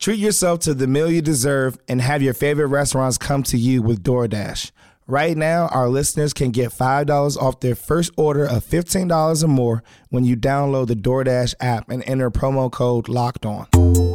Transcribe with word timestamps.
Treat 0.00 0.18
yourself 0.18 0.60
to 0.60 0.72
the 0.72 0.86
meal 0.86 1.10
you 1.10 1.20
deserve 1.20 1.76
and 1.86 2.00
have 2.00 2.22
your 2.22 2.32
favorite 2.32 2.68
restaurants 2.68 3.18
come 3.18 3.42
to 3.42 3.58
you 3.58 3.82
with 3.82 4.02
DoorDash. 4.02 4.70
Right 5.06 5.36
now, 5.36 5.68
our 5.68 5.90
listeners 5.90 6.32
can 6.32 6.52
get 6.52 6.72
$5 6.72 7.36
off 7.36 7.60
their 7.60 7.74
first 7.74 8.10
order 8.16 8.46
of 8.46 8.64
$15 8.64 9.44
or 9.44 9.46
more 9.46 9.82
when 10.08 10.24
you 10.24 10.38
download 10.38 10.86
the 10.86 10.94
DoorDash 10.94 11.54
app 11.60 11.90
and 11.90 12.02
enter 12.06 12.30
promo 12.30 12.72
code 12.72 13.10
LOCKED 13.10 13.44
ON. 13.44 14.09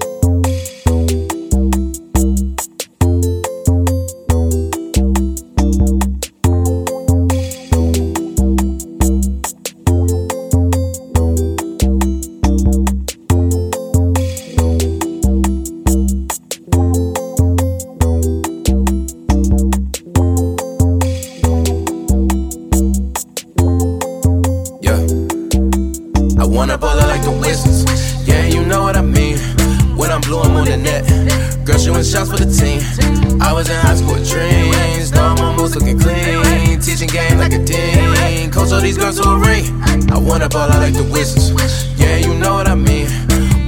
Was 33.55 33.69
in 33.69 33.75
high 33.77 33.95
school 33.95 34.15
with 34.15 34.29
dreams. 34.29 35.13
Now 35.13 35.33
I'm 35.33 35.55
moves 35.55 35.75
looking 35.75 35.97
clean. 35.97 36.77
Teaching 36.81 37.07
game 37.07 37.37
like 37.37 37.53
a 37.53 37.63
dean. 37.63 38.51
Coach 38.51 38.73
all 38.73 38.81
these 38.81 38.97
girls 38.97 39.15
to 39.21 39.29
a 39.29 39.39
ring. 39.39 39.81
I 40.11 40.17
wanna 40.17 40.49
ball 40.49 40.69
out 40.69 40.81
like 40.81 40.93
the 40.93 41.07
Wizards. 41.09 41.51
Yeah, 41.97 42.17
you 42.17 42.33
know 42.37 42.55
what 42.55 42.67
I 42.67 42.75
mean. 42.75 43.07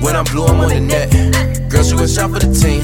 When 0.01 0.17
I'm 0.17 0.25
blue, 0.25 0.45
I'm 0.45 0.59
on 0.59 0.69
the 0.69 0.81
net. 0.81 1.71
Girl 1.71 1.83
shooting 1.83 2.07
shot 2.07 2.31
for 2.31 2.39
the 2.39 2.51
team. 2.51 2.83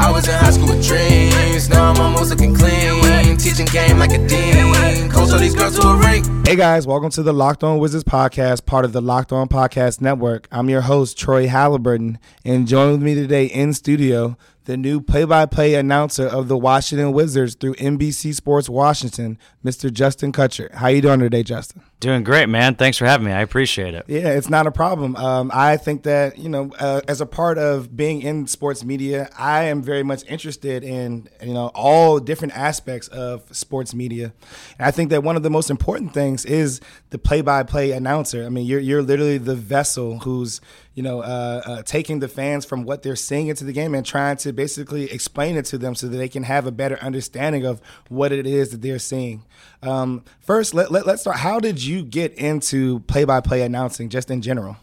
I 0.00 0.10
was 0.10 0.26
in 0.26 0.34
high 0.34 0.50
school 0.50 0.66
with 0.66 0.84
dreams. 0.84 1.68
Now 1.68 1.92
I'm 1.92 2.12
moves 2.12 2.30
looking 2.30 2.56
clean. 2.56 3.36
Teaching 3.36 3.66
game 3.66 3.98
like 4.00 4.10
a 4.10 4.26
dean. 4.26 5.10
Coach 5.10 5.30
all 5.30 5.38
these 5.38 5.54
girls 5.54 5.78
to 5.78 5.86
a 5.86 5.96
ring. 5.96 6.24
Hey 6.44 6.56
guys, 6.56 6.88
welcome 6.88 7.10
to 7.10 7.22
the 7.22 7.32
Locked 7.32 7.62
On 7.62 7.78
Wizards 7.78 8.02
podcast, 8.02 8.66
part 8.66 8.84
of 8.84 8.92
the 8.92 9.00
Locked 9.00 9.30
On 9.32 9.48
Podcast 9.48 10.00
Network. 10.00 10.48
I'm 10.50 10.68
your 10.68 10.80
host, 10.80 11.16
Troy 11.16 11.46
Halliburton, 11.46 12.18
and 12.44 12.66
joining 12.66 12.94
with 12.94 13.02
me 13.02 13.14
today 13.14 13.46
in 13.46 13.72
studio, 13.72 14.36
the 14.64 14.76
new 14.76 15.00
play-by-play 15.00 15.74
announcer 15.74 16.26
of 16.26 16.48
the 16.48 16.56
Washington 16.56 17.12
Wizards 17.12 17.54
through 17.54 17.74
NBC 17.74 18.34
Sports 18.34 18.68
Washington, 18.68 19.38
Mr. 19.64 19.92
Justin 19.92 20.32
Kutcher. 20.32 20.72
How 20.74 20.88
you 20.88 21.02
doing 21.02 21.20
today, 21.20 21.42
Justin? 21.42 21.82
Doing 22.02 22.24
great, 22.24 22.48
man. 22.48 22.74
Thanks 22.74 22.98
for 22.98 23.06
having 23.06 23.26
me. 23.26 23.32
I 23.32 23.42
appreciate 23.42 23.94
it. 23.94 24.04
Yeah, 24.08 24.30
it's 24.30 24.50
not 24.50 24.66
a 24.66 24.72
problem. 24.72 25.14
Um, 25.14 25.52
I 25.54 25.76
think 25.76 26.02
that 26.02 26.36
you 26.36 26.48
know, 26.48 26.72
uh, 26.80 27.00
as 27.06 27.20
a 27.20 27.26
part 27.26 27.58
of 27.58 27.96
being 27.96 28.22
in 28.22 28.48
sports 28.48 28.82
media, 28.82 29.30
I 29.38 29.66
am 29.66 29.84
very 29.84 30.02
much 30.02 30.24
interested 30.26 30.82
in 30.82 31.28
you 31.40 31.54
know 31.54 31.70
all 31.76 32.18
different 32.18 32.56
aspects 32.56 33.06
of 33.06 33.44
sports 33.54 33.94
media, 33.94 34.32
and 34.80 34.86
I 34.88 34.90
think 34.90 35.10
that 35.10 35.22
one 35.22 35.36
of 35.36 35.44
the 35.44 35.50
most 35.50 35.70
important 35.70 36.12
things 36.12 36.44
is 36.44 36.80
the 37.10 37.18
play-by-play 37.18 37.92
announcer. 37.92 38.44
I 38.44 38.48
mean, 38.48 38.66
you're 38.66 38.80
you're 38.80 39.02
literally 39.02 39.38
the 39.38 39.54
vessel 39.54 40.18
who's 40.18 40.60
you 40.94 41.04
know 41.04 41.20
uh, 41.20 41.62
uh, 41.64 41.82
taking 41.84 42.18
the 42.18 42.28
fans 42.28 42.64
from 42.64 42.82
what 42.82 43.04
they're 43.04 43.14
seeing 43.14 43.46
into 43.46 43.62
the 43.62 43.72
game 43.72 43.94
and 43.94 44.04
trying 44.04 44.38
to 44.38 44.52
basically 44.52 45.04
explain 45.12 45.56
it 45.56 45.66
to 45.66 45.78
them 45.78 45.94
so 45.94 46.08
that 46.08 46.16
they 46.16 46.28
can 46.28 46.42
have 46.42 46.66
a 46.66 46.72
better 46.72 46.98
understanding 46.98 47.64
of 47.64 47.80
what 48.08 48.32
it 48.32 48.44
is 48.44 48.70
that 48.70 48.82
they're 48.82 48.98
seeing. 48.98 49.44
Um, 49.82 50.24
first, 50.40 50.74
let, 50.74 50.92
let, 50.92 51.06
let's 51.06 51.22
start. 51.22 51.38
How 51.38 51.58
did 51.58 51.82
you 51.82 51.91
get 52.00 52.32
into 52.34 53.00
play-by-play 53.00 53.62
announcing, 53.62 54.08
just 54.08 54.30
in 54.30 54.40
general? 54.40 54.76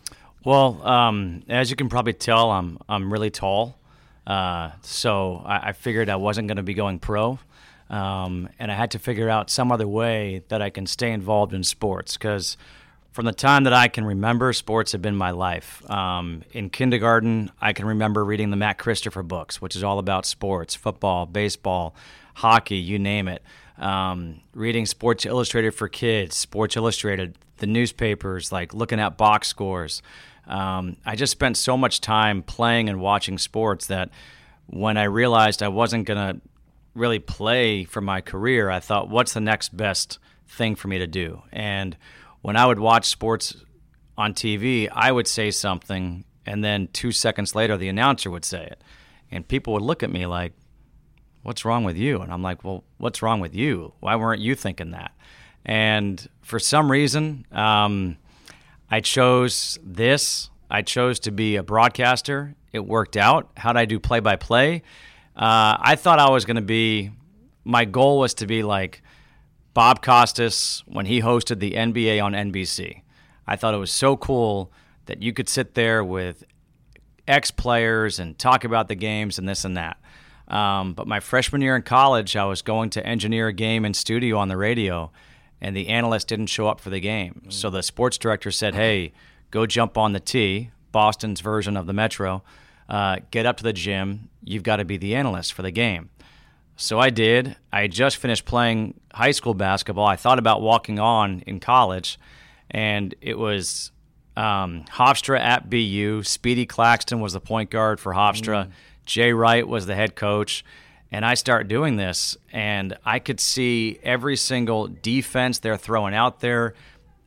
Well, 0.43 0.85
um, 0.85 1.43
as 1.47 1.69
you 1.69 1.75
can 1.75 1.89
probably 1.89 2.13
tell, 2.13 2.51
I'm 2.51 2.77
I'm 2.87 3.11
really 3.11 3.29
tall, 3.29 3.79
uh, 4.27 4.71
so 4.81 5.41
I, 5.45 5.69
I 5.69 5.71
figured 5.71 6.09
I 6.09 6.17
wasn't 6.17 6.47
going 6.47 6.57
to 6.57 6.63
be 6.63 6.73
going 6.73 6.99
pro, 6.99 7.39
um, 7.89 8.49
and 8.59 8.71
I 8.71 8.75
had 8.75 8.91
to 8.91 8.99
figure 8.99 9.29
out 9.29 9.49
some 9.49 9.71
other 9.71 9.87
way 9.87 10.43
that 10.49 10.61
I 10.61 10.69
can 10.69 10.85
stay 10.85 11.11
involved 11.11 11.53
in 11.53 11.63
sports 11.63 12.17
because. 12.17 12.57
From 13.11 13.25
the 13.25 13.33
time 13.33 13.63
that 13.63 13.73
I 13.73 13.87
can 13.87 14.05
remember, 14.05 14.53
sports 14.53 14.91
have 14.91 15.01
been 15.01 15.15
my 15.15 15.31
life. 15.31 15.81
Um, 15.89 16.43
in 16.51 16.69
kindergarten, 16.69 17.51
I 17.59 17.73
can 17.73 17.85
remember 17.87 18.23
reading 18.23 18.51
the 18.51 18.55
Matt 18.55 18.77
Christopher 18.77 19.23
books, 19.23 19.59
which 19.59 19.75
is 19.75 19.83
all 19.83 19.97
about 19.97 20.27
sports 20.27 20.75
football, 20.75 21.25
baseball, 21.25 21.95
hockey, 22.35 22.77
you 22.77 22.99
name 22.99 23.27
it. 23.27 23.41
Um, 23.79 24.41
reading 24.53 24.85
Sports 24.85 25.25
Illustrated 25.25 25.71
for 25.71 25.87
kids, 25.87 26.35
Sports 26.35 26.75
Illustrated, 26.75 27.37
the 27.57 27.67
newspapers, 27.67 28.51
like 28.51 28.73
looking 28.73 28.99
at 28.99 29.17
box 29.17 29.47
scores. 29.47 30.01
Um, 30.47 30.97
I 31.05 31.15
just 31.15 31.31
spent 31.31 31.57
so 31.57 31.77
much 31.77 32.01
time 32.01 32.43
playing 32.43 32.89
and 32.89 32.99
watching 32.99 33.37
sports 33.37 33.87
that 33.87 34.09
when 34.67 34.97
I 34.97 35.03
realized 35.03 35.63
I 35.63 35.67
wasn't 35.69 36.05
going 36.05 36.35
to 36.35 36.41
really 36.93 37.19
play 37.19 37.83
for 37.85 38.01
my 38.01 38.21
career, 38.21 38.69
I 38.69 38.79
thought, 38.79 39.09
what's 39.09 39.33
the 39.33 39.41
next 39.41 39.75
best 39.75 40.19
thing 40.47 40.75
for 40.75 40.87
me 40.87 40.99
to 40.99 41.07
do? 41.07 41.43
And 41.51 41.95
when 42.41 42.55
I 42.55 42.65
would 42.65 42.79
watch 42.79 43.05
sports 43.05 43.55
on 44.17 44.33
TV, 44.33 44.89
I 44.91 45.11
would 45.11 45.27
say 45.27 45.51
something, 45.51 46.25
and 46.45 46.63
then 46.63 46.89
two 46.91 47.11
seconds 47.11 47.55
later, 47.55 47.77
the 47.77 47.89
announcer 47.89 48.29
would 48.29 48.45
say 48.45 48.65
it. 48.65 48.81
And 49.31 49.47
people 49.47 49.73
would 49.73 49.83
look 49.83 50.03
at 50.03 50.11
me 50.11 50.25
like, 50.25 50.53
What's 51.49 51.65
wrong 51.65 51.83
with 51.83 51.97
you? 51.97 52.21
And 52.21 52.31
I'm 52.31 52.43
like, 52.43 52.63
Well, 52.63 52.83
what's 52.99 53.23
wrong 53.23 53.39
with 53.39 53.55
you? 53.55 53.93
Why 54.01 54.15
weren't 54.17 54.39
you 54.39 54.53
thinking 54.53 54.91
that? 54.91 55.13
And 55.65 56.29
for 56.43 56.59
some 56.59 56.91
reason, 56.91 57.43
um, 57.51 58.17
I 58.91 58.99
chose 58.99 59.79
this. 59.83 60.51
I 60.69 60.83
chose 60.83 61.19
to 61.21 61.31
be 61.31 61.55
a 61.55 61.63
broadcaster. 61.63 62.53
It 62.71 62.85
worked 62.85 63.17
out. 63.17 63.49
How 63.57 63.73
did 63.73 63.79
I 63.79 63.85
do 63.85 63.99
play 63.99 64.19
by 64.19 64.35
play? 64.35 64.83
I 65.35 65.95
thought 65.95 66.19
I 66.19 66.29
was 66.29 66.45
going 66.45 66.57
to 66.57 66.61
be, 66.61 67.09
my 67.63 67.83
goal 67.83 68.19
was 68.19 68.35
to 68.35 68.45
be 68.45 68.61
like 68.61 69.01
Bob 69.73 70.03
Costas 70.03 70.83
when 70.85 71.07
he 71.07 71.19
hosted 71.19 71.57
the 71.57 71.71
NBA 71.71 72.23
on 72.23 72.33
NBC. 72.33 73.01
I 73.47 73.55
thought 73.55 73.73
it 73.73 73.77
was 73.77 73.91
so 73.91 74.15
cool 74.17 74.71
that 75.07 75.23
you 75.23 75.33
could 75.33 75.49
sit 75.49 75.73
there 75.73 76.03
with 76.03 76.43
ex 77.27 77.49
players 77.49 78.19
and 78.19 78.37
talk 78.37 78.63
about 78.63 78.87
the 78.87 78.93
games 78.93 79.39
and 79.39 79.49
this 79.49 79.65
and 79.65 79.75
that. 79.77 79.97
Um, 80.49 80.93
but 80.93 81.07
my 81.07 81.19
freshman 81.19 81.61
year 81.61 81.75
in 81.75 81.83
college, 81.83 82.35
I 82.35 82.45
was 82.45 82.61
going 82.61 82.89
to 82.91 83.05
engineer 83.05 83.47
a 83.47 83.53
game 83.53 83.85
in 83.85 83.93
studio 83.93 84.37
on 84.37 84.47
the 84.47 84.57
radio, 84.57 85.11
and 85.61 85.75
the 85.75 85.89
analyst 85.89 86.27
didn't 86.27 86.47
show 86.47 86.67
up 86.67 86.79
for 86.79 86.89
the 86.89 86.99
game. 86.99 87.43
So 87.49 87.69
the 87.69 87.83
sports 87.83 88.17
director 88.17 88.49
said, 88.51 88.73
Hey, 88.73 89.13
go 89.51 89.65
jump 89.65 89.97
on 89.97 90.13
the 90.13 90.19
T, 90.19 90.71
Boston's 90.91 91.41
version 91.41 91.77
of 91.77 91.85
the 91.85 91.93
Metro, 91.93 92.43
uh, 92.87 93.17
get 93.31 93.45
up 93.45 93.57
to 93.57 93.63
the 93.63 93.73
gym. 93.73 94.29
You've 94.43 94.63
got 94.63 94.77
to 94.77 94.85
be 94.85 94.97
the 94.97 95.15
analyst 95.15 95.53
for 95.53 95.61
the 95.61 95.71
game. 95.71 96.09
So 96.75 96.97
I 96.97 97.09
did. 97.09 97.57
I 97.73 97.81
had 97.81 97.91
just 97.91 98.17
finished 98.17 98.45
playing 98.45 98.99
high 99.13 99.31
school 99.31 99.53
basketball. 99.53 100.05
I 100.05 100.15
thought 100.15 100.39
about 100.39 100.61
walking 100.61 100.97
on 100.97 101.41
in 101.45 101.59
college, 101.59 102.17
and 102.71 103.13
it 103.21 103.37
was 103.37 103.91
um, 104.37 104.85
Hofstra 104.89 105.39
at 105.39 105.69
BU. 105.69 106.23
Speedy 106.23 106.65
Claxton 106.65 107.19
was 107.19 107.33
the 107.33 107.41
point 107.41 107.69
guard 107.69 107.99
for 107.99 108.13
Hofstra. 108.13 108.71
Jay 109.09 109.33
Wright 109.33 109.67
was 109.67 109.87
the 109.87 109.95
head 109.95 110.15
coach. 110.15 110.63
And 111.11 111.25
I 111.25 111.33
start 111.33 111.67
doing 111.67 111.95
this, 111.95 112.37
and 112.53 112.95
I 113.03 113.17
could 113.17 113.39
see 113.39 113.99
every 114.03 114.37
single 114.37 114.87
defense 114.87 115.57
they're 115.57 115.75
throwing 115.75 116.13
out 116.13 116.39
there. 116.39 116.75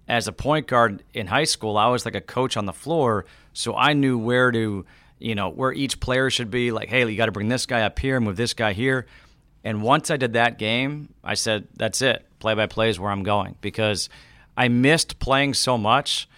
As 0.07 0.29
a 0.29 0.33
point 0.33 0.69
guard 0.69 1.03
in 1.13 1.27
high 1.27 1.43
school, 1.43 1.77
I 1.77 1.89
was 1.89 2.05
like 2.05 2.15
a 2.15 2.21
coach 2.21 2.57
on 2.57 2.67
the 2.67 2.73
floor, 2.73 3.25
so 3.53 3.75
I 3.75 3.95
knew 3.95 4.17
where 4.17 4.53
to, 4.53 4.87
you 5.19 5.35
know, 5.35 5.49
where 5.49 5.73
each 5.73 5.99
player 5.99 6.31
should 6.31 6.49
be. 6.49 6.71
Like, 6.71 6.89
hey, 6.89 7.11
you 7.11 7.17
got 7.17 7.27
to 7.27 7.33
bring 7.33 7.49
this 7.49 7.67
guy 7.67 7.83
up 7.83 7.99
here, 7.99 8.21
move 8.21 8.37
this 8.37 8.55
guy 8.55 8.73
here. 8.73 9.07
And 9.65 9.83
once 9.83 10.13
I 10.13 10.17
did 10.17 10.35
that 10.35 10.59
game, 10.59 11.13
I 11.25 11.35
said, 11.35 11.67
that's 11.75 12.03
it. 12.03 12.25
Play 12.39 12.55
by 12.55 12.67
play 12.67 12.89
is 12.89 13.01
where 13.01 13.11
I'm 13.11 13.25
going 13.25 13.57
because 13.61 14.09
I 14.57 14.69
missed 14.69 15.19
playing 15.19 15.55
so 15.55 15.77
much 15.77 16.29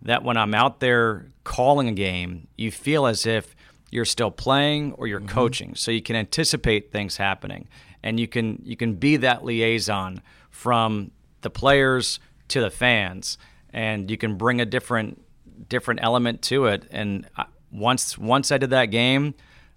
that 0.00 0.22
when 0.22 0.38
I'm 0.38 0.54
out 0.54 0.80
there 0.80 1.26
calling 1.44 1.88
a 1.88 1.92
game, 1.92 2.48
you 2.56 2.70
feel 2.70 3.04
as 3.04 3.26
if 3.26 3.54
you're 3.90 4.04
still 4.04 4.30
playing 4.30 4.92
or 4.92 5.06
you're 5.06 5.20
mm-hmm. 5.20 5.28
coaching. 5.28 5.74
So 5.74 5.90
you 5.90 6.02
can 6.02 6.16
anticipate 6.16 6.90
things 6.90 7.16
happening 7.16 7.68
and 8.02 8.20
you 8.20 8.28
can 8.28 8.60
you 8.64 8.76
can 8.76 8.94
be 8.94 9.16
that 9.16 9.44
liaison 9.44 10.22
from 10.50 11.10
the 11.40 11.50
players 11.50 12.20
to 12.48 12.60
the 12.60 12.70
fans 12.70 13.38
and 13.72 14.10
you 14.10 14.16
can 14.16 14.36
bring 14.36 14.60
a 14.60 14.64
different 14.64 15.20
different 15.68 16.00
element 16.02 16.42
to 16.42 16.66
it 16.66 16.86
and 16.90 17.26
I- 17.36 17.46
once 17.72 18.16
once 18.18 18.52
I 18.52 18.58
did 18.58 18.70
that 18.70 18.86
game 18.86 19.34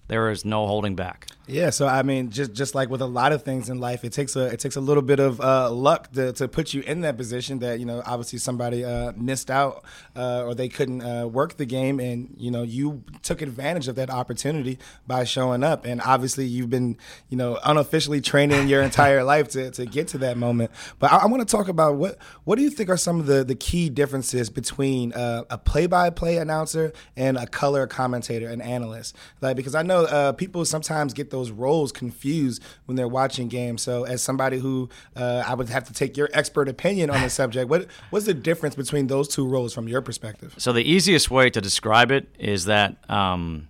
There 0.07 0.31
is 0.31 0.45
no 0.45 0.68
holding 0.68 0.95
back. 0.95 1.27
Yeah, 1.50 1.70
so 1.70 1.88
I 1.88 2.04
mean, 2.04 2.30
just 2.30 2.52
just 2.52 2.76
like 2.76 2.90
with 2.90 3.02
a 3.02 3.06
lot 3.06 3.32
of 3.32 3.44
things 3.44 3.70
in 3.70 3.80
life, 3.80 4.04
it 4.04 4.12
takes 4.12 4.36
a 4.36 4.48
it 4.48 4.60
takes 4.60 4.76
a 4.76 4.82
little 4.82 5.02
bit 5.02 5.22
of 5.22 5.40
uh, 5.40 5.72
luck 5.72 6.12
to, 6.12 6.34
to 6.34 6.48
put 6.50 6.74
you 6.74 6.82
in 6.82 7.02
that 7.02 7.16
position. 7.16 7.60
That 7.60 7.80
you 7.80 7.86
know, 7.86 8.04
obviously 8.06 8.40
somebody 8.40 8.84
uh, 8.84 9.14
missed 9.16 9.50
out 9.50 9.86
uh, 10.14 10.44
or 10.44 10.54
they 10.56 10.68
couldn't 10.68 11.02
uh, 11.02 11.26
work 11.26 11.56
the 11.56 11.66
game, 11.66 12.02
and 12.02 12.36
you 12.38 12.52
know, 12.52 12.64
you 12.64 13.02
took 13.24 13.42
advantage 13.42 13.88
of 13.88 13.96
that 13.96 14.10
opportunity 14.10 14.78
by 15.08 15.24
showing 15.24 15.64
up. 15.64 15.86
And 15.86 16.02
obviously, 16.02 16.46
you've 16.46 16.70
been 16.70 16.98
you 17.30 17.38
know 17.38 17.58
unofficially 17.64 18.20
training 18.20 18.68
your 18.68 18.82
entire 18.82 19.24
life 19.34 19.48
to, 19.50 19.72
to 19.72 19.86
get 19.86 20.10
to 20.10 20.18
that 20.18 20.36
moment. 20.36 20.70
But 21.00 21.14
I, 21.14 21.20
I 21.20 21.26
want 21.28 21.48
to 21.48 21.50
talk 21.50 21.70
about 21.70 21.96
what 21.96 22.18
what 22.44 22.58
do 22.58 22.62
you 22.62 22.70
think 22.70 22.90
are 22.90 22.98
some 22.98 23.22
of 23.22 23.26
the 23.26 23.46
the 23.46 23.56
key 23.56 23.90
differences 23.90 24.50
between 24.50 25.14
uh, 25.14 25.46
a 25.50 25.58
play 25.58 25.88
by 25.88 26.10
play 26.10 26.40
announcer 26.40 26.92
and 27.16 27.38
a 27.38 27.48
color 27.48 27.88
commentator, 27.88 28.50
an 28.50 28.60
analyst? 28.60 29.16
Like 29.40 29.56
because 29.56 29.76
I 29.76 29.84
know 29.84 30.04
uh, 30.04 30.34
people 30.34 30.66
sometimes 30.66 31.14
get 31.14 31.30
those 31.38 31.51
roles 31.51 31.92
confused 31.92 32.63
when 32.86 32.95
they're 32.95 33.07
watching 33.07 33.48
games. 33.48 33.81
So, 33.81 34.04
as 34.04 34.22
somebody 34.22 34.60
who 34.60 34.89
uh, 35.16 35.44
I 35.45 35.54
would 35.54 35.69
have 35.69 35.86
to 35.86 35.94
take 35.94 36.18
your 36.18 36.30
expert 36.34 36.68
opinion 36.68 37.10
on 37.10 37.22
the 37.22 37.30
subject, 37.42 37.69
what 37.69 37.88
what's 38.10 38.25
the 38.25 38.34
difference 38.34 38.75
between 38.75 39.07
those 39.07 39.28
two 39.28 39.48
roles 39.48 39.74
from 39.74 39.88
your 39.88 40.01
perspective? 40.01 40.56
So 40.57 40.74
the 40.74 40.84
easiest 40.84 41.30
way 41.31 41.50
to 41.50 41.62
describe 41.62 42.12
it 42.12 42.28
is 42.39 42.66
that 42.66 42.98
um, 43.10 43.68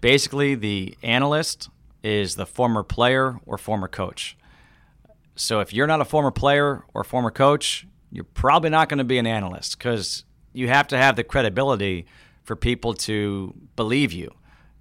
basically 0.00 0.54
the 0.54 0.96
analyst 1.02 1.68
is 2.02 2.36
the 2.36 2.46
former 2.46 2.82
player 2.82 3.38
or 3.46 3.58
former 3.58 3.88
coach. 3.88 4.36
So 5.36 5.60
if 5.60 5.72
you're 5.72 5.86
not 5.86 6.00
a 6.00 6.04
former 6.04 6.30
player 6.30 6.84
or 6.94 7.02
former 7.02 7.30
coach, 7.30 7.86
you're 8.10 8.24
probably 8.24 8.70
not 8.70 8.88
going 8.88 8.98
to 8.98 9.04
be 9.04 9.18
an 9.18 9.26
analyst 9.26 9.78
because 9.78 10.24
you 10.52 10.68
have 10.68 10.86
to 10.88 10.96
have 10.96 11.16
the 11.16 11.24
credibility 11.24 12.06
for 12.44 12.54
people 12.54 12.94
to 12.94 13.54
believe 13.74 14.12
you, 14.12 14.32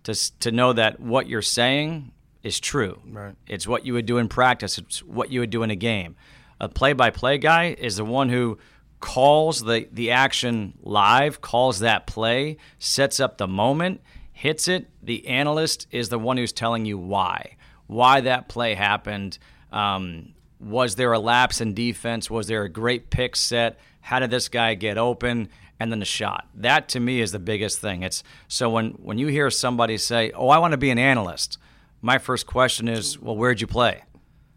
to 0.04 0.40
to 0.40 0.52
know 0.52 0.74
that 0.74 1.00
what 1.00 1.28
you're 1.28 1.42
saying 1.42 2.12
is 2.44 2.60
true. 2.60 3.00
Right. 3.10 3.36
It's 3.48 3.68
what 3.68 3.86
you 3.86 3.94
would 3.94 4.06
do 4.06 4.18
in 4.18 4.28
practice. 4.28 4.78
It's 4.78 5.02
what 5.04 5.32
you 5.32 5.40
would 5.40 5.50
do 5.50 5.64
in 5.64 5.72
a 5.72 5.76
game. 5.76 6.16
A 6.60 6.70
play-by-play 6.70 7.40
guy 7.40 7.76
is 7.78 7.96
the 7.98 8.06
one 8.06 8.30
who 8.30 8.58
calls 9.00 9.62
the 9.62 9.88
the 9.92 10.12
action 10.12 10.78
live, 10.82 11.42
calls 11.42 11.80
that 11.80 12.08
play, 12.08 12.58
sets 12.80 13.20
up 13.20 13.38
the 13.38 13.48
moment, 13.48 14.02
hits 14.32 14.68
it. 14.68 14.90
The 15.02 15.28
analyst 15.28 15.88
is 15.92 16.10
the 16.10 16.20
one 16.20 16.38
who's 16.38 16.54
telling 16.54 16.86
you 16.86 16.98
why, 16.98 17.58
why 17.88 18.22
that 18.22 18.48
play 18.48 18.76
happened. 18.76 19.38
Um, 19.72 20.34
was 20.60 20.96
there 20.96 21.12
a 21.12 21.20
lapse 21.20 21.60
in 21.60 21.74
defense? 21.74 22.30
Was 22.30 22.48
there 22.48 22.64
a 22.64 22.70
great 22.70 23.10
pick 23.10 23.36
set? 23.36 23.80
How 24.00 24.20
did 24.20 24.32
this 24.32 24.50
guy 24.50 24.76
get 24.76 24.98
open? 24.98 25.50
And 25.84 25.92
then 25.92 26.00
the 26.00 26.06
shot. 26.06 26.48
That 26.56 26.88
to 26.90 27.02
me 27.02 27.20
is 27.20 27.34
the 27.34 27.40
biggest 27.40 27.80
thing. 27.80 28.04
It's 28.04 28.24
so 28.48 28.70
when 28.70 28.92
when 28.92 29.18
you 29.18 29.28
hear 29.28 29.50
somebody 29.50 29.98
say, 29.98 30.32
"Oh, 30.32 30.48
I 30.48 30.58
want 30.60 30.72
to 30.72 30.78
be 30.78 30.92
an 30.92 30.98
analyst," 30.98 31.58
my 32.02 32.20
first 32.20 32.48
question 32.48 32.88
is, 32.88 33.20
"Well, 33.20 33.36
where'd 33.36 33.60
you 33.60 33.68
play?" 33.68 34.04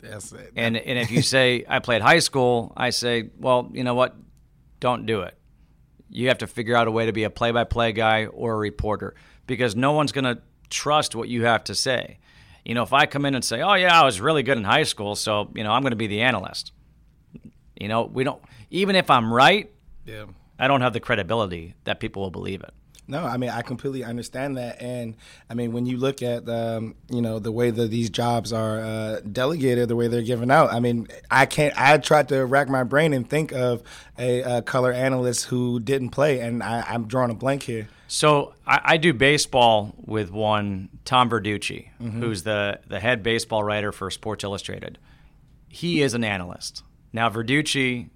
That's 0.01 0.31
it. 0.31 0.53
And 0.55 0.77
and 0.77 0.97
if 1.01 1.11
you 1.11 1.23
say 1.23 1.65
I 1.69 1.81
played 1.81 2.01
high 2.01 2.21
school, 2.21 2.73
I 2.77 2.91
say, 2.91 3.31
well, 3.41 3.69
you 3.73 3.83
know 3.83 3.95
what? 3.95 4.15
Don't 4.79 5.05
do 5.05 5.23
it. 5.23 5.37
You 6.11 6.29
have 6.29 6.39
to 6.39 6.47
figure 6.47 6.77
out 6.77 6.87
a 6.87 6.93
way 6.93 7.07
to 7.07 7.13
be 7.13 7.25
a 7.25 7.31
play-by-play 7.31 7.91
guy 7.91 8.27
or 8.27 8.53
a 8.53 8.57
reporter 8.57 9.17
because 9.49 9.75
no 9.75 9.95
one's 9.95 10.13
going 10.13 10.27
to 10.37 10.41
trust 10.71 11.17
what 11.17 11.29
you 11.29 11.45
have 11.47 11.65
to 11.65 11.75
say. 11.75 12.19
You 12.65 12.75
know, 12.75 12.85
if 12.85 12.93
I 12.93 13.07
come 13.07 13.27
in 13.27 13.35
and 13.35 13.45
say, 13.45 13.63
"Oh 13.63 13.75
yeah, 13.75 14.01
I 14.01 14.05
was 14.05 14.21
really 14.21 14.45
good 14.45 14.59
in 14.59 14.65
high 14.65 14.85
school, 14.85 15.17
so, 15.17 15.51
you 15.57 15.65
know, 15.65 15.73
I'm 15.73 15.83
going 15.83 15.91
to 15.91 15.97
be 15.97 16.07
the 16.07 16.21
analyst." 16.21 16.71
You 17.75 17.89
know, 17.89 18.05
we 18.05 18.23
don't 18.23 18.41
even 18.71 18.95
if 18.95 19.11
I'm 19.11 19.33
right, 19.33 19.73
yeah. 20.05 20.27
I 20.59 20.69
don't 20.69 20.81
have 20.81 20.93
the 20.93 21.01
credibility 21.01 21.75
that 21.85 22.01
people 22.01 22.23
will 22.23 22.31
believe 22.31 22.63
it. 22.63 22.73
No, 23.09 23.25
I 23.25 23.37
mean 23.37 23.51
I 23.51 23.63
completely 23.63 24.03
understand 24.03 24.57
that, 24.57 24.83
and 24.83 25.17
I 25.49 25.55
mean 25.55 25.73
when 25.73 25.87
you 25.87 25.97
look 25.97 26.23
at 26.23 26.49
um, 26.49 26.97
you 27.09 27.23
know 27.23 27.39
the 27.39 27.53
way 27.53 27.71
that 27.71 27.91
these 27.91 28.11
jobs 28.11 28.53
are 28.53 28.81
uh, 28.81 29.21
delegated, 29.21 29.89
the 29.89 29.95
way 29.97 30.09
they're 30.09 30.23
given 30.23 30.51
out. 30.51 30.73
I 30.73 30.81
mean 30.81 31.07
I 31.31 31.47
can't. 31.47 31.73
I 31.81 31.99
tried 31.99 32.29
to 32.31 32.45
rack 32.45 32.69
my 32.69 32.83
brain 32.83 33.13
and 33.13 33.29
think 33.29 33.53
of 33.53 33.83
a, 34.19 34.41
a 34.43 34.63
color 34.63 34.93
analyst 34.93 35.45
who 35.47 35.79
didn't 35.79 36.11
play, 36.11 36.41
and 36.41 36.63
I, 36.63 36.85
I'm 36.89 37.07
drawing 37.07 37.31
a 37.31 37.35
blank 37.35 37.63
here. 37.63 37.89
So 38.09 38.55
I, 38.67 38.81
I 38.85 38.97
do 38.97 39.13
baseball 39.13 39.95
with 40.05 40.31
one 40.31 40.89
Tom 41.05 41.31
Verducci, 41.31 41.91
who's 42.01 42.43
the 42.43 42.81
the 42.89 42.99
head 42.99 43.23
baseball 43.23 43.63
writer 43.63 43.93
for 43.93 44.11
Sports 44.11 44.43
Illustrated. 44.43 44.99
He 45.69 46.03
is 46.03 46.15
an 46.15 46.25
analyst. 46.25 46.83
Now 47.13 47.31
Verducci, 47.31 48.11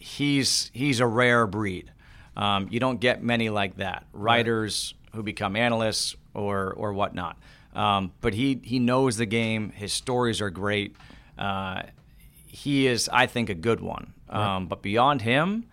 he's 0.00 0.70
he's 0.74 0.98
a 0.98 1.06
rare 1.06 1.46
breed. 1.46 1.92
Um, 2.36 2.66
you 2.70 2.80
don't 2.80 2.98
get 3.00 3.22
many 3.22 3.50
like 3.50 3.76
that, 3.76 4.06
writers 4.12 4.94
who 5.14 5.22
become 5.22 5.54
analysts 5.54 6.16
or 6.34 6.72
or 6.72 6.92
whatnot. 6.92 7.36
Um, 7.74 8.12
but 8.20 8.34
he 8.34 8.60
he 8.64 8.78
knows 8.80 9.16
the 9.16 9.26
game. 9.26 9.70
His 9.70 9.92
stories 9.92 10.40
are 10.40 10.50
great. 10.50 10.96
Uh, 11.38 11.82
he 12.46 12.86
is, 12.88 13.08
I 13.12 13.26
think, 13.26 13.48
a 13.48 13.54
good 13.54 13.80
one. 13.80 14.12
Um, 14.28 14.66
But 14.66 14.82
beyond 14.82 15.22
him, 15.22 15.66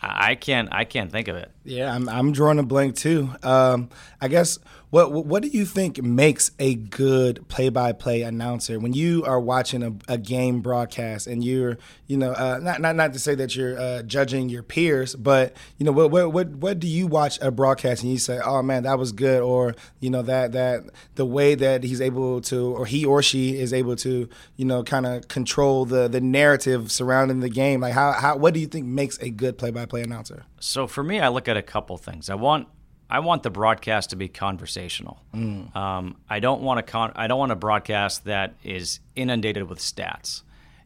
I 0.00 0.30
I 0.30 0.34
can't 0.34 0.68
I 0.72 0.84
can't 0.84 1.12
think 1.12 1.28
of 1.28 1.36
it. 1.36 1.50
Yeah, 1.64 1.94
I'm 1.94 2.08
I'm 2.08 2.32
drawing 2.32 2.58
a 2.58 2.62
blank 2.64 2.96
too. 2.96 3.30
Um, 3.42 3.90
I 4.20 4.28
guess 4.28 4.58
what 4.90 5.12
what 5.12 5.42
do 5.42 5.48
you 5.48 5.64
think 5.64 6.02
makes 6.02 6.50
a 6.58 6.74
good 6.74 7.46
play-by-play 7.48 8.22
announcer 8.22 8.78
when 8.78 8.92
you 8.92 9.24
are 9.24 9.40
watching 9.40 9.82
a, 9.82 9.92
a 10.12 10.18
game 10.18 10.60
broadcast 10.60 11.26
and 11.26 11.44
you're 11.44 11.78
you 12.06 12.16
know 12.16 12.32
uh, 12.32 12.58
not 12.60 12.80
not 12.80 12.96
not 12.96 13.12
to 13.12 13.18
say 13.18 13.34
that 13.36 13.54
you're 13.54 13.78
uh, 13.78 14.02
judging 14.02 14.48
your 14.48 14.62
peers, 14.62 15.14
but 15.14 15.56
you 15.78 15.86
know 15.86 15.92
what 15.92 16.10
what 16.10 16.32
what 16.32 16.48
what 16.50 16.80
do 16.80 16.88
you 16.88 17.06
watch 17.06 17.38
a 17.40 17.50
broadcast 17.50 18.02
and 18.02 18.10
you 18.10 18.18
say, 18.18 18.40
oh 18.44 18.62
man, 18.62 18.82
that 18.82 18.98
was 18.98 19.12
good, 19.12 19.40
or 19.40 19.74
you 20.00 20.10
know 20.10 20.22
that 20.22 20.52
that 20.52 20.84
the 21.14 21.24
way 21.24 21.54
that 21.54 21.84
he's 21.84 22.00
able 22.00 22.40
to 22.40 22.74
or 22.74 22.86
he 22.86 23.04
or 23.04 23.22
she 23.22 23.58
is 23.58 23.72
able 23.72 23.96
to 23.96 24.28
you 24.56 24.64
know 24.64 24.82
kind 24.82 25.06
of 25.06 25.28
control 25.28 25.84
the 25.84 26.08
the 26.08 26.20
narrative 26.20 26.90
surrounding 26.90 27.40
the 27.40 27.48
game. 27.48 27.80
Like 27.80 27.94
how 27.94 28.12
how 28.12 28.36
what 28.36 28.54
do 28.54 28.60
you 28.60 28.66
think 28.66 28.86
makes 28.86 29.18
a 29.20 29.30
good 29.30 29.56
play-by-play 29.56 30.02
announcer? 30.02 30.44
So 30.58 30.86
for 30.86 31.04
me, 31.04 31.20
I 31.20 31.28
look 31.28 31.48
at 31.48 31.56
a 31.56 31.62
couple 31.62 31.96
things. 31.96 32.28
I 32.28 32.34
want 32.34 32.66
I 33.10 33.18
want 33.18 33.42
the 33.42 33.50
broadcast 33.50 34.10
to 34.10 34.16
be 34.16 34.28
conversational. 34.28 35.20
Um, 35.34 36.16
I 36.28 36.38
don't 36.40 36.62
want 36.62 36.78
a 36.78 36.82
con- 36.82 37.12
I 37.16 37.26
don't 37.26 37.38
want 37.38 37.52
a 37.52 37.56
broadcast 37.56 38.24
that 38.24 38.54
is 38.62 39.00
inundated 39.16 39.68
with 39.68 39.80
stats. 39.80 40.42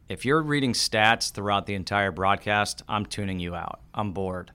If 0.09 0.25
you're 0.25 0.41
reading 0.41 0.73
stats 0.73 1.31
throughout 1.31 1.65
the 1.65 1.75
entire 1.75 2.11
broadcast, 2.11 2.83
I'm 2.89 3.05
tuning 3.05 3.39
you 3.39 3.55
out. 3.55 3.79
I'm 3.93 4.11
bored. 4.11 4.51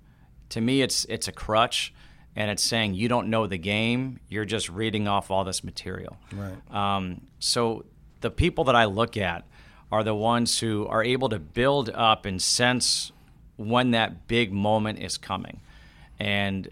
To 0.50 0.60
me, 0.60 0.82
it's 0.82 1.04
it's 1.06 1.28
a 1.28 1.32
crutch, 1.32 1.92
and 2.34 2.50
it's 2.50 2.62
saying 2.62 2.94
you 2.94 3.08
don't 3.08 3.28
know 3.28 3.46
the 3.46 3.58
game. 3.58 4.20
You're 4.28 4.44
just 4.44 4.68
reading 4.68 5.06
off 5.08 5.30
all 5.30 5.44
this 5.44 5.62
material. 5.62 6.16
Right. 6.32 6.74
Um, 6.74 7.22
so 7.38 7.84
the 8.20 8.30
people 8.30 8.64
that 8.64 8.76
I 8.76 8.84
look 8.86 9.16
at 9.16 9.46
are 9.92 10.04
the 10.04 10.14
ones 10.14 10.58
who 10.60 10.86
are 10.86 11.02
able 11.02 11.28
to 11.28 11.38
build 11.38 11.90
up 11.90 12.26
and 12.26 12.40
sense 12.40 13.12
when 13.56 13.90
that 13.92 14.26
big 14.26 14.52
moment 14.52 14.98
is 15.00 15.18
coming, 15.18 15.60
and 16.18 16.68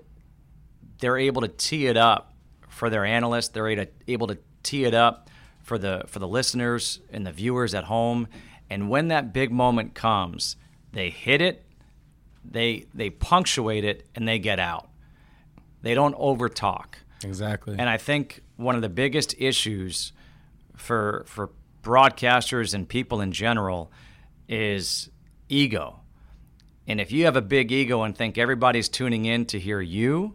they're 1.01 1.19
able 1.19 1.43
to 1.43 1.49
tee 1.49 1.87
it 1.87 1.97
up 1.97 2.35
for 2.69 2.91
their 2.91 3.05
analysts. 3.05 3.49
They're 3.49 3.87
able 4.07 4.27
to, 4.29 4.39
tee 4.65 4.85
it 4.85 4.93
up 4.93 5.31
for 5.63 5.79
the 5.79 6.03
for 6.09 6.19
the 6.19 6.29
listeners 6.29 7.01
and 7.11 7.27
the 7.27 7.33
viewers 7.33 7.75
at 7.75 7.85
home. 7.85 8.27
And 8.69 8.91
when 8.91 9.09
that 9.09 9.33
big 9.33 9.51
moment 9.51 9.95
comes, 9.95 10.57
they 10.93 11.11
hit 11.11 11.41
it, 11.41 11.65
they 12.45 12.87
they 12.93 13.09
punctuate 13.09 13.85
it, 13.85 14.07
and 14.15 14.27
they 14.27 14.39
get 14.39 14.59
out. 14.59 14.89
They 15.81 15.95
don't 15.95 16.15
overtalk. 16.17 16.97
Exactly. 17.25 17.77
And 17.79 17.89
I 17.89 17.97
think 17.97 18.43
one 18.57 18.75
of 18.75 18.83
the 18.83 18.89
biggest 18.89 19.35
issues 19.39 20.13
for 20.77 21.25
for 21.27 21.51
broadcasters 21.83 22.75
and 22.75 22.89
people 22.89 23.21
in 23.21 23.33
general 23.33 23.91
is 24.49 25.09
ego. 25.49 26.01
And 26.87 27.01
if 27.01 27.13
you 27.13 27.27
have 27.27 27.37
a 27.37 27.43
big 27.43 27.71
ego 27.71 28.03
and 28.03 28.17
think 28.17 28.39
everybody's 28.39 28.89
tuning 28.89 29.25
in 29.25 29.47
to 29.47 29.59
hear 29.59 29.81
you, 29.81 30.35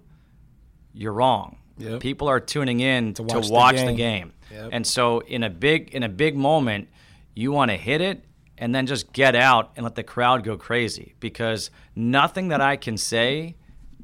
you're 0.93 1.13
wrong. 1.13 1.57
Yep. 1.77 1.99
People 2.01 2.29
are 2.29 2.39
tuning 2.39 2.79
in 2.79 3.13
to 3.15 3.23
watch, 3.23 3.49
watch 3.49 3.75
the 3.77 3.87
the 3.87 3.93
game. 3.93 3.97
game. 3.97 4.33
Yep. 4.51 4.69
And 4.73 4.87
so 4.87 5.19
in 5.21 5.43
a 5.43 5.49
big 5.49 5.89
in 5.89 6.03
a 6.03 6.09
big 6.09 6.35
moment, 6.35 6.87
you 7.33 7.51
want 7.51 7.71
to 7.71 7.77
hit 7.77 8.01
it 8.01 8.23
and 8.57 8.73
then 8.73 8.85
just 8.85 9.11
get 9.11 9.35
out 9.35 9.71
and 9.75 9.83
let 9.83 9.95
the 9.95 10.03
crowd 10.03 10.43
go 10.43 10.57
crazy 10.57 11.15
because 11.19 11.71
nothing 11.95 12.49
that 12.49 12.61
I 12.61 12.75
can 12.75 12.97
say 12.97 13.55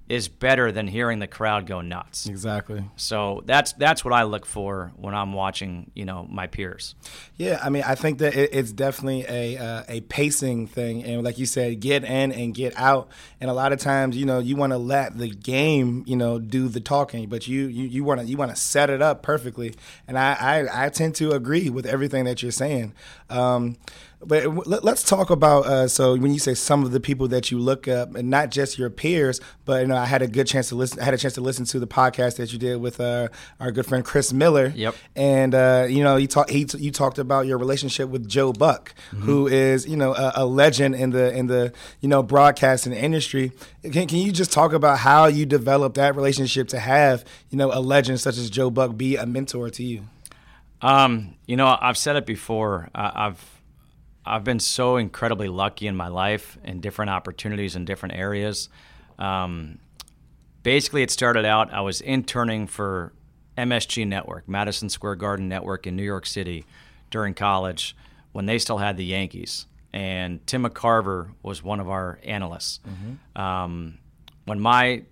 is 0.09 0.27
better 0.27 0.71
than 0.71 0.87
hearing 0.87 1.19
the 1.19 1.27
crowd 1.27 1.67
go 1.67 1.81
nuts. 1.81 2.27
exactly. 2.27 2.83
So 2.95 3.43
that's 3.45 3.73
that's 3.73 4.03
what 4.03 4.11
I 4.11 4.23
look 4.23 4.47
for 4.47 4.91
when 4.95 5.13
I'm 5.13 5.33
watching, 5.33 5.91
you 5.93 6.03
know, 6.03 6.25
my 6.27 6.47
peers. 6.47 6.95
Yeah, 7.37 7.59
I 7.63 7.69
mean, 7.69 7.83
I 7.85 7.93
think 7.93 8.17
that 8.17 8.35
it, 8.35 8.49
it's 8.51 8.71
definitely 8.71 9.25
a 9.29 9.57
uh, 9.57 9.83
a 9.87 10.01
pacing 10.01 10.65
thing, 10.65 11.03
and 11.03 11.23
like 11.23 11.37
you 11.37 11.45
said, 11.45 11.79
get 11.79 12.03
in 12.03 12.31
and 12.31 12.55
get 12.55 12.73
out. 12.75 13.09
And 13.39 13.51
a 13.51 13.53
lot 13.53 13.71
of 13.71 13.79
times, 13.79 14.17
you 14.17 14.25
know, 14.25 14.39
you 14.39 14.55
want 14.55 14.73
to 14.73 14.79
let 14.79 15.15
the 15.17 15.29
game, 15.29 16.03
you 16.07 16.15
know, 16.15 16.39
do 16.39 16.67
the 16.67 16.79
talking, 16.79 17.29
but 17.29 17.47
you 17.47 17.67
you 17.67 17.85
you 17.85 18.03
want 18.03 18.19
to 18.19 18.25
you 18.25 18.35
want 18.35 18.49
to 18.49 18.57
set 18.57 18.89
it 18.89 19.03
up 19.03 19.21
perfectly. 19.21 19.75
And 20.07 20.17
I, 20.17 20.33
I 20.33 20.85
I 20.85 20.89
tend 20.89 21.15
to 21.15 21.31
agree 21.31 21.69
with 21.69 21.85
everything 21.85 22.25
that 22.25 22.41
you're 22.41 22.51
saying. 22.51 22.93
Um, 23.29 23.77
But 24.21 24.67
let- 24.67 24.83
let's 24.83 25.03
talk 25.03 25.29
about 25.29 25.65
uh, 25.65 25.87
so 25.87 26.15
when 26.17 26.33
you 26.33 26.39
say 26.39 26.53
some 26.53 26.83
of 26.83 26.91
the 26.91 26.99
people 26.99 27.29
that 27.29 27.51
you 27.51 27.57
look 27.57 27.87
up, 27.87 28.15
and 28.15 28.29
not 28.29 28.51
just 28.51 28.77
your 28.77 28.89
peers, 28.89 29.39
but 29.63 29.81
you 29.81 29.87
know 29.87 29.95
I 29.95 30.05
had 30.05 30.21
a 30.21 30.27
good 30.27 30.45
chance 30.45 30.67
to 30.69 30.75
listen. 30.75 30.99
I 30.99 31.05
had 31.05 31.13
a 31.13 31.17
chance 31.17 31.35
to 31.35 31.41
listen 31.41 31.63
to 31.65 31.79
the 31.79 31.87
podcast 31.87 32.35
that 32.35 32.51
you 32.51 32.59
did 32.59 32.81
with 32.81 32.99
uh, 32.99 33.29
our 33.61 33.71
good 33.71 33.85
friend 33.85 34.03
Chris 34.03 34.33
Miller. 34.33 34.73
Yep. 34.75 34.95
And 35.15 35.55
uh, 35.55 35.87
you 35.89 36.03
know, 36.03 36.17
you 36.17 36.27
talk. 36.27 36.49
He 36.49 36.67
you 36.77 36.91
talked 36.91 37.17
about 37.17 37.47
your 37.47 37.57
relationship 37.57 38.09
with 38.09 38.27
Joe 38.27 38.51
Buck, 38.51 38.93
who 39.11 39.47
is 39.47 39.87
you 39.87 39.95
know 39.95 40.13
a, 40.13 40.33
a 40.35 40.45
legend 40.45 40.95
in 40.95 41.11
the 41.11 41.31
in 41.31 41.47
the 41.47 41.71
you 42.01 42.09
know 42.09 42.21
broadcasting 42.21 42.91
industry. 42.91 43.53
Can, 43.83 44.05
can 44.07 44.17
you 44.17 44.33
just 44.33 44.51
talk 44.51 44.73
about 44.73 44.97
how 44.99 45.27
you 45.27 45.45
developed 45.45 45.95
that 45.95 46.17
relationship 46.17 46.67
to 46.69 46.79
have 46.79 47.23
you 47.51 47.57
know 47.57 47.71
a 47.73 47.79
legend 47.79 48.19
such 48.19 48.37
as 48.37 48.49
Joe 48.49 48.69
Buck 48.69 48.97
be 48.97 49.15
a 49.15 49.25
mentor 49.25 49.69
to 49.69 49.83
you? 49.83 50.03
Um, 50.81 51.35
you 51.45 51.55
know, 51.55 51.77
I've 51.79 51.97
said 51.97 52.15
it 52.17 52.25
before. 52.25 52.89
I, 52.93 53.27
I've 53.27 53.58
I've 54.29 54.43
been 54.43 54.59
so 54.59 54.97
incredibly 54.97 55.47
lucky 55.47 55.87
in 55.87 55.95
my 55.95 56.07
life 56.07 56.57
in 56.63 56.81
different 56.81 57.09
opportunities 57.09 57.75
in 57.75 57.85
different 57.85 58.15
areas. 58.15 58.69
Um, 59.17 59.79
basically, 60.61 61.01
it 61.01 61.09
started 61.11 61.45
out. 61.45 61.73
I 61.73 61.81
was 61.81 61.99
interning 61.99 62.67
for 62.67 63.11
MSG 63.57 64.05
Network, 64.07 64.47
Madison 64.47 64.87
Square 64.89 65.15
Garden 65.15 65.49
Network 65.49 65.87
in 65.87 65.95
New 65.95 66.03
York 66.03 66.25
City, 66.25 66.65
during 67.09 67.33
college 67.33 67.95
when 68.31 68.45
they 68.45 68.59
still 68.59 68.77
had 68.77 68.97
the 68.97 69.05
Yankees, 69.05 69.65
and 69.91 70.45
Tim 70.45 70.63
McCarver 70.63 71.31
was 71.41 71.63
one 71.63 71.79
of 71.79 71.89
our 71.89 72.19
analysts. 72.23 72.79
Um, 73.35 73.97
when 74.45 74.59
my 74.59 75.03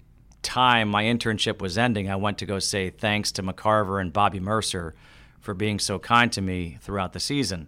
time, 0.43 0.89
my 0.89 1.05
internship 1.05 1.59
was 1.59 1.77
ending, 1.77 2.09
I 2.09 2.15
went 2.15 2.37
to 2.37 2.45
go 2.45 2.59
say 2.59 2.91
thanks 2.91 3.31
to 3.33 3.43
McCarver 3.43 3.99
and 3.99 4.13
Bobby 4.13 4.39
Murcer 4.39 4.93
for 5.39 5.55
being 5.55 5.79
so 5.79 5.97
kind 5.97 6.31
to 6.33 6.41
me 6.41 6.77
throughout 6.81 7.13
the 7.13 7.19
season. 7.19 7.67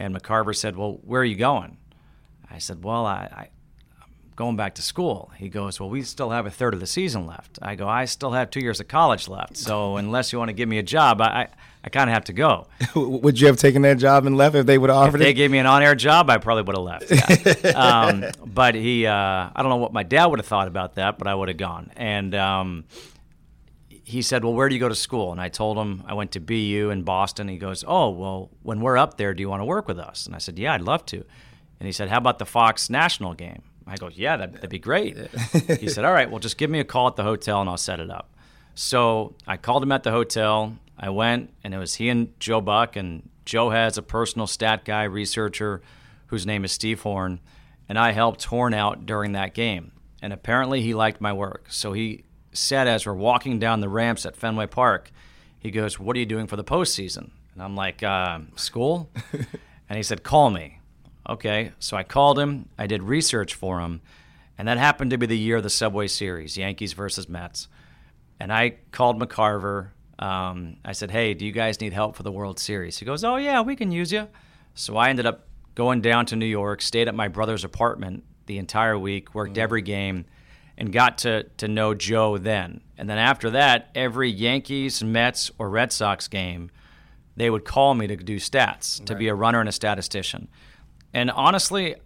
And 0.00 0.16
McCarver 0.16 0.56
said, 0.56 0.76
Well, 0.76 0.98
where 1.04 1.20
are 1.20 1.26
you 1.26 1.36
going? 1.36 1.76
I 2.50 2.58
said, 2.58 2.82
Well, 2.82 3.04
I, 3.04 3.50
I'm 4.00 4.08
going 4.34 4.56
back 4.56 4.74
to 4.76 4.82
school. 4.82 5.30
He 5.36 5.50
goes, 5.50 5.78
Well, 5.78 5.90
we 5.90 6.02
still 6.02 6.30
have 6.30 6.46
a 6.46 6.50
third 6.50 6.72
of 6.72 6.80
the 6.80 6.86
season 6.86 7.26
left. 7.26 7.58
I 7.60 7.74
go, 7.74 7.86
I 7.86 8.06
still 8.06 8.32
have 8.32 8.50
two 8.50 8.60
years 8.60 8.80
of 8.80 8.88
college 8.88 9.28
left. 9.28 9.58
So 9.58 9.96
unless 9.96 10.32
you 10.32 10.38
want 10.38 10.48
to 10.48 10.54
give 10.54 10.70
me 10.70 10.78
a 10.78 10.82
job, 10.82 11.20
I, 11.20 11.26
I, 11.26 11.48
I 11.84 11.88
kind 11.90 12.08
of 12.08 12.14
have 12.14 12.24
to 12.24 12.32
go. 12.32 12.66
Would 12.96 13.38
you 13.38 13.46
have 13.46 13.58
taken 13.58 13.82
that 13.82 13.98
job 13.98 14.24
and 14.24 14.38
left 14.38 14.56
if 14.56 14.64
they 14.64 14.78
would 14.78 14.88
have 14.88 14.96
offered 14.96 15.20
it? 15.20 15.24
If 15.24 15.26
they 15.26 15.30
it? 15.32 15.34
gave 15.34 15.50
me 15.50 15.58
an 15.58 15.66
on-air 15.66 15.94
job, 15.94 16.30
I 16.30 16.38
probably 16.38 16.62
would 16.62 16.76
have 16.76 17.10
left. 17.10 17.62
Yeah. 17.62 17.70
um, 17.76 18.24
but 18.46 18.74
he, 18.74 19.06
uh, 19.06 19.12
I 19.14 19.52
don't 19.58 19.68
know 19.68 19.76
what 19.76 19.92
my 19.92 20.02
dad 20.02 20.26
would 20.26 20.38
have 20.38 20.46
thought 20.46 20.66
about 20.66 20.94
that, 20.94 21.18
but 21.18 21.26
I 21.26 21.34
would 21.34 21.48
have 21.48 21.58
gone. 21.58 21.92
And 21.94 22.34
um, 22.34 22.84
he 24.10 24.22
said, 24.22 24.44
"Well, 24.44 24.54
where 24.54 24.68
do 24.68 24.74
you 24.74 24.80
go 24.80 24.88
to 24.88 24.94
school?" 24.94 25.32
And 25.32 25.40
I 25.40 25.48
told 25.48 25.78
him 25.78 26.02
I 26.06 26.14
went 26.14 26.32
to 26.32 26.40
BU 26.40 26.90
in 26.90 27.02
Boston. 27.02 27.48
He 27.48 27.56
goes, 27.56 27.84
"Oh, 27.86 28.10
well, 28.10 28.50
when 28.62 28.80
we're 28.80 28.98
up 28.98 29.16
there, 29.16 29.32
do 29.34 29.40
you 29.40 29.48
want 29.48 29.60
to 29.60 29.64
work 29.64 29.88
with 29.88 29.98
us?" 29.98 30.26
And 30.26 30.34
I 30.34 30.38
said, 30.38 30.58
"Yeah, 30.58 30.74
I'd 30.74 30.82
love 30.82 31.06
to." 31.06 31.16
And 31.78 31.86
he 31.86 31.92
said, 31.92 32.08
"How 32.08 32.18
about 32.18 32.38
the 32.38 32.46
Fox 32.46 32.90
national 32.90 33.34
game?" 33.34 33.62
I 33.86 33.96
go, 33.96 34.08
"Yeah, 34.08 34.36
that'd, 34.36 34.56
that'd 34.56 34.70
be 34.70 34.78
great." 34.78 35.16
he 35.78 35.88
said, 35.88 36.04
"All 36.04 36.12
right, 36.12 36.30
well, 36.30 36.40
just 36.40 36.58
give 36.58 36.70
me 36.70 36.80
a 36.80 36.84
call 36.84 37.06
at 37.06 37.16
the 37.16 37.22
hotel 37.22 37.60
and 37.60 37.70
I'll 37.70 37.76
set 37.76 38.00
it 38.00 38.10
up." 38.10 38.34
So 38.74 39.34
I 39.46 39.56
called 39.56 39.82
him 39.82 39.92
at 39.92 40.02
the 40.02 40.10
hotel. 40.10 40.76
I 40.98 41.10
went, 41.10 41.52
and 41.64 41.72
it 41.72 41.78
was 41.78 41.94
he 41.94 42.08
and 42.08 42.38
Joe 42.40 42.60
Buck. 42.60 42.96
And 42.96 43.28
Joe 43.44 43.70
has 43.70 43.96
a 43.96 44.02
personal 44.02 44.46
stat 44.46 44.84
guy 44.84 45.04
researcher 45.04 45.82
whose 46.26 46.46
name 46.46 46.64
is 46.64 46.72
Steve 46.72 47.00
Horn. 47.02 47.40
And 47.88 47.98
I 47.98 48.12
helped 48.12 48.44
Horn 48.44 48.74
out 48.74 49.06
during 49.06 49.32
that 49.32 49.54
game. 49.54 49.92
And 50.22 50.32
apparently 50.32 50.82
he 50.82 50.94
liked 50.94 51.20
my 51.20 51.32
work. 51.32 51.66
So 51.70 51.92
he 51.92 52.24
said, 52.52 52.88
as 52.88 53.06
we're 53.06 53.14
walking 53.14 53.58
down 53.58 53.80
the 53.80 53.88
ramps 53.88 54.26
at 54.26 54.36
Fenway 54.36 54.66
Park, 54.66 55.10
he 55.58 55.70
goes, 55.70 55.98
What 55.98 56.16
are 56.16 56.18
you 56.18 56.26
doing 56.26 56.46
for 56.46 56.56
the 56.56 56.64
postseason? 56.64 57.30
And 57.54 57.62
I'm 57.62 57.76
like, 57.76 58.02
uh, 58.02 58.40
School? 58.56 59.10
and 59.88 59.96
he 59.96 60.02
said, 60.02 60.22
Call 60.22 60.50
me. 60.50 60.80
Okay. 61.28 61.72
So 61.78 61.96
I 61.96 62.02
called 62.02 62.38
him. 62.38 62.68
I 62.78 62.86
did 62.86 63.02
research 63.02 63.54
for 63.54 63.80
him. 63.80 64.00
And 64.58 64.68
that 64.68 64.78
happened 64.78 65.10
to 65.12 65.18
be 65.18 65.26
the 65.26 65.38
year 65.38 65.56
of 65.56 65.62
the 65.62 65.70
Subway 65.70 66.06
Series, 66.06 66.56
Yankees 66.56 66.92
versus 66.92 67.28
Mets. 67.28 67.68
And 68.38 68.52
I 68.52 68.76
called 68.90 69.20
McCarver. 69.20 69.88
Um, 70.18 70.76
I 70.84 70.92
said, 70.92 71.10
"Hey, 71.10 71.32
do 71.32 71.46
you 71.46 71.52
guys 71.52 71.80
need 71.80 71.94
help 71.94 72.14
for 72.14 72.22
the 72.22 72.32
World 72.32 72.58
Series?" 72.58 72.98
He 72.98 73.06
goes, 73.06 73.24
"Oh 73.24 73.36
yeah, 73.36 73.62
we 73.62 73.74
can 73.74 73.90
use 73.90 74.12
you." 74.12 74.28
So 74.74 74.98
I 74.98 75.08
ended 75.08 75.24
up 75.24 75.46
going 75.74 76.02
down 76.02 76.26
to 76.26 76.36
New 76.36 76.46
York, 76.46 76.82
stayed 76.82 77.08
at 77.08 77.14
my 77.14 77.28
brother's 77.28 77.64
apartment 77.64 78.24
the 78.46 78.58
entire 78.58 78.98
week, 78.98 79.34
worked 79.34 79.56
every 79.56 79.80
game, 79.80 80.26
and 80.80 80.92
got 80.92 81.18
to 81.18 81.44
to 81.58 81.68
know 81.68 81.94
Joe 81.94 82.38
then. 82.38 82.80
And 82.96 83.08
then 83.08 83.18
after 83.18 83.50
that, 83.50 83.90
every 83.94 84.30
Yankees, 84.30 85.04
Mets, 85.04 85.50
or 85.58 85.68
Red 85.68 85.92
Sox 85.92 86.26
game, 86.26 86.70
they 87.36 87.50
would 87.50 87.64
call 87.64 87.94
me 87.94 88.06
to 88.06 88.16
do 88.16 88.36
stats, 88.36 89.04
to 89.04 89.14
be 89.14 89.28
a 89.28 89.34
runner 89.34 89.60
and 89.60 89.68
a 89.68 89.72
statistician. 89.72 90.48
And 91.12 91.30
honestly, 91.30 91.96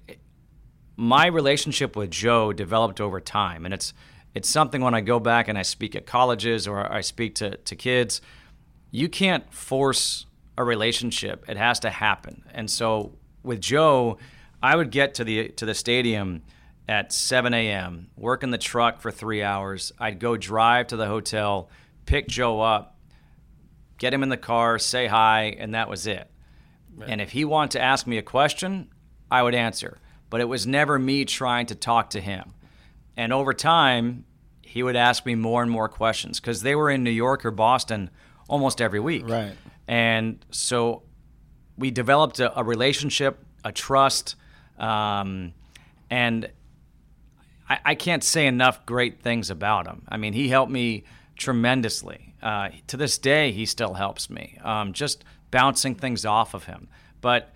my 0.96 1.26
relationship 1.26 1.94
with 1.96 2.10
Joe 2.10 2.52
developed 2.52 3.00
over 3.00 3.20
time, 3.20 3.64
and 3.64 3.72
it's 3.72 3.94
it's 4.34 4.50
something 4.50 4.82
when 4.82 4.94
I 4.94 5.00
go 5.00 5.20
back 5.20 5.46
and 5.46 5.56
I 5.56 5.62
speak 5.62 5.94
at 5.94 6.04
colleges 6.04 6.66
or 6.66 6.92
I 6.92 7.00
speak 7.00 7.36
to, 7.36 7.56
to 7.56 7.76
kids, 7.76 8.20
you 8.90 9.08
can't 9.08 9.52
force 9.54 10.26
a 10.58 10.64
relationship. 10.64 11.44
It 11.48 11.56
has 11.56 11.78
to 11.80 11.90
happen. 11.90 12.42
And 12.52 12.68
so 12.68 13.12
with 13.44 13.60
Joe, 13.60 14.18
I 14.60 14.74
would 14.74 14.90
get 14.90 15.14
to 15.14 15.24
the 15.24 15.50
to 15.50 15.64
the 15.64 15.74
stadium 15.74 16.42
at 16.88 17.12
7 17.12 17.54
a.m., 17.54 18.08
work 18.16 18.42
in 18.42 18.50
the 18.50 18.58
truck 18.58 19.00
for 19.00 19.10
three 19.10 19.42
hours. 19.42 19.92
I'd 19.98 20.18
go 20.18 20.36
drive 20.36 20.88
to 20.88 20.96
the 20.96 21.06
hotel, 21.06 21.70
pick 22.06 22.28
Joe 22.28 22.60
up, 22.60 22.98
get 23.98 24.12
him 24.12 24.22
in 24.22 24.28
the 24.28 24.36
car, 24.36 24.78
say 24.78 25.06
hi, 25.06 25.56
and 25.58 25.74
that 25.74 25.88
was 25.88 26.06
it. 26.06 26.30
And 27.06 27.20
if 27.20 27.32
he 27.32 27.44
wanted 27.44 27.72
to 27.72 27.82
ask 27.82 28.06
me 28.06 28.18
a 28.18 28.22
question, 28.22 28.88
I 29.30 29.42
would 29.42 29.54
answer. 29.54 29.98
But 30.30 30.40
it 30.40 30.44
was 30.44 30.66
never 30.66 30.98
me 30.98 31.24
trying 31.24 31.66
to 31.66 31.74
talk 31.74 32.10
to 32.10 32.20
him. 32.20 32.54
And 33.16 33.32
over 33.32 33.52
time, 33.52 34.24
he 34.62 34.82
would 34.82 34.96
ask 34.96 35.24
me 35.24 35.34
more 35.34 35.62
and 35.62 35.70
more 35.70 35.88
questions 35.88 36.40
because 36.40 36.62
they 36.62 36.74
were 36.74 36.90
in 36.90 37.04
New 37.04 37.10
York 37.10 37.44
or 37.44 37.50
Boston 37.50 38.10
almost 38.48 38.80
every 38.80 39.00
week. 39.00 39.28
Right. 39.28 39.54
And 39.86 40.44
so 40.50 41.02
we 41.76 41.90
developed 41.90 42.40
a, 42.40 42.58
a 42.58 42.64
relationship, 42.64 43.44
a 43.64 43.72
trust, 43.72 44.36
um, 44.78 45.52
and 46.10 46.50
I, 47.68 47.78
I 47.84 47.94
can't 47.94 48.22
say 48.24 48.46
enough 48.46 48.84
great 48.86 49.20
things 49.22 49.50
about 49.50 49.86
him. 49.86 50.02
I 50.08 50.16
mean, 50.16 50.32
he 50.32 50.48
helped 50.48 50.72
me 50.72 51.04
tremendously. 51.36 52.34
Uh, 52.42 52.68
to 52.88 52.96
this 52.96 53.18
day, 53.18 53.52
he 53.52 53.66
still 53.66 53.94
helps 53.94 54.28
me. 54.28 54.58
Um, 54.62 54.92
just 54.92 55.24
bouncing 55.50 55.94
things 55.94 56.24
off 56.24 56.54
of 56.54 56.64
him. 56.64 56.88
But 57.20 57.54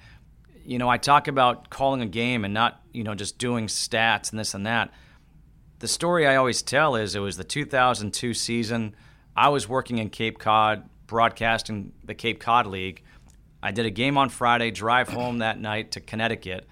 you 0.64 0.78
know, 0.78 0.88
I 0.88 0.98
talk 0.98 1.28
about 1.28 1.70
calling 1.70 2.02
a 2.02 2.06
game 2.06 2.44
and 2.44 2.52
not 2.52 2.82
you 2.92 3.02
know 3.02 3.14
just 3.14 3.38
doing 3.38 3.66
stats 3.66 4.30
and 4.30 4.38
this 4.38 4.54
and 4.54 4.66
that. 4.66 4.92
The 5.78 5.88
story 5.88 6.26
I 6.26 6.36
always 6.36 6.62
tell 6.62 6.96
is 6.96 7.14
it 7.14 7.20
was 7.20 7.36
the 7.36 7.44
2002 7.44 8.34
season. 8.34 8.94
I 9.36 9.48
was 9.48 9.68
working 9.68 9.98
in 9.98 10.10
Cape 10.10 10.38
Cod, 10.38 10.88
broadcasting 11.06 11.92
the 12.04 12.14
Cape 12.14 12.40
Cod 12.40 12.66
League. 12.66 13.02
I 13.62 13.70
did 13.70 13.86
a 13.86 13.90
game 13.90 14.18
on 14.18 14.28
Friday, 14.28 14.70
drive 14.70 15.08
home 15.08 15.38
that 15.38 15.60
night 15.60 15.92
to 15.92 16.00
Connecticut, 16.00 16.66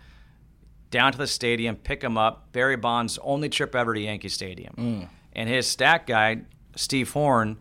down 0.91 1.13
to 1.13 1.19
the 1.19 1.27
stadium, 1.27 1.77
pick 1.77 2.03
him 2.03 2.17
up. 2.17 2.53
Barry 2.53 2.77
Bonds' 2.77 3.19
only 3.23 3.49
trip 3.49 3.75
ever 3.75 3.95
to 3.95 4.01
Yankee 4.01 4.29
Stadium. 4.29 5.09
And 5.33 5.49
his 5.49 5.67
stat 5.67 6.07
guy, 6.07 6.43
Steve 6.77 7.11
Horn, 7.13 7.59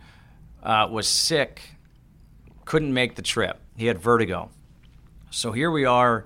uh, 0.64 0.88
was 0.90 1.08
sick, 1.08 1.62
couldn't 2.66 2.94
make 2.94 3.16
the 3.16 3.22
trip. 3.22 3.60
He 3.76 3.88
had 3.88 4.00
vertigo. 4.00 4.50
So 5.30 5.52
here 5.52 5.70
we 5.70 5.86
are 5.86 6.26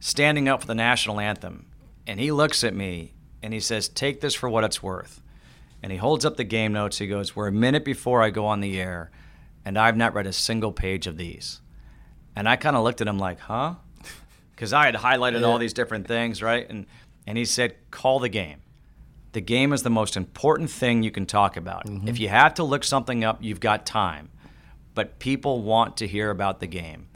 standing 0.00 0.48
up 0.48 0.62
for 0.62 0.66
the 0.66 0.74
national 0.74 1.20
anthem. 1.20 1.66
And 2.06 2.18
he 2.20 2.30
looks 2.32 2.64
at 2.64 2.74
me 2.74 3.12
and 3.42 3.52
he 3.52 3.60
says, 3.60 3.88
Take 3.88 4.20
this 4.20 4.34
for 4.34 4.48
what 4.48 4.64
it's 4.64 4.82
worth. 4.82 5.20
And 5.82 5.92
he 5.92 5.98
holds 5.98 6.24
up 6.24 6.36
the 6.36 6.44
game 6.44 6.72
notes. 6.72 6.98
He 6.98 7.06
goes, 7.06 7.36
We're 7.36 7.48
a 7.48 7.52
minute 7.52 7.84
before 7.84 8.22
I 8.22 8.30
go 8.30 8.46
on 8.46 8.60
the 8.60 8.80
air, 8.80 9.10
and 9.64 9.78
I've 9.78 9.96
not 9.96 10.14
read 10.14 10.26
a 10.26 10.32
single 10.32 10.72
page 10.72 11.06
of 11.06 11.16
these. 11.16 11.60
And 12.34 12.48
I 12.48 12.56
kind 12.56 12.76
of 12.76 12.82
looked 12.84 13.00
at 13.00 13.06
him 13.08 13.18
like, 13.18 13.40
Huh? 13.40 13.74
Because 14.56 14.72
I 14.72 14.86
had 14.86 14.96
highlighted 14.96 15.46
all 15.46 15.58
these 15.58 15.74
different 15.74 16.08
things, 16.08 16.42
right? 16.42 16.68
And, 16.68 16.86
and 17.26 17.38
he 17.38 17.44
said, 17.44 17.76
Call 17.90 18.18
the 18.18 18.28
game. 18.28 18.62
The 19.32 19.42
game 19.42 19.74
is 19.74 19.82
the 19.82 19.90
most 19.90 20.16
important 20.16 20.70
thing 20.70 21.02
you 21.02 21.10
can 21.10 21.26
talk 21.26 21.58
about. 21.58 21.84
Mm-hmm. 21.84 22.08
If 22.08 22.18
you 22.18 22.30
have 22.30 22.54
to 22.54 22.64
look 22.64 22.82
something 22.82 23.22
up, 23.22 23.38
you've 23.42 23.60
got 23.60 23.84
time. 23.84 24.30
But 24.94 25.18
people 25.18 25.60
want 25.60 25.98
to 25.98 26.06
hear 26.06 26.30
about 26.30 26.60
the 26.60 26.66
game. 26.66 27.08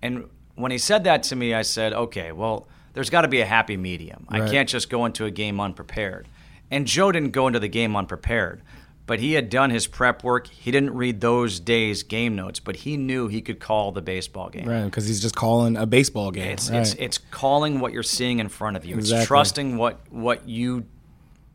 And 0.00 0.28
when 0.54 0.70
he 0.70 0.78
said 0.78 1.02
that 1.04 1.24
to 1.24 1.36
me, 1.36 1.54
I 1.54 1.62
said, 1.62 1.92
okay, 1.92 2.30
well, 2.30 2.68
there's 2.92 3.10
got 3.10 3.22
to 3.22 3.28
be 3.28 3.40
a 3.40 3.46
happy 3.46 3.76
medium. 3.76 4.26
I 4.28 4.48
can't 4.48 4.68
just 4.68 4.88
go 4.88 5.04
into 5.04 5.24
a 5.24 5.30
game 5.30 5.60
unprepared. 5.60 6.28
And 6.70 6.86
Joe 6.86 7.12
didn't 7.12 7.32
go 7.32 7.46
into 7.46 7.58
the 7.58 7.68
game 7.68 7.94
unprepared, 7.96 8.62
but 9.06 9.20
he 9.20 9.34
had 9.34 9.48
done 9.48 9.70
his 9.70 9.86
prep 9.86 10.24
work. 10.24 10.48
He 10.48 10.70
didn't 10.70 10.94
read 10.94 11.20
those 11.20 11.60
days' 11.60 12.02
game 12.02 12.34
notes, 12.34 12.60
but 12.60 12.76
he 12.76 12.96
knew 12.96 13.28
he 13.28 13.40
could 13.40 13.60
call 13.60 13.92
the 13.92 14.02
baseball 14.02 14.48
game. 14.48 14.68
Right, 14.68 14.84
because 14.84 15.06
he's 15.06 15.20
just 15.20 15.36
calling 15.36 15.76
a 15.76 15.86
baseball 15.86 16.32
game. 16.32 16.50
It's, 16.50 16.70
right. 16.70 16.80
it's 16.80 16.94
it's 16.94 17.18
calling 17.18 17.80
what 17.80 17.92
you're 17.92 18.02
seeing 18.02 18.40
in 18.40 18.48
front 18.48 18.76
of 18.76 18.84
you. 18.84 18.96
Exactly. 18.96 19.20
It's 19.20 19.28
trusting 19.28 19.76
what 19.76 20.00
what 20.10 20.48
you 20.48 20.86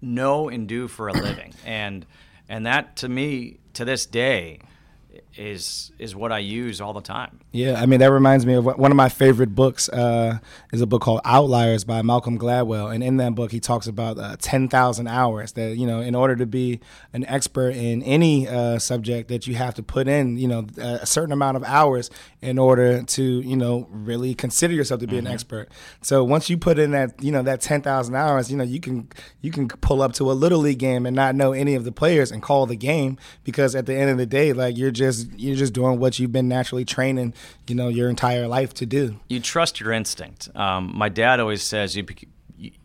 know 0.01 0.49
and 0.49 0.67
do 0.67 0.87
for 0.87 1.09
a 1.09 1.13
living. 1.13 1.53
And 1.65 2.05
and 2.47 2.65
that 2.65 2.95
to 2.97 3.09
me 3.09 3.59
to 3.73 3.85
this 3.85 4.05
day 4.05 4.59
is 5.35 5.91
is 5.97 6.15
what 6.15 6.31
I 6.31 6.39
use 6.39 6.81
all 6.81 6.93
the 6.93 7.01
time. 7.01 7.39
Yeah, 7.51 7.81
I 7.81 7.85
mean 7.85 7.99
that 7.99 8.11
reminds 8.11 8.45
me 8.45 8.53
of 8.53 8.65
one 8.65 8.91
of 8.91 8.97
my 8.97 9.09
favorite 9.09 9.55
books. 9.55 9.89
Uh, 9.89 10.39
is 10.71 10.81
a 10.81 10.87
book 10.87 11.01
called 11.01 11.21
Outliers 11.25 11.83
by 11.83 12.01
Malcolm 12.01 12.37
Gladwell, 12.37 12.93
and 12.93 13.03
in 13.03 13.17
that 13.17 13.35
book 13.35 13.51
he 13.51 13.59
talks 13.59 13.87
about 13.87 14.17
uh, 14.17 14.35
ten 14.39 14.67
thousand 14.67 15.07
hours. 15.07 15.53
That 15.53 15.77
you 15.77 15.85
know, 15.85 16.01
in 16.01 16.15
order 16.15 16.35
to 16.35 16.45
be 16.45 16.79
an 17.13 17.25
expert 17.25 17.75
in 17.75 18.03
any 18.03 18.47
uh, 18.47 18.79
subject, 18.79 19.29
that 19.29 19.47
you 19.47 19.55
have 19.55 19.75
to 19.75 19.83
put 19.83 20.07
in 20.07 20.37
you 20.37 20.47
know 20.47 20.65
a 20.77 21.05
certain 21.05 21.33
amount 21.33 21.57
of 21.57 21.63
hours 21.63 22.09
in 22.41 22.57
order 22.57 23.03
to 23.03 23.23
you 23.23 23.57
know 23.57 23.87
really 23.91 24.33
consider 24.33 24.73
yourself 24.73 24.99
to 25.01 25.07
be 25.07 25.17
mm-hmm. 25.17 25.27
an 25.27 25.33
expert. 25.33 25.69
So 26.01 26.23
once 26.23 26.49
you 26.49 26.57
put 26.57 26.79
in 26.79 26.91
that 26.91 27.21
you 27.21 27.31
know 27.31 27.43
that 27.43 27.61
ten 27.61 27.81
thousand 27.81 28.15
hours, 28.15 28.51
you 28.51 28.57
know 28.57 28.63
you 28.63 28.79
can 28.79 29.09
you 29.41 29.51
can 29.51 29.67
pull 29.67 30.01
up 30.01 30.13
to 30.13 30.31
a 30.31 30.33
little 30.33 30.59
league 30.59 30.79
game 30.79 31.05
and 31.05 31.15
not 31.15 31.35
know 31.35 31.53
any 31.53 31.75
of 31.75 31.83
the 31.83 31.91
players 31.91 32.31
and 32.31 32.41
call 32.41 32.65
the 32.65 32.75
game 32.75 33.17
because 33.43 33.75
at 33.75 33.85
the 33.85 33.95
end 33.95 34.09
of 34.09 34.17
the 34.17 34.25
day, 34.25 34.53
like 34.53 34.77
you're 34.77 34.91
just 34.91 35.00
you're 35.37 35.55
just 35.55 35.73
doing 35.73 35.99
what 35.99 36.19
you've 36.19 36.31
been 36.31 36.47
naturally 36.47 36.85
training, 36.85 37.33
you 37.67 37.75
know, 37.75 37.87
your 37.87 38.09
entire 38.09 38.47
life 38.47 38.73
to 38.75 38.85
do. 38.85 39.19
You 39.27 39.39
trust 39.39 39.79
your 39.79 39.91
instinct. 39.91 40.49
Um, 40.55 40.91
my 40.95 41.09
dad 41.09 41.39
always 41.39 41.63
says 41.63 41.95
you 41.95 42.05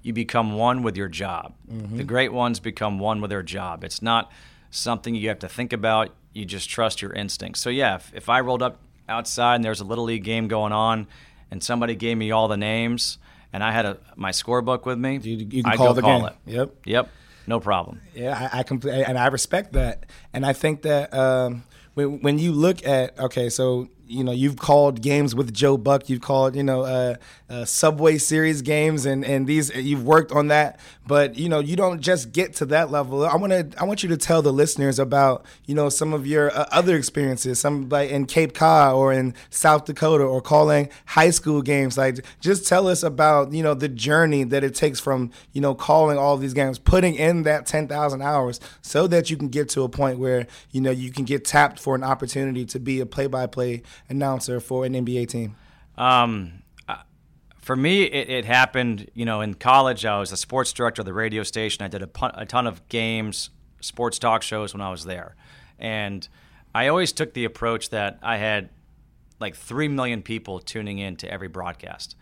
you 0.02 0.12
become 0.12 0.54
one 0.54 0.82
with 0.82 0.96
your 0.96 1.08
job. 1.08 1.54
Mm-hmm. 1.70 1.99
The 1.99 2.04
great 2.04 2.32
ones 2.32 2.61
become 2.61 2.99
one 2.99 3.20
with 3.20 3.30
their 3.30 3.42
job. 3.42 3.85
It's 3.85 4.00
not 4.00 4.32
something 4.70 5.14
you 5.14 5.28
have 5.28 5.40
to 5.40 5.49
think 5.49 5.73
about. 5.73 6.14
You 6.32 6.44
just 6.44 6.68
trust 6.68 7.02
your 7.02 7.12
instincts. 7.12 7.61
So 7.61 7.70
yeah, 7.70 7.96
if, 7.96 8.12
if 8.14 8.28
I 8.28 8.40
rolled 8.40 8.62
up 8.62 8.80
outside 9.08 9.56
and 9.56 9.64
there's 9.64 9.80
a 9.80 9.85
little 9.85 10.04
league 10.04 10.25
game 10.25 10.49
going 10.49 10.73
on, 10.73 11.06
and 11.50 11.62
somebody 11.62 11.94
gave 11.94 12.16
me 12.16 12.30
all 12.30 12.49
the 12.49 12.56
names, 12.56 13.18
and 13.52 13.62
I 13.62 13.70
had 13.73 13.85
a 13.85 13.99
my 14.16 14.30
scorebook 14.30 14.85
with 14.85 14.99
me, 14.99 15.18
you, 15.18 15.37
you 15.37 15.62
can 15.62 15.73
I'd 15.73 15.76
call 15.76 15.94
the 15.94 16.02
call 16.02 16.20
game. 16.20 16.28
It. 16.28 16.52
Yep. 16.52 16.75
Yep. 16.85 17.11
No 17.46 17.61
problem. 17.61 18.00
Yeah, 18.14 18.50
I, 18.52 18.61
I 18.61 18.62
completely, 18.64 19.04
and 19.04 19.16
I 19.16 19.28
respect 19.28 19.75
that, 19.75 20.06
and 20.32 20.44
I 20.44 20.52
think 20.52 20.82
that 20.82 21.14
um, 21.14 21.62
when 21.96 22.20
when 22.20 22.38
you 22.38 22.52
look 22.52 22.86
at 22.86 23.18
okay, 23.18 23.48
so 23.48 23.88
you 24.08 24.25
know 24.25 24.32
you've 24.32 24.56
called 24.56 25.02
games 25.02 25.34
with 25.34 25.52
Joe 25.52 25.76
Buck, 25.76 26.08
you've 26.08 26.20
called 26.20 26.56
you 26.56 26.62
know 26.62 26.82
uh, 26.82 27.14
uh, 27.48 27.64
Subway 27.64 28.18
Series 28.18 28.62
games, 28.62 29.06
and 29.06 29.25
and 29.25 29.46
these 29.46 29.75
you've 29.75 30.04
worked 30.04 30.32
on 30.32 30.48
that. 30.48 30.78
But 31.06 31.36
you 31.38 31.48
know 31.48 31.60
you 31.60 31.76
don't 31.76 32.00
just 32.00 32.32
get 32.32 32.54
to 32.56 32.66
that 32.66 32.90
level. 32.90 33.25
I 33.25 33.36
want 33.36 33.52
to 33.52 33.68
I 33.80 33.84
want 33.84 34.02
you 34.02 34.08
to 34.10 34.16
tell 34.16 34.42
the 34.42 34.52
listeners 34.52 34.98
about 34.98 35.44
you 35.66 35.75
know 35.75 35.88
some 35.88 36.12
of 36.12 36.26
your 36.26 36.56
uh, 36.56 36.66
other 36.72 36.96
experiences, 36.96 37.58
some 37.58 37.88
like 37.88 38.10
in 38.10 38.26
Cape 38.26 38.54
Cod 38.54 38.94
or 38.94 39.12
in 39.12 39.34
South 39.50 39.84
Dakota 39.84 40.25
or 40.25 40.40
calling 40.40 40.88
high 41.06 41.30
school 41.30 41.62
games. 41.62 41.98
Like 41.98 42.25
just 42.40 42.66
tell 42.66 42.88
us 42.88 43.02
about 43.02 43.52
you 43.52 43.62
know 43.62 43.75
the 43.75 43.88
journey 43.88 44.44
that 44.44 44.64
it 44.64 44.75
takes 44.75 45.00
from 45.00 45.30
you 45.52 45.60
know 45.60 45.75
calling 45.75 46.18
all 46.18 46.36
these 46.36 46.54
games, 46.54 46.78
putting 46.78 47.14
in 47.14 47.42
that 47.42 47.66
ten 47.66 47.88
thousand 47.88 48.22
hours, 48.22 48.60
so 48.82 49.06
that 49.06 49.30
you 49.30 49.36
can 49.36 49.48
get 49.48 49.68
to 49.70 49.82
a 49.82 49.88
point 49.88 50.18
where 50.18 50.46
you 50.70 50.80
know 50.80 50.90
you 50.90 51.10
can 51.10 51.25
get 51.25 51.44
tapped 51.44 51.78
for 51.78 51.94
an 51.94 52.04
opportunity 52.04 52.64
to 52.64 52.78
be 52.78 53.00
a 53.00 53.06
play 53.06 53.26
by 53.26 53.46
play 53.46 53.82
announcer 54.08 54.60
for 54.60 54.84
an 54.84 54.92
NBA 54.94 55.28
team? 55.28 55.56
Um, 55.96 56.62
uh, 56.88 56.96
for 57.58 57.76
me, 57.76 58.04
it, 58.04 58.30
it, 58.30 58.44
happened. 58.44 59.10
You 59.14 59.24
know, 59.24 59.40
in 59.40 59.54
college, 59.54 60.04
I 60.04 60.18
was 60.18 60.32
a 60.32 60.36
sports 60.36 60.72
director 60.72 61.02
of 61.02 61.06
the 61.06 61.14
radio 61.14 61.42
station. 61.42 61.84
I 61.84 61.88
did 61.88 62.02
a, 62.02 62.08
a 62.34 62.46
ton 62.46 62.66
of 62.66 62.86
games, 62.88 63.50
sports 63.80 64.18
talk 64.18 64.42
shows 64.42 64.74
when 64.74 64.80
I 64.80 64.90
was 64.90 65.04
there, 65.04 65.36
and 65.78 66.28
I 66.74 66.88
always 66.88 67.12
took 67.12 67.32
the 67.32 67.44
approach 67.44 67.90
that 67.90 68.18
I 68.22 68.36
had 68.36 68.68
like 69.40 69.56
three 69.56 69.88
million 69.88 70.22
people 70.22 70.60
tuning 70.60 70.98
in 70.98 71.16
to 71.16 71.30
every 71.30 71.48
broadcast. 71.48 72.16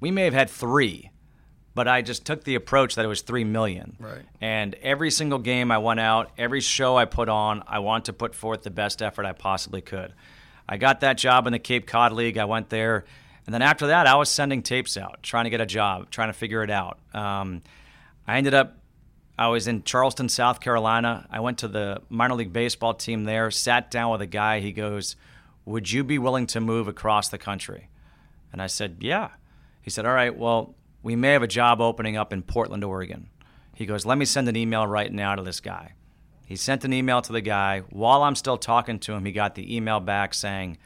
We 0.00 0.10
may 0.10 0.24
have 0.24 0.34
had 0.34 0.50
three, 0.50 1.10
but 1.74 1.88
I 1.88 2.02
just 2.02 2.24
took 2.24 2.44
the 2.44 2.54
approach 2.54 2.94
that 2.94 3.04
it 3.04 3.08
was 3.08 3.22
three 3.22 3.44
million. 3.44 3.96
Right. 3.98 4.22
And 4.40 4.74
every 4.76 5.10
single 5.10 5.38
game 5.38 5.70
I 5.70 5.78
went 5.78 6.00
out, 6.00 6.30
every 6.38 6.60
show 6.60 6.96
I 6.96 7.04
put 7.04 7.28
on, 7.28 7.62
I 7.66 7.80
wanted 7.80 8.06
to 8.06 8.12
put 8.12 8.34
forth 8.34 8.62
the 8.62 8.70
best 8.70 9.02
effort 9.02 9.26
I 9.26 9.32
possibly 9.32 9.80
could. 9.80 10.14
I 10.68 10.76
got 10.76 11.00
that 11.00 11.18
job 11.18 11.46
in 11.46 11.52
the 11.52 11.58
Cape 11.58 11.86
Cod 11.86 12.12
League. 12.12 12.38
I 12.38 12.44
went 12.44 12.70
there. 12.70 13.04
And 13.46 13.52
then 13.52 13.62
after 13.62 13.88
that, 13.88 14.06
I 14.06 14.14
was 14.16 14.30
sending 14.30 14.62
tapes 14.62 14.96
out, 14.96 15.22
trying 15.22 15.44
to 15.44 15.50
get 15.50 15.60
a 15.60 15.66
job, 15.66 16.10
trying 16.10 16.28
to 16.28 16.32
figure 16.32 16.62
it 16.62 16.70
out. 16.70 16.98
Um, 17.12 17.62
I 18.26 18.38
ended 18.38 18.54
up, 18.54 18.78
I 19.38 19.48
was 19.48 19.68
in 19.68 19.82
Charleston, 19.82 20.28
South 20.28 20.60
Carolina. 20.60 21.26
I 21.30 21.40
went 21.40 21.58
to 21.58 21.68
the 21.68 22.00
minor 22.08 22.34
league 22.34 22.52
baseball 22.52 22.94
team 22.94 23.24
there, 23.24 23.50
sat 23.50 23.90
down 23.90 24.12
with 24.12 24.22
a 24.22 24.26
guy. 24.26 24.60
He 24.60 24.72
goes, 24.72 25.16
Would 25.66 25.92
you 25.92 26.04
be 26.04 26.18
willing 26.18 26.46
to 26.48 26.60
move 26.60 26.88
across 26.88 27.28
the 27.28 27.38
country? 27.38 27.88
And 28.52 28.62
I 28.62 28.66
said, 28.66 28.98
Yeah. 29.00 29.30
He 29.82 29.90
said, 29.90 30.06
All 30.06 30.14
right, 30.14 30.34
well, 30.34 30.74
we 31.02 31.14
may 31.14 31.32
have 31.32 31.42
a 31.42 31.48
job 31.48 31.82
opening 31.82 32.16
up 32.16 32.32
in 32.32 32.42
Portland, 32.42 32.82
Oregon. 32.84 33.28
He 33.74 33.84
goes, 33.84 34.06
Let 34.06 34.16
me 34.16 34.24
send 34.24 34.48
an 34.48 34.56
email 34.56 34.86
right 34.86 35.12
now 35.12 35.34
to 35.34 35.42
this 35.42 35.60
guy. 35.60 35.92
He 36.46 36.56
sent 36.56 36.84
an 36.84 36.92
email 36.92 37.22
to 37.22 37.32
the 37.32 37.40
guy. 37.40 37.80
While 37.90 38.22
I'm 38.22 38.34
still 38.34 38.58
talking 38.58 38.98
to 39.00 39.12
him, 39.12 39.24
he 39.24 39.32
got 39.32 39.54
the 39.54 39.74
email 39.76 40.00
back 40.00 40.34
saying, 40.34 40.78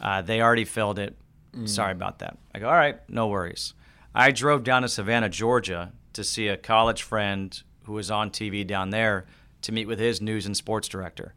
uh, 0.00 0.22
they 0.22 0.40
already 0.40 0.64
filled 0.64 0.98
it. 0.98 1.16
Mm. 1.54 1.68
Sorry 1.68 1.92
about 1.92 2.18
that. 2.18 2.36
I 2.54 2.58
go, 2.58 2.68
all 2.68 2.74
right, 2.74 2.98
no 3.08 3.28
worries. 3.28 3.74
I 4.14 4.30
drove 4.30 4.64
down 4.64 4.82
to 4.82 4.88
Savannah, 4.88 5.28
Georgia 5.28 5.92
to 6.12 6.24
see 6.24 6.48
a 6.48 6.56
college 6.56 7.02
friend 7.02 7.62
who 7.84 7.92
was 7.92 8.10
on 8.10 8.30
TV 8.30 8.66
down 8.66 8.90
there 8.90 9.26
to 9.62 9.72
meet 9.72 9.86
with 9.86 9.98
his 9.98 10.20
news 10.20 10.46
and 10.46 10.56
sports 10.56 10.88
director. 10.88 11.34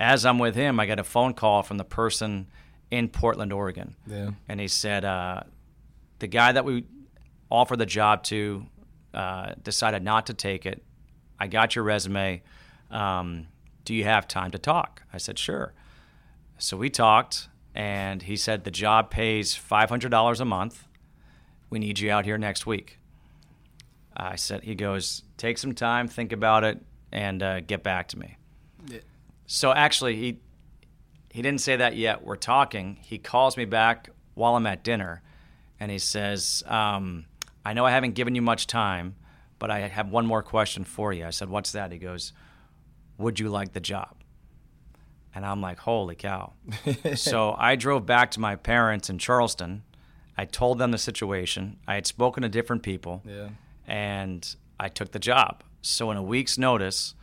As 0.00 0.26
I'm 0.26 0.38
with 0.38 0.54
him, 0.54 0.80
I 0.80 0.86
get 0.86 0.98
a 0.98 1.04
phone 1.04 1.34
call 1.34 1.62
from 1.62 1.78
the 1.78 1.84
person 1.84 2.48
in 2.90 3.08
Portland, 3.08 3.52
Oregon. 3.52 3.96
Yeah. 4.06 4.30
And 4.48 4.60
he 4.60 4.68
said, 4.68 5.04
uh, 5.04 5.42
the 6.18 6.26
guy 6.26 6.52
that 6.52 6.64
we 6.64 6.84
offered 7.50 7.78
the 7.78 7.86
job 7.86 8.22
to 8.24 8.66
uh, 9.12 9.52
decided 9.62 10.02
not 10.02 10.26
to 10.26 10.34
take 10.34 10.66
it. 10.66 10.82
I 11.38 11.46
got 11.46 11.76
your 11.76 11.84
resume 11.84 12.42
um, 12.90 13.48
do 13.84 13.94
you 13.94 14.04
have 14.04 14.26
time 14.26 14.50
to 14.52 14.58
talk? 14.58 15.02
I 15.12 15.18
said, 15.18 15.38
sure. 15.38 15.72
So 16.58 16.76
we 16.76 16.90
talked, 16.90 17.48
and 17.74 18.22
he 18.22 18.36
said, 18.36 18.64
the 18.64 18.70
job 18.70 19.10
pays 19.10 19.54
$500 19.54 20.40
a 20.40 20.44
month. 20.44 20.86
We 21.70 21.78
need 21.78 21.98
you 21.98 22.10
out 22.10 22.24
here 22.24 22.38
next 22.38 22.66
week. 22.66 22.98
I 24.16 24.36
said, 24.36 24.62
he 24.62 24.74
goes, 24.74 25.22
take 25.36 25.58
some 25.58 25.74
time, 25.74 26.08
think 26.08 26.32
about 26.32 26.64
it, 26.64 26.80
and 27.12 27.42
uh, 27.42 27.60
get 27.60 27.82
back 27.82 28.08
to 28.08 28.18
me. 28.18 28.36
Yeah. 28.88 29.00
So 29.46 29.72
actually, 29.72 30.16
he 30.16 30.40
he 31.30 31.42
didn't 31.42 31.60
say 31.60 31.74
that 31.76 31.96
yet. 31.96 32.24
We're 32.24 32.36
talking. 32.36 32.98
He 33.02 33.18
calls 33.18 33.56
me 33.56 33.64
back 33.64 34.08
while 34.34 34.54
I'm 34.54 34.66
at 34.66 34.84
dinner, 34.84 35.20
and 35.80 35.90
he 35.90 35.98
says, 35.98 36.62
um, 36.66 37.26
"I 37.64 37.72
know 37.72 37.84
I 37.84 37.90
haven't 37.90 38.14
given 38.14 38.34
you 38.34 38.42
much 38.42 38.66
time, 38.66 39.16
but 39.58 39.70
I 39.70 39.80
have 39.80 40.10
one 40.10 40.26
more 40.26 40.42
question 40.42 40.84
for 40.84 41.12
you." 41.12 41.26
I 41.26 41.30
said, 41.30 41.48
"What's 41.48 41.72
that?" 41.72 41.92
He 41.92 41.98
goes, 41.98 42.32
would 43.18 43.38
you 43.38 43.48
like 43.48 43.72
the 43.72 43.80
job? 43.80 44.14
And 45.34 45.44
I'm 45.44 45.60
like, 45.60 45.80
holy 45.80 46.14
cow. 46.14 46.52
so 47.14 47.56
I 47.58 47.76
drove 47.76 48.06
back 48.06 48.30
to 48.32 48.40
my 48.40 48.56
parents 48.56 49.10
in 49.10 49.18
Charleston. 49.18 49.82
I 50.36 50.44
told 50.44 50.78
them 50.78 50.90
the 50.90 50.98
situation. 50.98 51.78
I 51.86 51.94
had 51.94 52.06
spoken 52.06 52.42
to 52.42 52.48
different 52.48 52.82
people. 52.82 53.22
Yeah. 53.24 53.48
And 53.86 54.54
I 54.78 54.88
took 54.88 55.12
the 55.12 55.18
job. 55.18 55.64
So 55.82 56.10
in 56.10 56.16
a 56.16 56.22
week's 56.22 56.56
notice, 56.56 57.14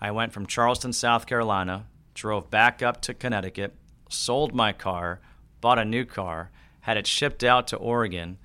I 0.00 0.10
went 0.10 0.32
from 0.32 0.46
Charleston, 0.46 0.92
South 0.92 1.26
Carolina, 1.26 1.86
drove 2.14 2.50
back 2.50 2.82
up 2.82 3.00
to 3.02 3.14
Connecticut, 3.14 3.74
sold 4.08 4.54
my 4.54 4.72
car, 4.72 5.20
bought 5.60 5.78
a 5.78 5.84
new 5.84 6.04
car, 6.04 6.50
had 6.80 6.96
it 6.96 7.06
shipped 7.06 7.44
out 7.44 7.66
to 7.68 7.76
Oregon, 7.76 8.38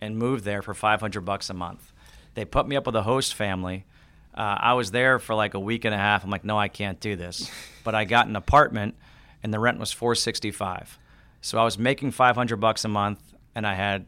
and 0.00 0.18
moved 0.18 0.44
there 0.44 0.62
for 0.62 0.74
500 0.74 1.20
bucks 1.20 1.50
a 1.50 1.54
month. 1.54 1.92
They 2.34 2.44
put 2.44 2.66
me 2.66 2.76
up 2.76 2.86
with 2.86 2.96
a 2.96 3.02
host 3.02 3.34
family 3.34 3.84
uh, 4.34 4.56
I 4.58 4.74
was 4.74 4.90
there 4.90 5.18
for 5.18 5.34
like 5.34 5.54
a 5.54 5.60
week 5.60 5.84
and 5.84 5.94
a 5.94 5.98
half. 5.98 6.24
I'm 6.24 6.30
like, 6.30 6.44
no, 6.44 6.58
I 6.58 6.68
can't 6.68 7.00
do 7.00 7.16
this. 7.16 7.50
But 7.84 7.96
I 7.96 8.04
got 8.04 8.28
an 8.28 8.36
apartment, 8.36 8.94
and 9.42 9.52
the 9.52 9.58
rent 9.58 9.80
was 9.80 9.90
465. 9.90 11.00
So 11.40 11.58
I 11.58 11.64
was 11.64 11.76
making 11.76 12.12
500 12.12 12.58
bucks 12.58 12.84
a 12.84 12.88
month, 12.88 13.18
and 13.56 13.66
I 13.66 13.74
had, 13.74 14.06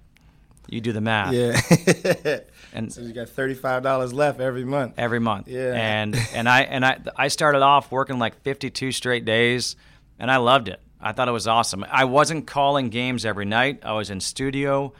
you 0.68 0.80
do 0.80 0.92
the 0.92 1.00
math. 1.00 1.32
Yeah. 1.32 2.38
and 2.72 2.92
so 2.92 3.00
you 3.00 3.12
got 3.12 3.28
35 3.28 3.82
dollars 3.82 4.12
left 4.12 4.38
every 4.38 4.64
month. 4.64 4.94
Every 4.96 5.18
month. 5.18 5.48
Yeah. 5.48 5.72
And 5.72 6.16
and 6.34 6.48
I 6.48 6.60
and 6.60 6.86
I 6.86 7.00
I 7.16 7.26
started 7.26 7.62
off 7.62 7.90
working 7.90 8.20
like 8.20 8.40
52 8.42 8.92
straight 8.92 9.24
days, 9.24 9.74
and 10.20 10.30
I 10.30 10.36
loved 10.36 10.68
it. 10.68 10.80
I 11.00 11.10
thought 11.10 11.26
it 11.26 11.32
was 11.32 11.48
awesome. 11.48 11.84
I 11.90 12.04
wasn't 12.04 12.46
calling 12.46 12.90
games 12.90 13.26
every 13.26 13.44
night. 13.44 13.80
I 13.82 13.94
was 13.94 14.08
in 14.08 14.20
studio. 14.20 14.92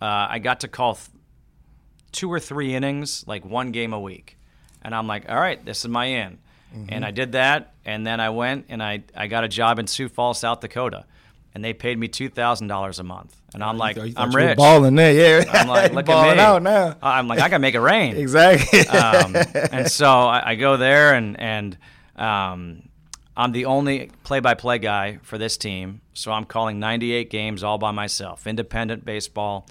Uh, 0.00 0.28
I 0.30 0.38
got 0.38 0.60
to 0.60 0.68
call 0.68 0.94
th- 0.94 1.08
two 2.12 2.32
or 2.32 2.38
three 2.38 2.72
innings, 2.72 3.24
like 3.26 3.44
one 3.44 3.72
game 3.72 3.92
a 3.92 3.98
week 3.98 4.38
and 4.82 4.94
I'm 4.94 5.06
like, 5.06 5.28
all 5.28 5.40
right, 5.40 5.64
this 5.64 5.80
is 5.80 5.88
my 5.88 6.06
in. 6.06 6.38
Mm-hmm. 6.74 6.86
And 6.88 7.04
I 7.04 7.10
did 7.10 7.32
that, 7.32 7.74
and 7.84 8.06
then 8.06 8.20
I 8.20 8.30
went 8.30 8.66
and 8.68 8.82
I, 8.82 9.02
I 9.14 9.26
got 9.26 9.44
a 9.44 9.48
job 9.48 9.78
in 9.78 9.86
Sioux 9.86 10.08
Falls, 10.08 10.40
South 10.40 10.60
Dakota, 10.60 11.04
and 11.54 11.62
they 11.62 11.74
paid 11.74 11.98
me 11.98 12.08
two 12.08 12.28
thousand 12.28 12.68
dollars 12.68 12.98
a 12.98 13.02
month. 13.02 13.36
And 13.54 13.62
I'm 13.62 13.76
like, 13.76 13.98
I'm 14.16 14.34
rich. 14.34 14.56
balling 14.56 14.94
there, 14.94 15.42
yeah. 15.42 15.50
I'm 15.52 15.68
like, 15.68 15.92
look 15.94 16.06
balling 16.06 16.30
at 16.30 16.36
me. 16.36 16.42
out 16.42 16.62
now. 16.62 16.96
I'm 17.02 17.28
like, 17.28 17.40
I 17.40 17.50
can 17.50 17.60
make 17.60 17.74
it 17.74 17.80
rain. 17.80 18.16
exactly. 18.16 18.86
um, 18.88 19.36
and 19.70 19.90
so 19.90 20.08
I, 20.08 20.52
I, 20.52 20.54
go 20.54 20.78
there, 20.78 21.14
and 21.14 21.38
and 21.38 21.76
um, 22.16 22.88
I'm 23.36 23.52
the 23.52 23.66
only 23.66 24.10
play-by-play 24.24 24.78
guy 24.78 25.18
for 25.22 25.36
this 25.36 25.58
team. 25.58 26.00
So 26.14 26.32
I'm 26.32 26.46
calling 26.46 26.78
98 26.78 27.28
games 27.28 27.62
all 27.62 27.76
by 27.76 27.90
myself, 27.90 28.46
independent 28.46 29.04
baseball. 29.04 29.68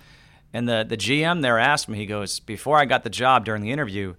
And 0.53 0.69
the 0.69 0.85
the 0.87 0.97
GM 0.97 1.41
there 1.41 1.57
asked 1.57 1.89
me, 1.89 1.97
he 1.97 2.05
goes, 2.05 2.39
before 2.39 2.77
I 2.77 2.85
got 2.85 3.03
the 3.03 3.09
job 3.09 3.45
during 3.45 3.63
the 3.63 3.71
interview 3.71 4.13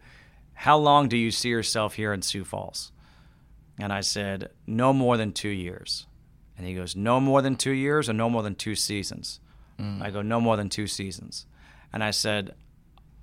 how 0.62 0.78
long 0.78 1.08
do 1.08 1.16
you 1.16 1.32
see 1.32 1.48
yourself 1.48 1.94
here 1.94 2.12
in 2.12 2.22
Sioux 2.22 2.44
Falls? 2.44 2.92
And 3.80 3.92
I 3.92 4.00
said, 4.00 4.50
no 4.64 4.92
more 4.92 5.16
than 5.16 5.32
two 5.32 5.48
years. 5.48 6.06
And 6.56 6.64
he 6.64 6.72
goes, 6.72 6.94
no 6.94 7.18
more 7.18 7.42
than 7.42 7.56
two 7.56 7.72
years 7.72 8.08
or 8.08 8.12
no 8.12 8.30
more 8.30 8.44
than 8.44 8.54
two 8.54 8.76
seasons. 8.76 9.40
Mm. 9.80 10.00
I 10.00 10.10
go, 10.10 10.22
no 10.22 10.40
more 10.40 10.56
than 10.56 10.68
two 10.68 10.86
seasons. 10.86 11.46
And 11.92 12.04
I 12.04 12.12
said, 12.12 12.54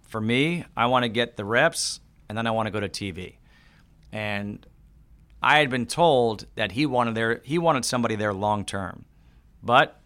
for 0.02 0.20
me, 0.20 0.66
I 0.76 0.88
want 0.88 1.04
to 1.04 1.08
get 1.10 1.38
the 1.38 1.46
reps 1.46 2.02
and 2.28 2.38
then 2.38 2.46
I 2.46 2.52
want 2.52 2.68
to 2.68 2.72
go 2.72 2.82
to 2.82 2.90
TV. 2.90 3.36
And 4.12 4.66
I 5.42 5.60
had 5.60 5.70
been 5.70 5.86
told 5.86 6.46
that 6.56 6.74
he 6.74 6.86
wanted 6.86 7.16
there 7.16 7.40
he 7.46 7.58
wanted 7.58 7.86
somebody 7.86 8.18
there 8.18 8.34
long 8.34 8.66
term. 8.66 9.06
But 9.64 9.98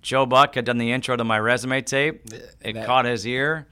Joe 0.00 0.24
Buck 0.24 0.54
had 0.54 0.64
done 0.64 0.78
the 0.78 0.90
intro 0.90 1.16
to 1.16 1.24
my 1.24 1.38
resume 1.38 1.82
tape. 1.82 2.32
It 2.62 2.72
that- 2.72 2.86
caught 2.86 3.04
his 3.04 3.26
ear. 3.26 3.66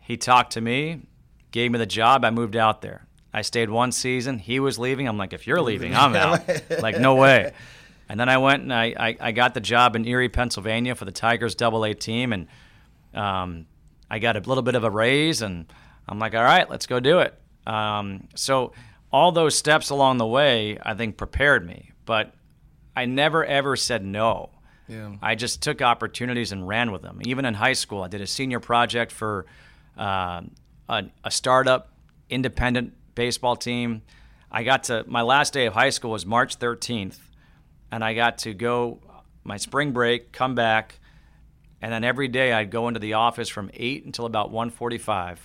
He 0.00 0.18
talked 0.18 0.52
to 0.52 0.60
me, 0.60 1.00
gave 1.50 1.70
me 1.70 1.78
the 1.78 1.86
job. 1.86 2.24
I 2.24 2.30
moved 2.30 2.56
out 2.56 2.82
there. 2.82 3.06
I 3.32 3.42
stayed 3.42 3.70
one 3.70 3.92
season. 3.92 4.38
He 4.38 4.58
was 4.58 4.78
leaving. 4.78 5.06
I'm 5.06 5.18
like, 5.18 5.32
if 5.32 5.46
you're 5.46 5.60
leaving, 5.60 5.94
I'm 5.94 6.14
out. 6.14 6.42
like, 6.80 6.98
no 6.98 7.14
way. 7.14 7.52
And 8.08 8.18
then 8.18 8.28
I 8.28 8.38
went 8.38 8.62
and 8.62 8.72
I, 8.72 8.94
I, 8.98 9.16
I 9.20 9.32
got 9.32 9.54
the 9.54 9.60
job 9.60 9.94
in 9.94 10.06
Erie, 10.06 10.30
Pennsylvania 10.30 10.94
for 10.94 11.04
the 11.04 11.12
Tigers 11.12 11.54
Double 11.54 11.84
A 11.84 11.94
team. 11.94 12.32
And 12.32 12.46
um, 13.14 13.66
I 14.10 14.18
got 14.18 14.36
a 14.36 14.40
little 14.40 14.62
bit 14.62 14.74
of 14.74 14.84
a 14.84 14.90
raise. 14.90 15.42
And 15.42 15.70
I'm 16.08 16.18
like, 16.18 16.34
all 16.34 16.42
right, 16.42 16.68
let's 16.70 16.86
go 16.86 17.00
do 17.00 17.18
it. 17.18 17.38
Um, 17.66 18.28
so 18.34 18.72
all 19.12 19.30
those 19.30 19.54
steps 19.54 19.90
along 19.90 20.18
the 20.18 20.26
way, 20.26 20.78
I 20.82 20.94
think, 20.94 21.18
prepared 21.18 21.66
me. 21.66 21.92
But 22.06 22.32
I 22.96 23.04
never, 23.04 23.44
ever 23.44 23.76
said 23.76 24.04
no. 24.04 24.50
Yeah. 24.88 25.16
I 25.20 25.34
just 25.34 25.62
took 25.62 25.82
opportunities 25.82 26.50
and 26.50 26.66
ran 26.66 26.90
with 26.90 27.02
them. 27.02 27.20
Even 27.26 27.44
in 27.44 27.52
high 27.52 27.74
school, 27.74 28.02
I 28.02 28.08
did 28.08 28.22
a 28.22 28.26
senior 28.26 28.58
project 28.58 29.12
for 29.12 29.44
uh, 29.98 30.42
a, 30.88 31.04
a 31.24 31.30
startup 31.30 31.92
independent 32.30 32.94
baseball 33.14 33.56
team. 33.56 34.02
I 34.50 34.62
got 34.62 34.84
to 34.84 35.04
my 35.06 35.22
last 35.22 35.52
day 35.52 35.66
of 35.66 35.74
high 35.74 35.90
school 35.90 36.12
was 36.12 36.24
March 36.24 36.58
13th, 36.58 37.18
and 37.90 38.02
I 38.02 38.14
got 38.14 38.38
to 38.38 38.54
go 38.54 39.00
my 39.44 39.56
spring 39.56 39.92
break, 39.92 40.32
come 40.32 40.54
back, 40.54 40.98
and 41.80 41.92
then 41.92 42.04
every 42.04 42.28
day 42.28 42.52
I'd 42.52 42.70
go 42.70 42.88
into 42.88 43.00
the 43.00 43.14
office 43.14 43.48
from 43.48 43.70
eight 43.74 44.04
until 44.04 44.26
about 44.26 44.50
1:45, 44.50 45.38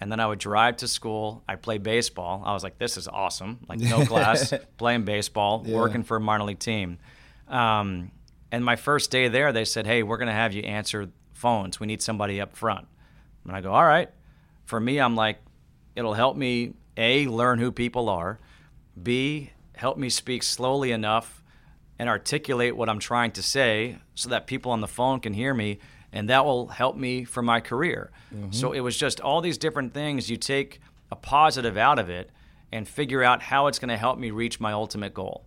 and 0.00 0.12
then 0.12 0.20
I 0.20 0.26
would 0.26 0.38
drive 0.38 0.76
to 0.78 0.88
school. 0.88 1.42
I 1.48 1.56
play 1.56 1.78
baseball. 1.78 2.42
I 2.44 2.52
was 2.52 2.62
like, 2.62 2.78
this 2.78 2.96
is 2.96 3.08
awesome. 3.08 3.60
Like 3.68 3.80
no 3.80 4.04
class, 4.06 4.52
playing 4.76 5.04
baseball, 5.04 5.64
working 5.76 6.02
for 6.04 6.16
a 6.16 6.20
minor 6.20 6.44
league 6.44 6.58
team. 6.58 6.98
Um, 7.48 8.10
and 8.52 8.64
my 8.64 8.76
first 8.76 9.10
day 9.10 9.28
there, 9.28 9.52
they 9.52 9.64
said, 9.64 9.86
hey, 9.86 10.02
we're 10.02 10.16
going 10.16 10.28
to 10.28 10.34
have 10.34 10.52
you 10.52 10.62
answer 10.62 11.08
phones. 11.32 11.80
We 11.80 11.86
need 11.86 12.00
somebody 12.02 12.40
up 12.40 12.56
front. 12.56 12.86
And 13.44 13.54
I 13.54 13.60
go, 13.60 13.72
all 13.72 13.84
right. 13.84 14.10
For 14.68 14.78
me, 14.78 15.00
I'm 15.00 15.16
like, 15.16 15.38
it'll 15.96 16.12
help 16.12 16.36
me 16.36 16.74
a 16.94 17.26
learn 17.26 17.58
who 17.58 17.72
people 17.72 18.10
are, 18.10 18.38
b 19.02 19.50
help 19.72 19.96
me 19.96 20.10
speak 20.10 20.42
slowly 20.42 20.92
enough 20.92 21.42
and 21.98 22.06
articulate 22.06 22.76
what 22.76 22.90
I'm 22.90 22.98
trying 22.98 23.30
to 23.32 23.42
say 23.42 23.96
so 24.14 24.28
that 24.28 24.46
people 24.46 24.70
on 24.72 24.82
the 24.82 24.86
phone 24.86 25.20
can 25.20 25.32
hear 25.32 25.54
me, 25.54 25.78
and 26.12 26.28
that 26.28 26.44
will 26.44 26.66
help 26.66 26.96
me 26.96 27.24
for 27.24 27.42
my 27.42 27.60
career. 27.60 28.10
So 28.50 28.72
it 28.72 28.80
was 28.80 28.94
just 28.94 29.20
all 29.22 29.40
these 29.40 29.56
different 29.56 29.94
things. 29.94 30.28
You 30.28 30.36
take 30.36 30.80
a 31.10 31.16
positive 31.16 31.78
out 31.78 31.98
of 31.98 32.10
it 32.10 32.28
and 32.70 32.86
figure 32.86 33.22
out 33.22 33.40
how 33.40 33.68
it's 33.68 33.78
going 33.78 33.88
to 33.88 33.96
help 33.96 34.18
me 34.18 34.30
reach 34.30 34.60
my 34.60 34.72
ultimate 34.72 35.14
goal. 35.14 35.46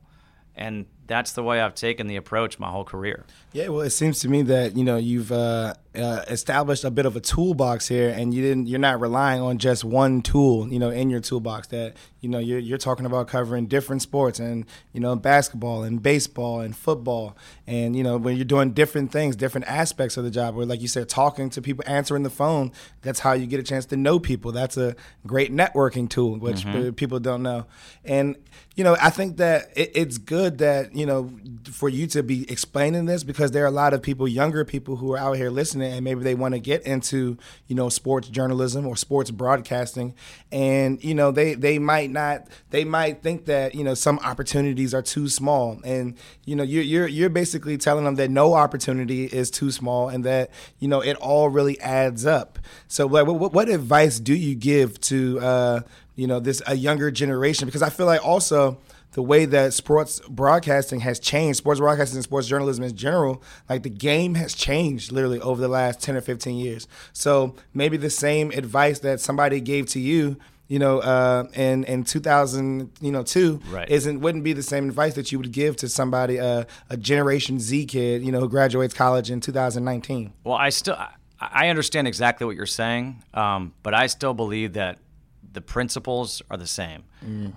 And 0.56 0.88
that's 1.06 1.34
the 1.34 1.44
way 1.44 1.62
I've 1.62 1.76
taken 1.76 2.08
the 2.08 2.16
approach 2.16 2.58
my 2.58 2.72
whole 2.72 2.84
career. 2.84 3.26
Yeah, 3.54 3.68
well, 3.68 3.82
it 3.82 3.92
seems 3.92 4.20
to 4.22 4.30
me 4.30 4.42
that 4.44 4.76
you 4.76 4.84
know 4.84 4.98
you've 4.98 5.32
uh, 5.32 5.76
uh, 5.94 6.24
established 6.30 6.86
a 6.86 6.92
bit 6.92 7.06
of 7.06 7.18
a 7.18 7.20
toolbox 7.20 7.88
here, 7.90 8.10
and 8.10 8.34
you 8.34 8.42
didn't. 8.42 8.68
You're 8.68 8.80
not 8.80 9.02
relying 9.02 9.42
on 9.42 9.58
just 9.58 9.84
one 9.84 10.22
tool, 10.22 10.72
you 10.72 10.80
know, 10.80 10.90
in 10.90 11.10
your 11.10 11.20
toolbox. 11.20 11.68
That 11.68 11.96
you 12.22 12.30
know 12.30 12.40
you're 12.40 12.60
you're 12.60 12.78
talking 12.78 13.06
about 13.06 13.28
covering 13.28 13.68
different 13.68 14.02
sports, 14.02 14.40
and 14.40 14.66
you 14.94 15.02
know, 15.02 15.16
basketball 15.18 15.84
and 15.84 16.02
baseball 16.02 16.62
and 16.62 16.76
football, 16.76 17.36
and 17.68 17.94
you 17.96 18.04
know, 18.04 18.16
when 18.16 18.38
you're 18.38 18.46
doing 18.46 18.72
different 18.72 19.12
things, 19.12 19.36
different 19.36 19.68
aspects 19.68 20.16
of 20.16 20.24
the 20.24 20.32
job. 20.32 20.56
Where, 20.56 20.66
like 20.66 20.82
you 20.82 20.88
said, 20.88 21.10
talking 21.10 21.50
to 21.50 21.62
people, 21.62 21.84
answering 21.86 22.24
the 22.24 22.30
phone. 22.30 22.72
That's 23.02 23.20
how 23.20 23.34
you 23.34 23.46
get 23.46 23.60
a 23.60 23.64
chance 23.64 23.86
to 23.88 23.98
know 23.98 24.18
people. 24.18 24.54
That's 24.54 24.78
a 24.78 24.96
great 25.28 25.52
networking 25.52 26.10
tool, 26.10 26.38
which 26.38 26.66
uh, 26.66 26.92
people 26.94 27.20
don't 27.20 27.44
know. 27.44 27.66
And 28.06 28.38
you 28.76 28.84
know, 28.86 28.96
I 29.02 29.10
think 29.10 29.38
that 29.38 29.70
it, 29.76 29.92
it's 29.94 30.18
good 30.18 30.60
that 30.60 30.96
you 30.96 31.06
know 31.06 31.32
for 31.70 31.90
you 31.90 32.08
to 32.08 32.24
be 32.24 32.50
explaining 32.50 33.06
this 33.06 33.24
because 33.24 33.52
there 33.52 33.64
are 33.64 33.68
a 33.68 33.72
lot 33.72 33.94
of 33.94 34.02
people, 34.02 34.28
younger 34.28 34.64
people, 34.64 34.96
who 34.96 35.12
are 35.12 35.18
out 35.18 35.34
here 35.34 35.50
listening, 35.50 35.81
and 35.84 36.04
maybe 36.04 36.24
they 36.24 36.36
want 36.36 36.54
to 36.54 36.60
get 36.60 36.84
into 36.84 37.38
you 37.68 37.76
know 37.76 37.90
sports 37.90 38.30
journalism 38.30 38.86
or 38.86 38.96
sports 38.96 39.32
broadcasting, 39.32 40.14
and 40.52 41.04
you 41.04 41.14
know 41.14 41.32
they 41.32 41.54
they 41.54 41.80
might 41.80 42.10
not 42.10 42.48
they 42.70 42.84
might 42.84 43.22
think 43.22 43.46
that 43.46 43.76
you 43.76 43.84
know 43.84 43.94
some 43.94 44.20
opportunities 44.20 44.94
are 44.94 45.02
too 45.02 45.28
small, 45.28 45.80
and 45.84 46.16
you 46.46 46.56
know 46.56 46.64
you're 46.64 46.84
you're 46.84 47.08
you're 47.08 47.30
basically 47.30 47.78
telling 47.78 48.06
them 48.06 48.16
that 48.16 48.30
no 48.30 48.54
opportunity 48.54 49.26
is 49.26 49.50
too 49.52 49.72
small, 49.72 50.10
and 50.10 50.24
that 50.24 50.50
you 50.80 50.88
know 50.88 51.02
it 51.02 51.16
all 51.18 51.50
really 51.50 51.80
adds 51.82 52.26
up. 52.26 52.60
So 52.88 53.08
like, 53.08 53.28
what, 53.28 53.54
what 53.54 53.70
advice 53.70 54.20
do 54.20 54.36
you 54.36 54.56
give 54.56 55.00
to 55.02 55.40
uh, 55.40 55.82
you 56.16 56.28
know 56.28 56.40
this 56.40 56.62
a 56.68 56.76
younger 56.76 57.12
generation? 57.12 57.66
Because 57.66 57.82
I 57.82 57.90
feel 57.90 58.06
like 58.06 58.26
also 58.26 58.80
the 59.14 59.22
way 59.22 59.46
that 59.46 59.74
sports 59.74 60.22
broadcasting 60.30 61.02
has 61.02 61.20
changed, 61.20 61.58
sports 61.58 61.80
broadcasting 61.80 62.18
and 62.18 62.24
sports 62.24 62.48
journalism 62.48 62.84
in 62.84 62.96
general, 62.96 63.42
like 63.70 63.84
the 63.84 63.90
game 63.90 64.36
has 64.36 64.54
changed 64.54 65.12
literally 65.12 65.40
over 65.42 65.60
the 65.62 65.68
last 65.68 66.02
10 66.02 66.16
or 66.16 66.22
15 66.22 66.56
years. 66.58 66.88
So 67.14 67.56
maybe 67.74 67.98
the 67.98 68.10
same 68.10 68.52
advice 68.52 69.00
that 69.00 69.20
somebody 69.20 69.60
gave 69.60 69.88
to 69.88 70.00
you, 70.00 70.38
you 70.68 70.80
know, 70.80 71.00
uh, 71.00 71.44
in 71.56 71.84
in 71.84 72.06
2000, 72.06 72.90
you 73.02 73.12
know, 73.12 73.24
two, 73.24 73.60
Right. 73.70 73.90
isn't 73.90 74.22
wouldn't 74.22 74.46
be 74.46 74.54
the 74.54 74.64
same 74.64 74.88
advice 74.88 75.16
that 75.16 75.30
you 75.32 75.38
would 75.38 75.52
give 75.52 75.76
to 75.78 75.90
somebody, 75.90 76.40
uh, 76.40 76.64
a 76.90 76.96
Generation 76.96 77.60
Z 77.60 77.86
kid, 77.88 78.24
you 78.24 78.32
know, 78.32 78.40
who 78.40 78.48
graduates 78.48 78.94
college 78.94 79.30
in 79.30 79.42
2019. 79.42 80.32
Well, 80.46 80.56
I 80.56 80.70
still 80.70 80.96
I- 80.96 81.10
I 81.42 81.70
understand 81.70 82.08
exactly 82.08 82.46
what 82.46 82.56
you're 82.56 82.68
saying, 82.68 83.24
um, 83.34 83.74
but 83.84 83.94
I 83.96 84.06
still 84.08 84.36
believe 84.36 84.74
that 84.74 85.00
the 85.54 85.62
principles 85.62 86.42
are 86.50 86.58
the 86.58 86.68
same. 86.68 87.04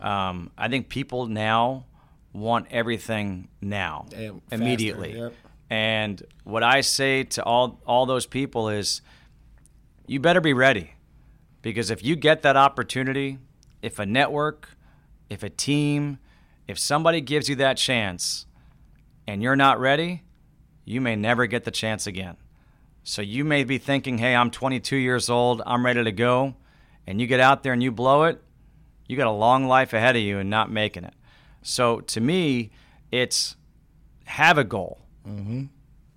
Um, 0.02 0.50
I 0.58 0.68
think 0.68 0.88
people 0.88 1.26
now 1.26 1.86
want 2.32 2.66
everything 2.70 3.48
now, 3.60 4.06
faster, 4.10 4.40
immediately. 4.50 5.16
yep. 5.18 5.34
And 5.70 6.22
what 6.44 6.62
I 6.62 6.82
say 6.82 7.24
to 7.24 7.42
all 7.42 7.80
all 7.86 8.06
those 8.06 8.26
people 8.26 8.68
is, 8.68 9.00
you 10.06 10.20
better 10.20 10.40
be 10.40 10.52
ready, 10.52 10.94
because 11.62 11.90
if 11.90 12.04
you 12.04 12.16
get 12.16 12.42
that 12.42 12.56
opportunity, 12.56 13.38
if 13.82 13.98
a 13.98 14.06
network, 14.06 14.68
if 15.30 15.42
a 15.42 15.50
team, 15.50 16.18
if 16.68 16.78
somebody 16.78 17.20
gives 17.20 17.48
you 17.48 17.56
that 17.56 17.76
chance, 17.76 18.46
and 19.26 19.42
you're 19.42 19.56
not 19.56 19.80
ready, 19.80 20.22
you 20.84 21.00
may 21.00 21.16
never 21.16 21.46
get 21.46 21.64
the 21.64 21.70
chance 21.70 22.06
again. 22.06 22.36
So 23.02 23.22
you 23.22 23.44
may 23.44 23.64
be 23.64 23.78
thinking, 23.78 24.18
hey, 24.18 24.34
I'm 24.34 24.50
22 24.50 24.96
years 24.96 25.28
old, 25.30 25.62
I'm 25.66 25.84
ready 25.84 26.04
to 26.04 26.12
go. 26.12 26.56
And 27.06 27.20
you 27.20 27.26
get 27.26 27.40
out 27.40 27.62
there 27.62 27.72
and 27.72 27.82
you 27.82 27.92
blow 27.92 28.24
it, 28.24 28.42
you 29.06 29.16
got 29.16 29.26
a 29.26 29.32
long 29.32 29.66
life 29.66 29.92
ahead 29.92 30.16
of 30.16 30.22
you 30.22 30.38
and 30.38 30.48
not 30.48 30.70
making 30.70 31.04
it. 31.04 31.14
So 31.62 32.00
to 32.00 32.20
me, 32.20 32.70
it's 33.10 33.56
have 34.24 34.58
a 34.58 34.64
goal, 34.64 35.00
mm-hmm. 35.26 35.64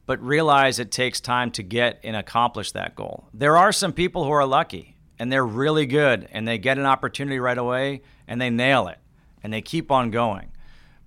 but 0.05 0.21
realize 0.21 0.79
it 0.79 0.91
takes 0.91 1.19
time 1.19 1.51
to 1.51 1.63
get 1.63 1.99
and 2.03 2.15
accomplish 2.15 2.71
that 2.71 2.95
goal. 2.95 3.27
There 3.33 3.57
are 3.57 3.71
some 3.71 3.93
people 3.93 4.23
who 4.23 4.31
are 4.31 4.45
lucky 4.45 4.95
and 5.19 5.31
they're 5.31 5.45
really 5.45 5.85
good 5.85 6.27
and 6.31 6.47
they 6.47 6.57
get 6.57 6.77
an 6.77 6.85
opportunity 6.85 7.39
right 7.39 7.57
away 7.57 8.01
and 8.27 8.39
they 8.39 8.49
nail 8.49 8.87
it 8.87 8.99
and 9.43 9.51
they 9.51 9.61
keep 9.61 9.91
on 9.91 10.11
going. 10.11 10.51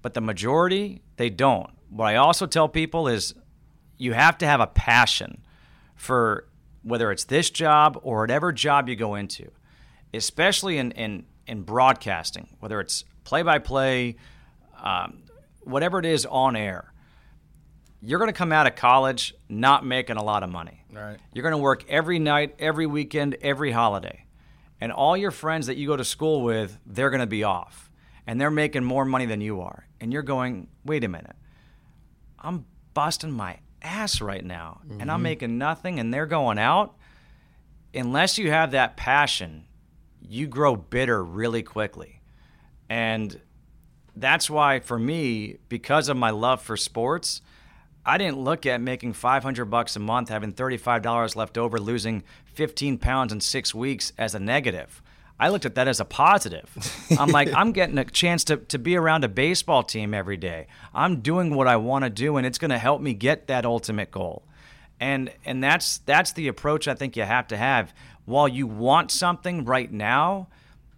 But 0.02 0.14
the 0.14 0.20
majority, 0.20 1.02
they 1.16 1.30
don't. 1.30 1.70
What 1.90 2.06
I 2.06 2.16
also 2.16 2.46
tell 2.46 2.68
people 2.68 3.08
is 3.08 3.34
you 3.98 4.12
have 4.12 4.38
to 4.38 4.46
have 4.46 4.60
a 4.60 4.66
passion 4.66 5.42
for 5.96 6.46
whether 6.82 7.12
it's 7.12 7.24
this 7.24 7.50
job 7.50 7.98
or 8.02 8.20
whatever 8.20 8.52
job 8.52 8.88
you 8.88 8.96
go 8.96 9.14
into, 9.14 9.50
especially 10.12 10.78
in, 10.78 10.92
in, 10.92 11.26
in 11.46 11.62
broadcasting, 11.62 12.48
whether 12.60 12.80
it's 12.80 13.04
play 13.24 13.42
by 13.42 13.58
play, 13.58 14.16
whatever 15.60 15.98
it 15.98 16.06
is 16.06 16.26
on 16.26 16.56
air. 16.56 16.92
You're 18.02 18.18
going 18.18 18.32
to 18.32 18.36
come 18.36 18.50
out 18.50 18.66
of 18.66 18.76
college 18.76 19.34
not 19.48 19.84
making 19.84 20.16
a 20.16 20.24
lot 20.24 20.42
of 20.42 20.48
money. 20.48 20.84
Right. 20.90 21.18
You're 21.34 21.42
going 21.42 21.52
to 21.52 21.58
work 21.58 21.84
every 21.88 22.18
night, 22.18 22.56
every 22.58 22.86
weekend, 22.86 23.36
every 23.42 23.72
holiday. 23.72 24.24
And 24.80 24.90
all 24.90 25.16
your 25.16 25.30
friends 25.30 25.66
that 25.66 25.76
you 25.76 25.86
go 25.86 25.96
to 25.96 26.04
school 26.04 26.42
with, 26.42 26.78
they're 26.86 27.10
going 27.10 27.20
to 27.20 27.26
be 27.26 27.44
off. 27.44 27.90
And 28.26 28.40
they're 28.40 28.50
making 28.50 28.84
more 28.84 29.04
money 29.04 29.26
than 29.26 29.42
you 29.42 29.60
are. 29.60 29.86
And 30.00 30.12
you're 30.12 30.22
going, 30.22 30.68
wait 30.84 31.04
a 31.04 31.08
minute. 31.08 31.36
I'm 32.38 32.64
busting 32.94 33.32
my 33.32 33.58
ass 33.82 34.20
right 34.20 34.44
now 34.44 34.80
and 34.90 35.02
I'm 35.02 35.16
mm-hmm. 35.16 35.22
making 35.22 35.58
nothing 35.58 36.00
and 36.00 36.12
they're 36.12 36.26
going 36.26 36.58
out. 36.58 36.96
Unless 37.92 38.38
you 38.38 38.50
have 38.50 38.70
that 38.70 38.96
passion, 38.96 39.66
you 40.28 40.46
grow 40.46 40.76
bitter 40.76 41.22
really 41.22 41.62
quickly. 41.62 42.20
And 42.88 43.40
that's 44.16 44.50
why 44.50 44.80
for 44.80 44.98
me, 44.98 45.58
because 45.68 46.08
of 46.08 46.16
my 46.16 46.30
love 46.30 46.60
for 46.60 46.76
sports, 46.76 47.40
I 48.04 48.18
didn't 48.18 48.38
look 48.38 48.66
at 48.66 48.80
making 48.80 49.12
500 49.12 49.66
bucks 49.66 49.94
a 49.96 50.00
month, 50.00 50.28
having 50.30 50.52
$35 50.52 51.36
left 51.36 51.58
over, 51.58 51.78
losing 51.78 52.22
15 52.46 52.98
pounds 52.98 53.32
in 53.32 53.40
6 53.40 53.74
weeks 53.74 54.12
as 54.18 54.34
a 54.34 54.40
negative. 54.40 55.02
I 55.38 55.48
looked 55.48 55.64
at 55.64 55.74
that 55.76 55.88
as 55.88 56.00
a 56.00 56.04
positive. 56.04 56.70
I'm 57.18 57.30
like, 57.30 57.52
I'm 57.54 57.72
getting 57.72 57.96
a 57.96 58.04
chance 58.04 58.44
to, 58.44 58.58
to 58.58 58.78
be 58.78 58.96
around 58.96 59.24
a 59.24 59.28
baseball 59.28 59.82
team 59.82 60.12
every 60.12 60.36
day. 60.36 60.66
I'm 60.94 61.20
doing 61.20 61.54
what 61.54 61.66
I 61.66 61.76
want 61.76 62.04
to 62.04 62.10
do, 62.10 62.36
and 62.36 62.46
it's 62.46 62.58
going 62.58 62.70
to 62.70 62.78
help 62.78 63.00
me 63.00 63.14
get 63.14 63.46
that 63.46 63.64
ultimate 63.64 64.10
goal. 64.10 64.42
And 65.02 65.32
and 65.46 65.64
that's 65.64 65.96
that's 65.98 66.32
the 66.32 66.48
approach 66.48 66.86
I 66.86 66.92
think 66.92 67.16
you 67.16 67.22
have 67.22 67.46
to 67.48 67.56
have. 67.56 67.94
While 68.24 68.48
you 68.48 68.66
want 68.66 69.10
something 69.10 69.64
right 69.64 69.90
now, 69.90 70.48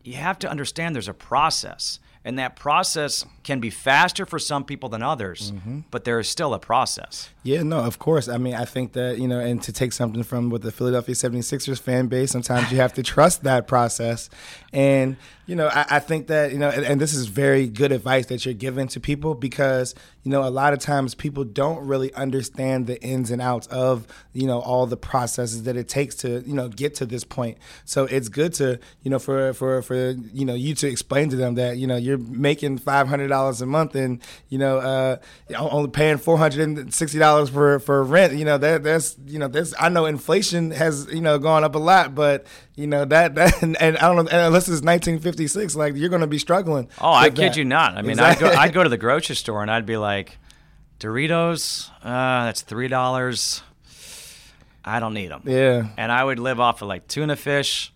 you 0.02 0.14
have 0.14 0.38
to 0.40 0.50
understand 0.50 0.94
there's 0.94 1.08
a 1.08 1.14
process 1.14 1.98
and 2.24 2.38
that 2.38 2.54
process 2.54 3.24
can 3.42 3.58
be 3.58 3.70
faster 3.70 4.24
for 4.24 4.38
some 4.38 4.64
people 4.64 4.88
than 4.88 5.02
others 5.02 5.50
mm-hmm. 5.50 5.80
but 5.90 6.04
there 6.04 6.18
is 6.20 6.28
still 6.28 6.54
a 6.54 6.58
process. 6.58 7.30
Yeah 7.42 7.62
no 7.62 7.78
of 7.78 7.98
course. 7.98 8.28
I 8.28 8.38
mean 8.38 8.54
i 8.54 8.64
think 8.64 8.92
that 8.92 9.18
you 9.18 9.26
know 9.26 9.40
and 9.40 9.62
to 9.62 9.72
take 9.72 9.92
something 9.92 10.22
from 10.22 10.50
with 10.50 10.62
the 10.62 10.72
philadelphia 10.72 11.14
76ers 11.14 11.80
fan 11.80 12.06
base 12.06 12.30
sometimes 12.30 12.70
you 12.70 12.78
have 12.78 12.92
to 12.94 13.02
trust 13.02 13.42
that 13.44 13.66
process. 13.66 14.30
And 14.72 15.16
you 15.46 15.56
know 15.56 15.68
I, 15.68 15.86
I 15.90 15.98
think 15.98 16.28
that 16.28 16.52
you 16.52 16.58
know 16.58 16.68
and, 16.68 16.84
and, 16.84 17.00
this 17.00 17.14
is 17.14 17.26
very 17.26 17.66
good 17.66 17.90
advice 17.92 18.26
that 18.26 18.44
you're 18.44 18.54
giving 18.54 18.88
to 18.88 19.00
people 19.00 19.34
because 19.34 19.94
you 20.22 20.30
know 20.30 20.42
a 20.46 20.50
lot 20.50 20.72
of 20.72 20.78
times 20.78 21.14
people 21.14 21.44
don't 21.44 21.86
really 21.86 22.12
understand 22.14 22.86
the 22.86 23.00
ins 23.02 23.30
and 23.30 23.42
outs 23.42 23.66
of 23.68 24.06
you 24.32 24.46
know 24.46 24.60
all 24.60 24.86
the 24.86 24.96
processes 24.96 25.64
that 25.64 25.76
it 25.76 25.88
takes 25.88 26.14
to 26.16 26.42
you 26.46 26.54
know 26.54 26.68
get 26.68 26.94
to 26.94 27.06
this 27.06 27.24
point 27.24 27.58
so 27.84 28.04
it's 28.04 28.28
good 28.28 28.52
to 28.54 28.78
you 29.02 29.10
know 29.10 29.18
for 29.18 29.52
for 29.52 29.82
for 29.82 30.10
you 30.32 30.44
know 30.44 30.54
you 30.54 30.74
to 30.74 30.88
explain 30.88 31.28
to 31.28 31.36
them 31.36 31.54
that 31.54 31.76
you 31.76 31.86
know 31.86 31.96
you're 31.96 32.18
making 32.18 32.78
five 32.78 33.08
hundred 33.08 33.28
dollars 33.28 33.60
a 33.60 33.66
month 33.66 33.94
and 33.94 34.20
you 34.48 34.58
know 34.58 34.78
uh, 34.78 35.16
only 35.56 35.90
paying 35.90 36.18
four 36.18 36.38
hundred 36.38 36.60
and 36.60 36.92
sixty 36.92 37.18
dollars 37.18 37.48
for 37.48 37.78
for 37.78 38.02
rent. 38.02 38.34
You 38.34 38.44
know 38.44 38.58
that 38.58 38.82
that's 38.82 39.16
you 39.26 39.38
know 39.38 39.48
that's 39.48 39.74
I 39.78 39.88
know 39.88 40.06
inflation 40.06 40.70
has 40.72 41.06
you 41.12 41.20
know 41.20 41.38
gone 41.38 41.64
up 41.64 41.74
a 41.74 41.78
lot, 41.78 42.14
but 42.14 42.46
you 42.74 42.86
know 42.86 43.04
that 43.04 43.34
that 43.34 43.62
and, 43.62 43.80
and 43.80 43.96
I 43.98 44.08
don't 44.08 44.16
know 44.16 44.46
unless 44.46 44.62
it's 44.64 44.82
1956, 44.82 45.76
like 45.76 45.94
you're 45.96 46.08
going 46.08 46.20
to 46.20 46.26
be 46.26 46.38
struggling. 46.38 46.88
Oh, 47.00 47.12
I 47.12 47.30
kid 47.30 47.36
that. 47.36 47.56
you 47.56 47.64
not. 47.64 47.96
I 47.96 48.02
mean, 48.02 48.12
exactly. 48.12 48.48
I'd 48.48 48.54
go 48.54 48.60
I'd 48.60 48.72
go 48.74 48.82
to 48.82 48.88
the 48.88 48.98
grocery 48.98 49.36
store 49.36 49.62
and 49.62 49.70
I'd 49.70 49.86
be 49.86 49.96
like, 49.96 50.11
Doritos, 51.00 51.90
uh, 52.02 52.44
that's 52.44 52.62
three 52.62 52.88
dollars. 52.88 53.62
I 54.84 54.98
don't 55.00 55.14
need 55.14 55.30
them. 55.30 55.42
Yeah. 55.44 55.88
And 55.96 56.10
I 56.10 56.24
would 56.24 56.38
live 56.38 56.58
off 56.58 56.82
of 56.82 56.88
like 56.88 57.06
tuna 57.06 57.36
fish 57.36 57.92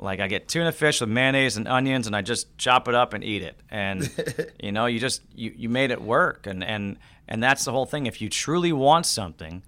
like 0.00 0.20
I 0.20 0.28
get 0.28 0.48
tuna 0.48 0.72
fish 0.72 1.00
with 1.00 1.10
mayonnaise 1.10 1.56
and 1.56 1.68
onions, 1.68 2.06
and 2.06 2.16
I 2.16 2.22
just 2.22 2.56
chop 2.58 2.88
it 2.88 2.94
up 2.94 3.12
and 3.12 3.22
eat 3.22 3.42
it. 3.42 3.56
And 3.70 4.10
you 4.62 4.72
know, 4.72 4.86
you 4.86 4.98
just 4.98 5.22
you, 5.34 5.52
you 5.56 5.68
made 5.68 5.90
it 5.90 6.00
work, 6.00 6.46
and 6.46 6.64
and 6.64 6.98
and 7.28 7.42
that's 7.42 7.64
the 7.64 7.72
whole 7.72 7.86
thing. 7.86 8.06
If 8.06 8.20
you 8.20 8.28
truly 8.28 8.72
want 8.72 9.06
something, 9.06 9.62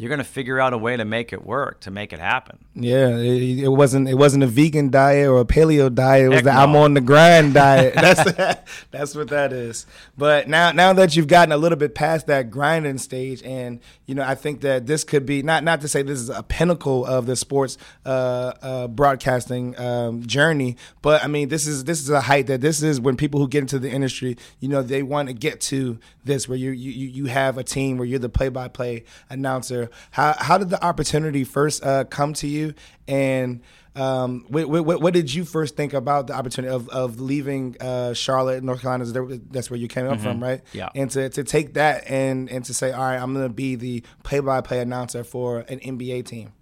you're 0.00 0.08
going 0.08 0.16
to 0.16 0.24
figure 0.24 0.58
out 0.58 0.72
a 0.72 0.78
way 0.78 0.96
to 0.96 1.04
make 1.04 1.30
it 1.34 1.44
work 1.44 1.80
to 1.80 1.90
make 1.90 2.14
it 2.14 2.20
happen. 2.20 2.64
Yeah, 2.74 3.18
it, 3.18 3.64
it, 3.64 3.68
wasn't 3.68 4.08
it 4.08 4.14
wasn't 4.14 4.42
a 4.42 4.46
vegan 4.46 4.88
diet 4.88 5.28
or 5.28 5.40
a 5.40 5.44
paleo 5.44 5.94
diet. 5.94 6.24
It 6.24 6.28
was 6.28 6.36
Heck 6.36 6.44
the 6.44 6.54
no. 6.54 6.58
I'm 6.58 6.74
on 6.74 6.94
the 6.94 7.02
grind 7.02 7.52
diet. 7.62 7.92
That's 7.92 8.32
that's 8.90 9.14
what 9.14 9.28
that 9.28 9.52
is. 9.52 9.84
But 10.16 10.48
now 10.48 10.72
now 10.72 10.94
that 10.94 11.16
you've 11.16 11.26
gotten 11.26 11.52
a 11.52 11.58
little 11.58 11.76
bit 11.76 11.94
past 11.94 12.28
that 12.28 12.50
grinding 12.50 12.96
stage, 12.96 13.42
and 13.42 13.78
you 14.06 14.14
know, 14.14 14.22
I 14.22 14.36
think 14.36 14.62
that 14.62 14.86
this 14.86 15.04
could 15.04 15.26
be 15.26 15.42
not 15.42 15.64
not 15.64 15.82
to 15.82 15.88
say 15.88 16.00
this 16.00 16.18
is 16.18 16.30
a 16.30 16.42
pinnacle 16.42 17.04
of 17.04 17.26
the 17.26 17.36
sports 17.36 17.76
uh, 18.06 18.54
uh, 18.62 18.88
broadcasting 18.88 19.78
um, 19.78 20.26
journey, 20.26 20.78
but 21.02 21.22
I 21.22 21.26
mean 21.26 21.50
this 21.50 21.66
is 21.66 21.84
this 21.84 22.00
is 22.00 22.08
a 22.08 22.22
height 22.22 22.46
that 22.46 22.62
this 22.62 22.82
is 22.82 23.02
when 23.02 23.18
people 23.18 23.38
who 23.38 23.48
get 23.48 23.60
into 23.60 23.78
the 23.78 23.90
industry, 23.90 24.38
you 24.60 24.68
know, 24.70 24.80
they 24.80 25.02
want 25.02 25.28
to 25.28 25.34
get 25.34 25.60
to 25.60 25.98
this 26.24 26.48
where 26.48 26.56
you 26.56 26.70
you 26.70 27.06
you 27.06 27.26
have 27.26 27.58
a 27.58 27.64
team 27.64 27.98
where 27.98 28.06
you're 28.06 28.18
the 28.18 28.30
play 28.30 28.48
by 28.48 28.66
play 28.66 29.04
announcer 29.28 29.89
how 30.10 30.34
how 30.38 30.58
did 30.58 30.70
the 30.70 30.82
opportunity 30.84 31.44
first 31.44 31.84
uh, 31.84 32.04
come 32.04 32.34
to 32.34 32.46
you, 32.46 32.74
and 33.08 33.60
um, 33.96 34.46
what, 34.48 34.68
what, 34.68 35.00
what, 35.00 35.12
did 35.12 35.34
you 35.34 35.44
first 35.44 35.76
think 35.76 35.94
about 35.94 36.28
the 36.28 36.32
opportunity 36.32 36.72
of, 36.72 36.88
of 36.90 37.20
leaving 37.20 37.76
uh, 37.80 38.14
Charlotte, 38.14 38.62
North 38.62 38.82
Carolina? 38.82 39.04
That's 39.50 39.68
where 39.68 39.78
you 39.78 39.88
came 39.88 40.06
up 40.06 40.14
mm-hmm. 40.14 40.22
from, 40.22 40.42
right? 40.42 40.60
Yeah. 40.72 40.90
And 40.94 41.10
to, 41.10 41.28
to 41.30 41.42
take 41.42 41.74
that 41.74 42.08
and 42.08 42.48
and 42.50 42.64
to 42.66 42.74
say, 42.74 42.92
all 42.92 43.02
right, 43.02 43.18
I'm 43.18 43.34
going 43.34 43.46
to 43.46 43.52
be 43.52 43.74
the 43.74 44.04
play 44.22 44.40
by 44.40 44.60
play 44.60 44.80
announcer 44.80 45.24
for 45.24 45.60
an 45.60 45.80
NBA 45.80 46.26
team. 46.26 46.52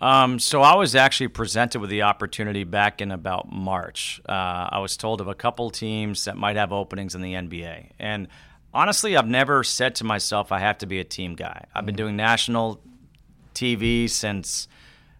Um, 0.00 0.38
so 0.38 0.60
I 0.62 0.74
was 0.74 0.94
actually 0.94 1.28
presented 1.28 1.80
with 1.80 1.90
the 1.90 2.02
opportunity 2.02 2.64
back 2.64 3.00
in 3.00 3.10
about 3.10 3.50
March. 3.50 4.20
Uh, 4.28 4.68
I 4.70 4.78
was 4.78 4.96
told 4.96 5.20
of 5.20 5.28
a 5.28 5.34
couple 5.34 5.70
teams 5.70 6.26
that 6.26 6.36
might 6.36 6.56
have 6.56 6.72
openings 6.72 7.14
in 7.14 7.22
the 7.22 7.32
NBA, 7.32 7.90
and 7.98 8.28
honestly, 8.76 9.16
I've 9.16 9.26
never 9.26 9.64
said 9.64 9.96
to 9.96 10.04
myself 10.04 10.52
I 10.52 10.58
have 10.60 10.78
to 10.78 10.86
be 10.86 11.00
a 11.00 11.04
team 11.04 11.34
guy. 11.34 11.64
I've 11.74 11.86
been 11.86 11.94
mm-hmm. 11.94 12.04
doing 12.04 12.16
national 12.16 12.80
TV 13.54 14.08
since 14.08 14.68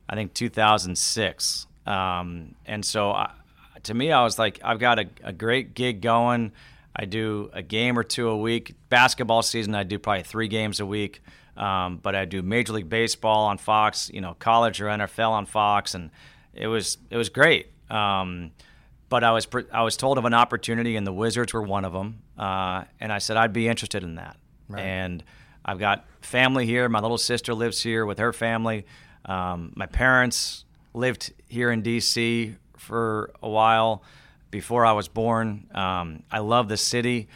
I 0.08 0.14
think 0.14 0.34
2006, 0.34 1.66
um, 1.86 2.54
and 2.66 2.84
so 2.84 3.10
I, 3.10 3.32
to 3.84 3.94
me, 3.94 4.12
I 4.12 4.22
was 4.22 4.38
like, 4.38 4.60
I've 4.62 4.78
got 4.78 4.98
a, 4.98 5.06
a, 5.22 5.32
great 5.32 5.74
gig 5.74 6.00
going. 6.00 6.52
I 6.94 7.04
do 7.04 7.50
a 7.52 7.62
game 7.62 7.98
or 7.98 8.02
two 8.02 8.28
a 8.28 8.36
week. 8.36 8.74
Basketball 8.88 9.42
season, 9.42 9.74
I 9.74 9.84
do 9.84 9.98
probably 9.98 10.24
three 10.24 10.48
games 10.48 10.80
a 10.80 10.86
week. 10.86 11.22
Um, 11.56 11.98
but 12.02 12.14
I 12.14 12.24
do 12.24 12.42
Major 12.42 12.74
League 12.74 12.88
Baseball 12.88 13.46
on 13.46 13.58
Fox, 13.58 14.10
you 14.12 14.20
know, 14.20 14.34
college 14.38 14.80
or 14.80 14.86
NFL 14.86 15.30
on 15.30 15.46
Fox, 15.46 15.94
and 15.94 16.10
it 16.52 16.66
was 16.66 16.98
it 17.10 17.16
was 17.16 17.30
great. 17.30 17.70
Um, 17.90 18.50
but 19.08 19.24
I 19.24 19.32
was 19.32 19.48
I 19.72 19.82
was 19.82 19.96
told 19.96 20.18
of 20.18 20.24
an 20.24 20.34
opportunity, 20.34 20.96
and 20.96 21.06
the 21.06 21.12
Wizards 21.12 21.54
were 21.54 21.62
one 21.62 21.84
of 21.84 21.92
them. 21.92 22.22
Uh, 22.38 22.84
and 23.00 23.12
I 23.12 23.18
said 23.18 23.36
I'd 23.36 23.52
be 23.52 23.68
interested 23.68 24.02
in 24.02 24.16
that. 24.16 24.36
Right. 24.68 24.82
And 24.82 25.24
I've 25.64 25.78
got 25.78 26.06
family 26.20 26.66
here. 26.66 26.88
My 26.88 27.00
little 27.00 27.18
sister 27.18 27.54
lives 27.54 27.82
here 27.82 28.06
with 28.06 28.18
her 28.18 28.32
family. 28.32 28.86
Um, 29.24 29.72
my 29.74 29.86
parents 29.86 30.64
lived 30.94 31.32
here 31.48 31.70
in 31.70 31.82
D.C. 31.82 32.54
for 32.76 33.32
a 33.42 33.48
while 33.48 34.02
before 34.50 34.86
I 34.86 34.92
was 34.92 35.08
born. 35.08 35.68
Um, 35.74 36.22
I 36.30 36.38
love 36.38 36.68
the 36.68 36.76
city, 36.76 37.28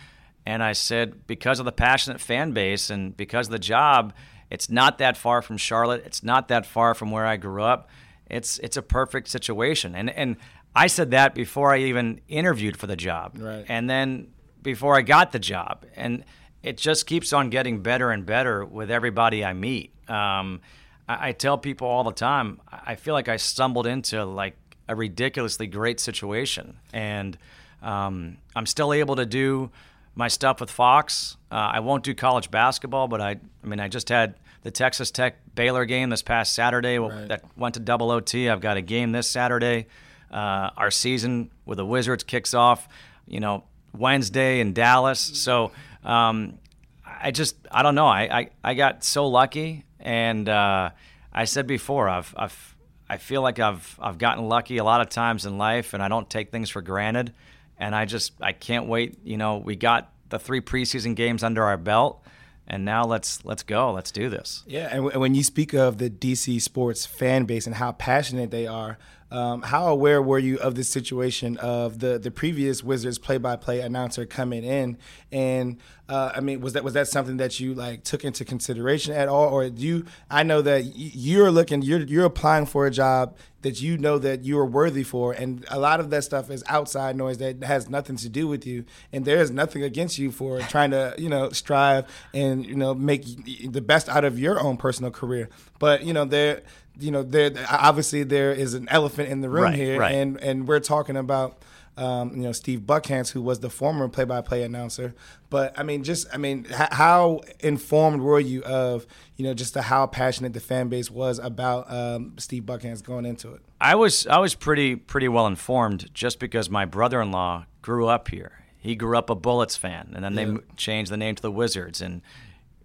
and 0.47 0.63
I 0.63 0.73
said 0.73 1.27
because 1.27 1.59
of 1.59 1.65
the 1.65 1.73
passionate 1.73 2.21
fan 2.21 2.53
base 2.53 2.91
and 2.91 3.17
because 3.17 3.49
of 3.49 3.53
the 3.53 3.59
job, 3.59 4.13
it's 4.51 4.71
not 4.71 4.99
that 4.99 5.17
far 5.17 5.43
from 5.43 5.57
Charlotte. 5.57 6.03
It's 6.07 6.23
not 6.23 6.49
that 6.49 6.67
far 6.67 6.95
from 6.95 7.11
where 7.11 7.27
I 7.27 7.37
grew 7.37 7.63
up. 7.63 7.89
It's 8.27 8.59
it's 8.61 8.77
a 8.77 8.83
perfect 8.83 9.29
situation, 9.29 9.95
and 9.95 10.09
and 10.11 10.37
I 10.75 10.87
said 10.87 11.11
that 11.11 11.35
before 11.35 11.75
I 11.75 11.79
even 11.79 12.21
interviewed 12.29 12.77
for 12.77 12.87
the 12.87 12.97
job. 12.97 13.37
Right. 13.39 13.65
And 13.69 13.91
then 13.91 14.29
before 14.63 14.97
I 14.97 15.03
got 15.03 15.33
the 15.33 15.39
job. 15.39 15.85
And 15.97 16.25
it 16.63 16.77
just 16.77 17.07
keeps 17.07 17.33
on 17.33 17.51
getting 17.51 17.83
better 17.83 18.11
and 18.11 18.25
better 18.27 18.65
with 18.65 18.91
everybody 18.91 19.45
I 19.45 19.53
meet. 19.53 19.93
Um, 20.09 20.61
I, 21.09 21.29
I, 21.29 21.33
tell 21.33 21.57
people 21.57 21.89
all 21.89 22.05
the 22.05 22.13
time, 22.13 22.61
I 22.71 22.97
feel 22.97 23.15
like 23.15 23.29
I 23.29 23.37
stumbled 23.37 23.87
into 23.87 24.25
like 24.25 24.57
a 24.89 24.95
ridiculously 24.95 25.67
great 25.67 26.01
situation. 26.01 26.77
And 26.93 27.39
um, 27.83 28.39
I'm 28.55 28.67
still 28.67 28.93
able 28.93 29.17
to 29.17 29.27
do 29.27 29.71
my 30.15 30.29
stuff 30.29 30.61
with 30.61 30.71
Fox. 30.71 31.37
Uh, 31.51 31.55
I 31.55 31.81
won't 31.81 32.05
do 32.05 32.15
college 32.15 32.51
basketball, 32.51 33.09
but 33.09 33.21
I, 33.21 33.37
I 33.63 33.67
mean, 33.67 33.81
I 33.81 33.89
just 33.89 34.09
had 34.09 34.35
the 34.63 34.71
Texas 34.71 35.11
Tech 35.11 35.37
Baylor 35.55 35.85
game 35.85 36.11
this 36.11 36.23
past 36.23 36.55
Saturday 36.55 36.99
right. 36.99 37.29
that 37.29 37.45
went 37.57 37.75
to 37.75 37.81
double 37.81 38.11
OT. 38.11 38.49
I've 38.49 38.61
got 38.61 38.77
a 38.77 38.83
game 38.83 39.13
this 39.13 39.27
Saturday. 39.27 39.87
Uh, 40.31 40.71
our 40.77 40.91
season 40.91 41.51
with 41.65 41.79
the 41.79 41.87
Wizards 41.87 42.23
kicks 42.23 42.55
off, 42.55 42.89
you 43.27 43.41
know, 43.41 43.65
Wednesday 43.97 44.61
in 44.61 44.73
Dallas. 44.73 45.21
So 45.21 45.73
um, 46.05 46.59
I 47.05 47.31
just, 47.31 47.57
I 47.71 47.83
don't 47.83 47.95
know. 47.95 48.07
I, 48.07 48.23
I, 48.23 48.51
I 48.65 48.75
got 48.75 49.05
so 49.05 49.29
lucky. 49.29 49.85
And 49.99 50.49
uh, 50.49 50.91
I 51.33 51.45
said 51.45 51.67
before, 51.67 52.09
I've, 52.09 52.35
I've, 52.37 52.77
I 53.09 53.17
feel 53.17 53.43
like 53.43 53.59
I've, 53.59 53.99
I've 54.01 54.19
gotten 54.19 54.49
lucky 54.49 54.79
a 54.79 54.85
lot 54.85 55.01
of 55.01 55.09
times 55.09 55.45
in 55.47 55.59
life 55.59 55.95
and 55.95 56.03
I 56.03 56.09
don't 56.09 56.29
take 56.29 56.51
things 56.51 56.71
for 56.71 56.81
granted. 56.81 57.33
And 57.79 57.95
I 57.95 58.05
just, 58.05 58.33
I 58.41 58.53
can't 58.53 58.87
wait. 58.87 59.19
You 59.25 59.37
know, 59.37 59.59
we 59.59 59.77
got 59.77 60.13
the 60.29 60.39
three 60.39 60.61
preseason 60.61 61.15
games 61.15 61.43
under 61.43 61.65
our 61.65 61.77
belt 61.77 62.25
and 62.71 62.85
now 62.85 63.05
let's 63.05 63.45
let's 63.45 63.65
go 63.65 63.93
let's 63.93 64.13
do 64.13 64.31
this 64.31 64.63
yeah 64.67 64.89
and, 64.91 65.05
w- 65.05 65.19
when 65.19 65.35
you 65.35 65.43
speak 65.43 65.75
of 65.75 65.99
the 65.99 66.09
dc 66.09 66.63
sports 66.63 67.05
fan 67.05 67.45
base 67.45 67.67
and 67.67 67.75
how 67.75 67.93
passionate 67.93 68.51
they 68.51 68.67
are 68.67 68.97
um, 69.31 69.63
how 69.63 69.87
aware 69.87 70.21
were 70.21 70.39
you 70.39 70.59
of 70.59 70.75
the 70.75 70.83
situation 70.83 71.57
of 71.59 72.01
the 72.01 72.19
the 72.19 72.31
previous 72.31 72.83
Wizards 72.83 73.19
play 73.19 73.39
by 73.39 73.57
play 73.57 73.81
announcer 73.81 74.27
coming 74.27 74.65
in? 74.65 74.99
And 75.31 75.79
uh, 76.09 76.33
I 76.35 76.41
mean, 76.41 76.61
was 76.61 76.73
that 76.73 76.83
was 76.83 76.95
that 76.95 77.07
something 77.07 77.37
that 77.37 77.61
you 77.61 77.73
like 77.73 78.03
took 78.03 78.25
into 78.25 78.45
consideration 78.45 79.15
at 79.15 79.29
all, 79.29 79.49
or 79.49 79.71
do 79.71 79.81
you? 79.81 80.07
I 80.29 80.43
know 80.43 80.61
that 80.63 80.83
you're 80.97 81.53
looking, 81.53 81.83
you're 81.83 82.01
you're 82.01 82.25
applying 82.25 82.67
for 82.67 82.87
a 82.87 82.91
job 82.91 83.37
that 83.63 83.81
you 83.81 83.97
know 83.97 84.19
that 84.19 84.43
you 84.43 84.59
are 84.59 84.67
worthy 84.67 85.05
for, 85.05 85.33
and 85.33 85.65
a 85.71 85.79
lot 85.79 86.01
of 86.01 86.11
that 86.11 86.25
stuff 86.25 86.51
is 86.51 86.65
outside 86.67 87.15
noise 87.15 87.39
that 87.39 87.63
has 87.63 87.89
nothing 87.89 88.17
to 88.17 88.29
do 88.29 88.49
with 88.49 88.67
you, 88.67 88.85
and 89.13 89.25
there 89.25 89.39
is 89.39 89.53
nothing 89.53 89.85
against 89.85 90.19
you 90.19 90.33
for 90.33 90.59
trying 90.69 90.91
to 90.91 91.15
you 91.17 91.29
know 91.29 91.51
strive 91.51 92.05
and 92.35 92.67
you 92.67 92.75
know 92.75 92.93
make 92.93 93.25
the 93.71 93.81
best 93.81 94.09
out 94.09 94.25
of 94.25 94.37
your 94.37 94.59
own 94.59 94.77
personal 94.77 95.13
career. 95.13 95.49
But 95.79 96.03
you 96.03 96.13
know 96.13 96.25
there 96.25 96.63
you 96.99 97.11
know, 97.11 97.23
there 97.23 97.53
obviously 97.71 98.23
there 98.25 98.53
is 98.53 98.75
an 98.75 98.89
elephant 98.89 99.29
in 99.29 99.41
the 99.41 99.49
room 99.49 99.65
right, 99.65 99.75
here, 99.75 99.99
right. 99.99 100.15
and 100.15 100.37
and 100.41 100.67
we're 100.69 100.81
talking 100.81 101.17
about 101.17 101.63
um, 101.97 102.35
you 102.37 102.43
know 102.43 102.53
Steve 102.53 102.81
Buckhantz, 102.81 103.31
who 103.33 103.43
was 103.43 103.61
the 103.61 103.69
former 103.71 104.09
play-by-play 104.09 104.63
announcer. 104.63 105.15
But 105.51 105.79
I 105.79 105.83
mean, 105.83 106.03
just 106.05 106.27
I 106.33 106.37
mean, 106.37 106.67
h- 106.71 106.89
how 106.93 107.41
informed 107.61 108.23
were 108.23 108.41
you 108.41 108.63
of 108.63 109.07
you 109.37 109.45
know 109.45 109.55
just 109.55 109.75
the, 109.75 109.83
how 109.83 110.07
passionate 110.07 110.53
the 110.53 110.61
fan 110.61 110.89
base 110.89 111.11
was 111.11 111.39
about 111.39 111.91
um, 111.93 112.35
Steve 112.39 112.63
Buckhantz 112.65 113.03
going 113.03 113.27
into 113.27 113.53
it? 113.55 113.61
I 113.81 113.95
was 113.97 114.27
I 114.27 114.39
was 114.39 114.55
pretty 114.55 114.97
pretty 114.97 115.29
well 115.29 115.47
informed 115.47 116.13
just 116.15 116.39
because 116.39 116.71
my 116.71 116.85
brother-in-law 116.85 117.67
grew 117.83 118.07
up 118.07 118.29
here. 118.29 118.53
He 118.79 118.95
grew 118.95 119.19
up 119.19 119.29
a 119.29 119.35
Bullets 119.35 119.77
fan, 119.77 120.13
and 120.15 120.25
then 120.25 120.35
they 120.37 120.43
Yeah. 120.45 120.49
m 120.49 120.63
changed 120.77 121.11
the 121.11 121.17
name 121.19 121.35
to 121.35 121.43
the 121.43 121.51
Wizards, 121.53 122.01
and 122.01 122.23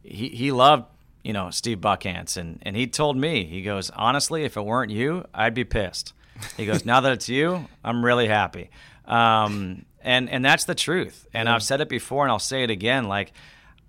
he 0.04 0.30
he 0.30 0.52
loved 0.52 0.86
you 1.26 1.34
know 1.34 1.50
Steve 1.50 1.80
Buckhantz, 1.80 2.38
and 2.38 2.60
and 2.62 2.76
he 2.76 2.86
told 2.88 3.18
me 3.18 3.46
he 3.46 3.64
goes 3.64 3.90
honestly, 3.90 4.44
if 4.44 4.56
it 4.56 4.62
weren't 4.62 4.92
you, 4.92 5.26
I'd 5.34 5.56
be 5.56 5.64
pissed. 5.64 6.14
He 6.56 6.66
goes 6.66 6.86
now 6.86 7.00
that 7.02 7.12
it's 7.14 7.30
you, 7.30 7.68
I'm 7.84 8.06
really 8.06 8.28
happy, 8.28 8.70
um, 9.06 9.86
and 10.02 10.30
and 10.30 10.46
that's 10.46 10.66
the 10.66 10.76
truth. 10.76 11.28
And 11.34 11.50
I've 11.50 11.64
said 11.64 11.82
it 11.82 11.90
before, 11.90 12.24
and 12.24 12.32
I'll 12.32 12.40
say 12.40 12.64
it 12.64 12.70
again, 12.70 13.06
like. 13.06 13.34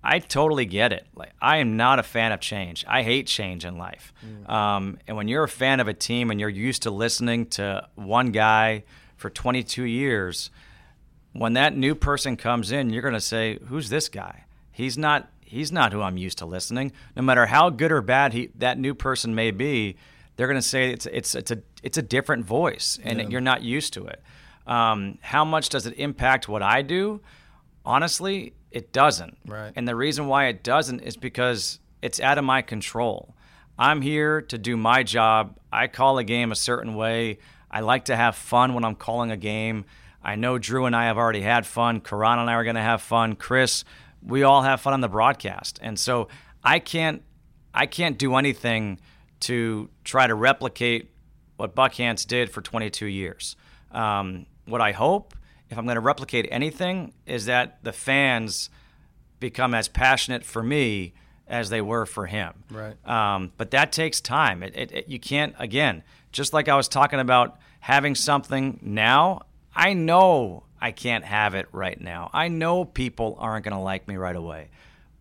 I 0.03 0.19
totally 0.19 0.65
get 0.65 0.93
it. 0.93 1.05
Like 1.15 1.33
I 1.41 1.57
am 1.57 1.75
not 1.75 1.99
a 1.99 2.03
fan 2.03 2.31
of 2.31 2.39
change. 2.39 2.85
I 2.87 3.01
hate 3.01 3.27
change 3.27 3.65
in 3.65 3.77
life. 3.77 4.13
Um, 4.45 4.99
and 5.05 5.17
when 5.17 5.27
you're 5.27 5.43
a 5.43 5.49
fan 5.49 5.81
of 5.81 5.89
a 5.89 5.93
team 5.93 6.31
and 6.31 6.39
you're 6.39 6.47
used 6.47 6.83
to 6.83 6.91
listening 6.91 7.47
to 7.47 7.85
one 7.95 8.27
guy 8.31 8.83
for 9.17 9.29
22 9.29 9.83
years, 9.83 10.49
when 11.33 11.53
that 11.53 11.75
new 11.75 11.93
person 11.93 12.37
comes 12.37 12.71
in, 12.71 12.91
you're 12.91 13.01
going 13.01 13.15
to 13.15 13.19
say, 13.19 13.57
"Who's 13.65 13.89
this 13.89 14.07
guy?" 14.07 14.45
He's 14.71 14.97
not. 14.97 15.29
He's 15.47 15.71
not 15.71 15.93
who 15.93 16.01
I'm 16.01 16.17
used 16.17 16.37
to 16.39 16.45
listening. 16.45 16.91
No 17.15 17.21
matter 17.21 17.45
how 17.45 17.69
good 17.69 17.91
or 17.91 18.01
bad 18.01 18.33
he 18.33 18.49
that 18.55 18.77
new 18.77 18.93
person 18.93 19.33
may 19.33 19.51
be, 19.51 19.95
they're 20.35 20.47
going 20.47 20.59
to 20.59 20.67
say 20.67 20.91
it's 20.91 21.05
it's 21.05 21.35
it's 21.35 21.51
a 21.51 21.59
it's 21.83 21.97
a 21.97 22.01
different 22.01 22.45
voice, 22.45 22.99
and 23.03 23.31
you're 23.31 23.41
not 23.41 23.63
used 23.63 23.93
to 23.93 24.05
it. 24.07 24.21
Um, 24.67 25.17
how 25.21 25.45
much 25.45 25.69
does 25.69 25.85
it 25.85 25.93
impact 25.97 26.49
what 26.49 26.61
I 26.61 26.81
do? 26.81 27.21
Honestly, 27.85 28.53
it 28.71 28.91
doesn't. 28.91 29.37
Right. 29.45 29.71
And 29.75 29.87
the 29.87 29.95
reason 29.95 30.27
why 30.27 30.47
it 30.47 30.63
doesn't 30.63 30.99
is 30.99 31.15
because 31.15 31.79
it's 32.01 32.19
out 32.19 32.37
of 32.37 32.43
my 32.43 32.61
control. 32.61 33.33
I'm 33.79 34.01
here 34.01 34.41
to 34.41 34.57
do 34.57 34.75
my 34.75 35.03
job. 35.03 35.57
I 35.71 35.87
call 35.87 36.17
a 36.17 36.23
game 36.23 36.51
a 36.51 36.55
certain 36.55 36.95
way. 36.95 37.37
I 37.71 37.79
like 37.79 38.05
to 38.05 38.15
have 38.15 38.35
fun 38.35 38.73
when 38.73 38.83
I'm 38.83 38.95
calling 38.95 39.31
a 39.31 39.37
game. 39.37 39.85
I 40.23 40.35
know 40.35 40.57
Drew 40.57 40.85
and 40.85 40.95
I 40.95 41.05
have 41.05 41.17
already 41.17 41.41
had 41.41 41.65
fun. 41.65 42.01
Karan 42.01 42.39
and 42.39 42.49
I 42.49 42.53
are 42.53 42.63
going 42.63 42.75
to 42.75 42.81
have 42.81 43.01
fun. 43.01 43.35
Chris, 43.35 43.85
we 44.21 44.43
all 44.43 44.63
have 44.63 44.81
fun 44.81 44.93
on 44.93 45.01
the 45.01 45.07
broadcast. 45.07 45.79
And 45.81 45.99
so 45.99 46.27
I 46.63 46.79
can't 46.79 47.23
I 47.73 47.85
can't 47.85 48.17
do 48.17 48.35
anything 48.35 48.99
to 49.41 49.89
try 50.03 50.25
to 50.25 50.33
replicate 50.33 51.11
what 51.57 51.75
Buckhantz 51.75 52.25
did 52.25 52.49
for 52.49 52.61
22 52.61 53.05
years. 53.05 53.55
Um, 53.91 54.45
what 54.65 54.81
I 54.81 54.91
hope, 54.91 55.35
if 55.69 55.77
I'm 55.77 55.85
going 55.85 55.95
to 55.95 56.01
replicate 56.01 56.47
anything, 56.51 57.13
is 57.25 57.45
that 57.45 57.83
the 57.83 57.93
fans 57.93 58.69
become 59.39 59.73
as 59.73 59.87
passionate 59.87 60.43
for 60.43 60.63
me 60.63 61.13
as 61.47 61.69
they 61.69 61.81
were 61.81 62.05
for 62.05 62.25
him. 62.25 62.63
Right. 62.71 62.95
Um, 63.07 63.51
but 63.57 63.71
that 63.71 63.91
takes 63.91 64.19
time. 64.21 64.63
It, 64.63 64.75
it, 64.75 64.91
it, 64.91 65.07
you 65.07 65.19
can't, 65.19 65.55
again, 65.59 66.03
just 66.31 66.53
like 66.53 66.67
I 66.67 66.75
was 66.75 66.87
talking 66.87 67.19
about 67.19 67.57
having 67.79 68.15
something 68.15 68.79
now, 68.81 69.43
I 69.75 69.93
know 69.93 70.63
I 70.79 70.91
can't 70.91 71.25
have 71.25 71.55
it 71.55 71.67
right 71.71 71.99
now. 71.99 72.29
I 72.33 72.47
know 72.47 72.85
people 72.85 73.37
aren't 73.39 73.65
going 73.65 73.75
to 73.75 73.81
like 73.81 74.07
me 74.07 74.15
right 74.15 74.35
away. 74.35 74.69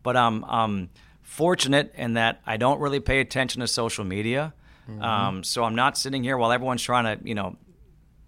But 0.02 0.16
I'm, 0.16 0.44
I'm 0.44 0.90
fortunate 1.22 1.92
in 1.96 2.14
that 2.14 2.40
I 2.46 2.56
don't 2.56 2.80
really 2.80 3.00
pay 3.00 3.20
attention 3.20 3.60
to 3.60 3.66
social 3.66 4.04
media. 4.04 4.54
Um, 5.00 5.42
so 5.42 5.64
I'm 5.64 5.74
not 5.74 5.98
sitting 5.98 6.22
here 6.22 6.36
while 6.36 6.52
everyone's 6.52 6.82
trying 6.82 7.18
to, 7.18 7.26
you 7.28 7.34
know, 7.34 7.56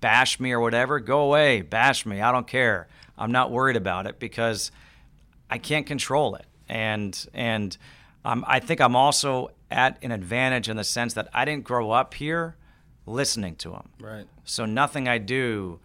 bash 0.00 0.40
me 0.40 0.52
or 0.52 0.60
whatever. 0.60 0.98
Go 0.98 1.20
away, 1.20 1.62
bash 1.62 2.04
me. 2.04 2.20
I 2.20 2.32
don't 2.32 2.46
care. 2.46 2.88
I'm 3.16 3.32
not 3.32 3.50
worried 3.50 3.76
about 3.76 4.06
it 4.06 4.18
because 4.18 4.70
I 5.50 5.58
can't 5.58 5.86
control 5.86 6.34
it, 6.34 6.46
and 6.68 7.28
and 7.34 7.76
um, 8.24 8.44
I 8.46 8.60
think 8.60 8.80
I'm 8.80 8.96
also 8.96 9.50
at 9.70 9.98
an 10.02 10.12
advantage 10.12 10.68
in 10.68 10.76
the 10.76 10.84
sense 10.84 11.14
that 11.14 11.28
I 11.32 11.44
didn't 11.44 11.64
grow 11.64 11.90
up 11.90 12.14
here 12.14 12.56
listening 13.06 13.56
to 13.56 13.70
them. 13.70 13.88
Right. 14.00 14.26
So 14.44 14.66
nothing 14.66 15.08
I 15.08 15.18
do 15.18 15.80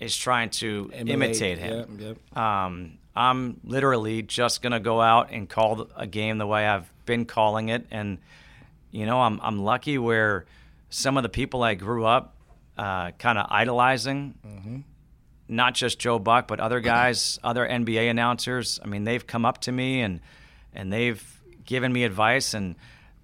is 0.00 0.16
trying 0.16 0.50
to 0.50 0.90
imitate 0.94 1.58
him. 1.58 1.98
Yep, 2.00 2.18
yep. 2.34 2.36
Um, 2.36 2.98
I'm 3.14 3.60
literally 3.64 4.22
just 4.22 4.62
gonna 4.62 4.80
go 4.80 5.00
out 5.00 5.30
and 5.30 5.48
call 5.48 5.88
a 5.94 6.06
game 6.06 6.38
the 6.38 6.46
way 6.46 6.66
I've 6.66 6.90
been 7.06 7.26
calling 7.26 7.68
it, 7.68 7.86
and 7.90 8.18
you 8.90 9.06
know, 9.06 9.20
I'm 9.20 9.38
I'm 9.42 9.62
lucky 9.62 9.98
where 9.98 10.46
some 10.88 11.16
of 11.16 11.22
the 11.22 11.28
people 11.28 11.62
I 11.62 11.74
grew 11.74 12.04
up 12.04 12.34
uh, 12.78 13.10
kind 13.12 13.38
of 13.38 13.46
idolizing, 13.50 14.34
not 15.48 15.74
just 15.74 15.98
Joe 15.98 16.18
Buck, 16.18 16.48
but 16.48 16.60
other 16.60 16.80
guys, 16.80 17.38
other 17.44 17.66
NBA 17.68 18.10
announcers. 18.10 18.80
I 18.82 18.86
mean, 18.86 19.04
they've 19.04 19.24
come 19.26 19.44
up 19.44 19.60
to 19.62 19.72
me 19.72 20.00
and 20.00 20.20
and 20.72 20.92
they've 20.92 21.22
given 21.64 21.92
me 21.92 22.04
advice, 22.04 22.54
and 22.54 22.76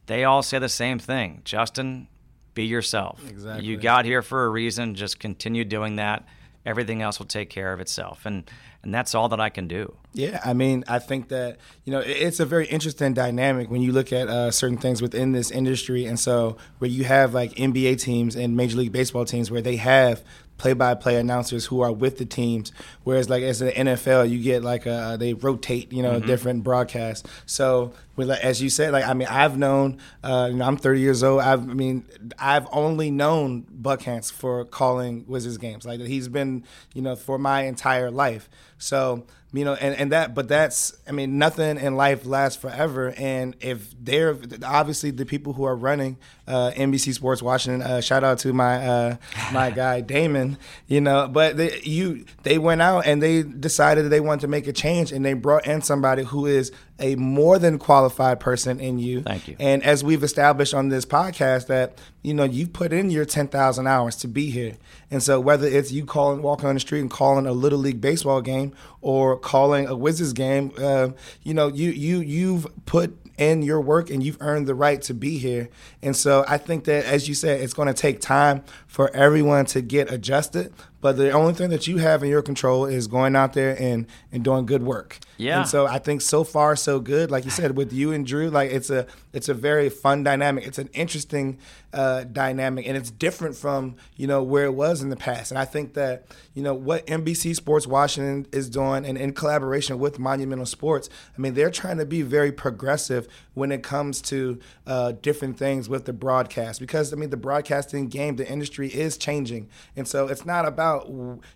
they 0.07 0.25
all 0.25 0.43
say 0.43 0.59
the 0.59 0.69
same 0.69 0.99
thing: 0.99 1.41
Justin, 1.45 2.09
be 2.55 2.65
yourself. 2.67 3.21
Exactly. 3.29 3.67
You 3.67 3.77
got 3.77 4.05
here 4.05 4.21
for 4.23 4.45
a 4.45 4.49
reason. 4.49 4.95
Just 4.95 5.19
continue 5.21 5.65
doing 5.65 5.97
that. 5.97 6.27
Everything 6.67 7.01
else 7.01 7.19
will 7.19 7.27
take 7.27 7.49
care 7.49 7.73
of 7.73 7.81
itself, 7.81 8.27
and 8.27 8.51
and 8.83 8.93
that's 8.93 9.15
all 9.15 9.29
that 9.31 9.41
I 9.41 9.49
can 9.49 9.67
do. 9.67 9.95
Yeah, 10.13 10.41
I 10.45 10.53
mean, 10.53 10.85
I 10.87 10.99
think 10.99 11.29
that 11.29 11.59
you 11.85 11.93
know 11.93 12.01
it's 12.01 12.41
a 12.41 12.45
very 12.45 12.67
interesting 12.67 13.15
dynamic 13.15 13.71
when 13.71 13.83
you 13.83 13.93
look 13.93 14.13
at 14.13 14.29
uh, 14.29 14.51
certain 14.51 14.77
things 14.77 15.01
within 15.01 15.33
this 15.33 15.51
industry, 15.51 16.05
and 16.07 16.19
so 16.19 16.57
where 16.79 16.91
you 16.91 17.05
have 17.05 17.33
like 17.33 17.53
NBA 17.55 18.01
teams 18.01 18.37
and 18.37 18.57
Major 18.57 18.77
League 18.77 18.93
Baseball 18.93 19.25
teams 19.25 19.51
where 19.51 19.63
they 19.63 19.77
have 19.77 20.23
play-by-play 20.59 21.17
announcers 21.17 21.67
who 21.67 21.81
are 21.81 21.93
with 21.93 22.19
the 22.19 22.25
teams, 22.25 22.73
whereas 23.05 23.29
like 23.29 23.43
as 23.43 23.59
the 23.59 23.73
NFL, 23.73 24.29
you 24.31 24.43
get 24.43 24.63
like 24.63 24.87
uh 24.87 25.17
they 25.17 25.35
rotate, 25.35 25.93
you 25.93 26.03
know, 26.03 26.21
different 26.21 26.65
broadcasts. 26.65 27.29
So 27.47 27.93
with 28.17 28.31
as 28.31 28.63
you 28.63 28.71
said, 28.71 28.93
like 28.93 29.05
I 29.05 29.15
mean, 29.15 29.29
I've 29.29 29.59
known, 29.59 29.99
uh, 30.23 30.49
you 30.51 30.57
know, 30.57 30.65
I'm 30.65 30.77
30 30.77 31.01
years 31.01 31.23
old. 31.23 31.41
I've, 31.43 31.69
I 31.69 31.75
mean, 31.75 32.07
I've 32.39 32.67
only 32.73 33.11
known 33.11 33.65
Buckhantz 33.65 34.33
for 34.33 34.65
calling 34.65 35.25
Wizards 35.27 35.59
games. 35.59 35.85
Like 35.85 36.01
he's 36.01 36.29
been, 36.29 36.65
you 36.95 37.03
know, 37.03 37.17
for 37.17 37.39
my 37.39 37.63
entire 37.63 38.11
life. 38.11 38.49
So 38.79 39.27
you 39.57 39.65
know, 39.65 39.75
and, 39.75 39.95
and 39.95 40.13
that, 40.13 40.35
but 40.35 40.49
that's, 40.49 40.97
I 41.07 41.13
mean, 41.13 41.39
nothing 41.39 41.79
in 41.79 41.97
life 41.97 42.27
lasts 42.27 42.61
forever. 42.61 43.15
And 43.17 43.57
if 43.61 43.95
they're 44.01 44.37
obviously 44.65 45.11
the 45.11 45.27
people 45.27 45.53
who 45.53 45.65
are 45.65 45.77
running 45.77 46.19
uh, 46.47 46.73
NBC 46.75 47.15
Sports 47.15 47.43
Washington, 47.43 47.83
uh, 47.83 48.01
shout 48.01 48.25
out 48.25 48.39
to 48.41 48.53
my 48.53 48.87
uh, 48.87 49.17
my 49.53 49.71
guy 49.75 50.01
Damon, 50.01 50.59
you 50.87 51.01
know, 51.01 51.29
but 51.29 51.57
they, 51.57 51.81
you 51.83 52.25
they 52.43 52.59
went 52.59 52.83
out 52.83 53.07
and 53.07 53.23
they 53.23 53.43
decided 53.43 54.05
that 54.05 54.09
they 54.11 54.21
wanted 54.21 54.43
to 54.43 54.49
make 54.49 54.67
a 54.67 54.73
change, 54.73 55.13
and 55.13 55.25
they 55.25 55.33
brought 55.33 55.67
in 55.67 55.83
somebody 55.83 56.25
who 56.25 56.47
is 56.47 56.73
a 56.99 57.15
more 57.17 57.59
than 57.59 57.79
qualified 57.79 58.41
person 58.41 58.81
in 58.81 58.99
you. 58.99 59.23
Thank 59.23 59.49
you. 59.49 59.57
And 59.59 59.83
as 59.83 60.03
we've 60.03 60.23
established 60.23 60.75
on 60.75 60.89
this 60.89 61.05
podcast, 61.05 61.67
that 61.67 61.99
you 62.23 62.35
know 62.35 62.45
you've 62.45 62.73
put 62.73 62.93
in 62.93 63.11
your 63.11 63.25
ten 63.25 63.49
thousand 63.49 63.87
hours 63.87 64.17
to 64.17 64.29
be 64.29 64.51
here, 64.51 64.75
and 65.11 65.23
so 65.23 65.39
whether 65.41 65.67
it's 65.67 65.93
you 65.93 66.05
calling, 66.05 66.43
walking 66.43 66.69
on 66.69 66.75
the 66.75 66.81
street 66.81 67.01
and 67.01 67.11
calling 67.11 67.47
a 67.47 67.53
little 67.53 67.79
league 67.79 68.01
baseball 68.01 68.41
game 68.41 68.73
or 69.01 69.39
calling 69.39 69.87
a 69.87 69.97
Wizards 69.97 70.33
game, 70.33 70.73
uh, 70.79 71.11
you 71.43 71.55
know 71.55 71.69
you 71.69 71.91
you 71.91 72.21
you've 72.21 72.67
put 72.87 73.17
in 73.39 73.63
your 73.63 73.81
work 73.81 74.11
and 74.11 74.23
you've 74.23 74.39
earned 74.41 74.67
the 74.67 74.75
right 74.75 75.03
to 75.03 75.15
be 75.15 75.39
here. 75.39 75.69
And 76.03 76.17
so 76.17 76.45
I 76.49 76.59
think 76.59 76.85
that, 76.85 77.05
as 77.05 77.29
you 77.29 77.35
said, 77.35 77.61
it's 77.61 77.75
going 77.75 77.89
to 77.89 77.95
take 77.95 78.21
time 78.21 78.65
for 78.87 79.15
everyone 79.15 79.67
to 79.67 79.83
get 79.83 80.11
adjusted. 80.11 80.73
But 81.01 81.17
the 81.17 81.31
only 81.31 81.55
thing 81.55 81.71
that 81.71 81.87
you 81.87 81.99
have 81.99 82.23
in 82.23 82.31
your 82.31 82.43
control 82.43 82.87
is 82.87 83.07
going 83.07 83.37
out 83.37 83.53
there 83.53 83.81
and, 83.81 84.07
and 84.33 84.43
doing 84.43 84.67
good 84.67 84.83
work. 84.83 85.19
Yeah. 85.37 85.61
And 85.61 85.69
so 85.69 85.87
I 85.87 85.99
think 85.99 86.23
so 86.23 86.45
far 86.45 86.77
so 86.77 87.01
good. 87.01 87.31
Like 87.31 87.45
you 87.45 87.51
said, 87.51 87.77
with 87.77 87.93
you 87.93 88.13
and 88.13 88.27
Drew, 88.27 88.49
like 88.49 88.71
it's 88.71 88.91
a 88.91 89.07
it's 89.33 89.49
a 89.49 89.55
very 89.55 89.91
fun 89.91 90.23
dynamic. 90.23 90.67
It's 90.67 90.79
an 90.79 90.89
interesting 90.95 91.59
uh, 91.93 92.25
dynamic, 92.25 92.87
and 92.87 92.97
it's 92.97 93.11
different 93.11 93.57
from 93.57 93.97
you 94.17 94.27
know 94.27 94.43
where 94.43 94.65
it 94.65 94.75
was 94.75 95.03
in 95.03 95.11
the 95.11 95.17
past. 95.17 95.51
And 95.51 95.59
I 95.59 95.65
think 95.65 95.95
that 95.95 96.27
you 96.55 96.63
know 96.63 96.75
what 96.75 97.07
NBC 97.07 97.55
Sports 97.55 97.87
Washington 97.87 98.47
is 98.53 98.71
doing, 98.71 99.05
and 99.05 99.19
in 99.19 99.33
collaboration 99.33 99.99
with 99.99 100.19
Monumental 100.19 100.67
Sports, 100.67 101.11
I 101.37 101.41
mean 101.41 101.55
they're 101.55 101.71
trying 101.71 101.99
to 101.99 102.07
be 102.07 102.23
very 102.23 102.53
progressive 102.53 103.29
when 103.53 103.73
it 103.73 103.83
comes 103.83 104.23
to 104.23 104.59
uh, 104.87 105.13
different 105.13 105.59
things 105.59 105.89
with 105.89 106.07
the 106.07 106.13
broadcast. 106.15 106.81
Because 106.81 107.13
I 107.13 107.17
mean 107.17 107.31
the 107.31 107.37
broadcasting 107.37 108.09
game, 108.09 108.37
the 108.37 108.49
industry 108.49 108.89
is 108.89 109.19
changing, 109.19 109.69
and 109.95 110.09
so 110.09 110.29
it's 110.29 110.47
not 110.47 110.67
about 110.67 110.86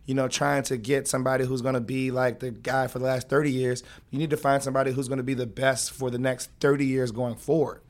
you 0.07 0.15
know 0.15 0.29
trying 0.29 0.63
to 0.65 0.77
get 0.77 1.09
somebody 1.09 1.45
who's 1.45 1.63
going 1.63 1.75
to 1.75 1.81
be 1.81 2.11
like 2.11 2.41
the 2.41 2.51
guy 2.51 2.87
for 2.87 2.99
the 2.99 3.05
last 3.05 3.29
thirty 3.29 3.51
years. 3.51 3.83
You 4.11 4.19
need 4.19 4.31
to 4.31 4.37
find 4.37 4.63
somebody 4.63 4.93
who's 4.93 5.09
going 5.09 5.19
to 5.19 5.25
be 5.25 5.35
the 5.35 5.47
best 5.47 5.93
for 5.93 6.11
the 6.11 6.19
next 6.19 6.51
thirty 6.61 6.87
years 6.87 7.13
going 7.13 7.37
forward. 7.37 7.83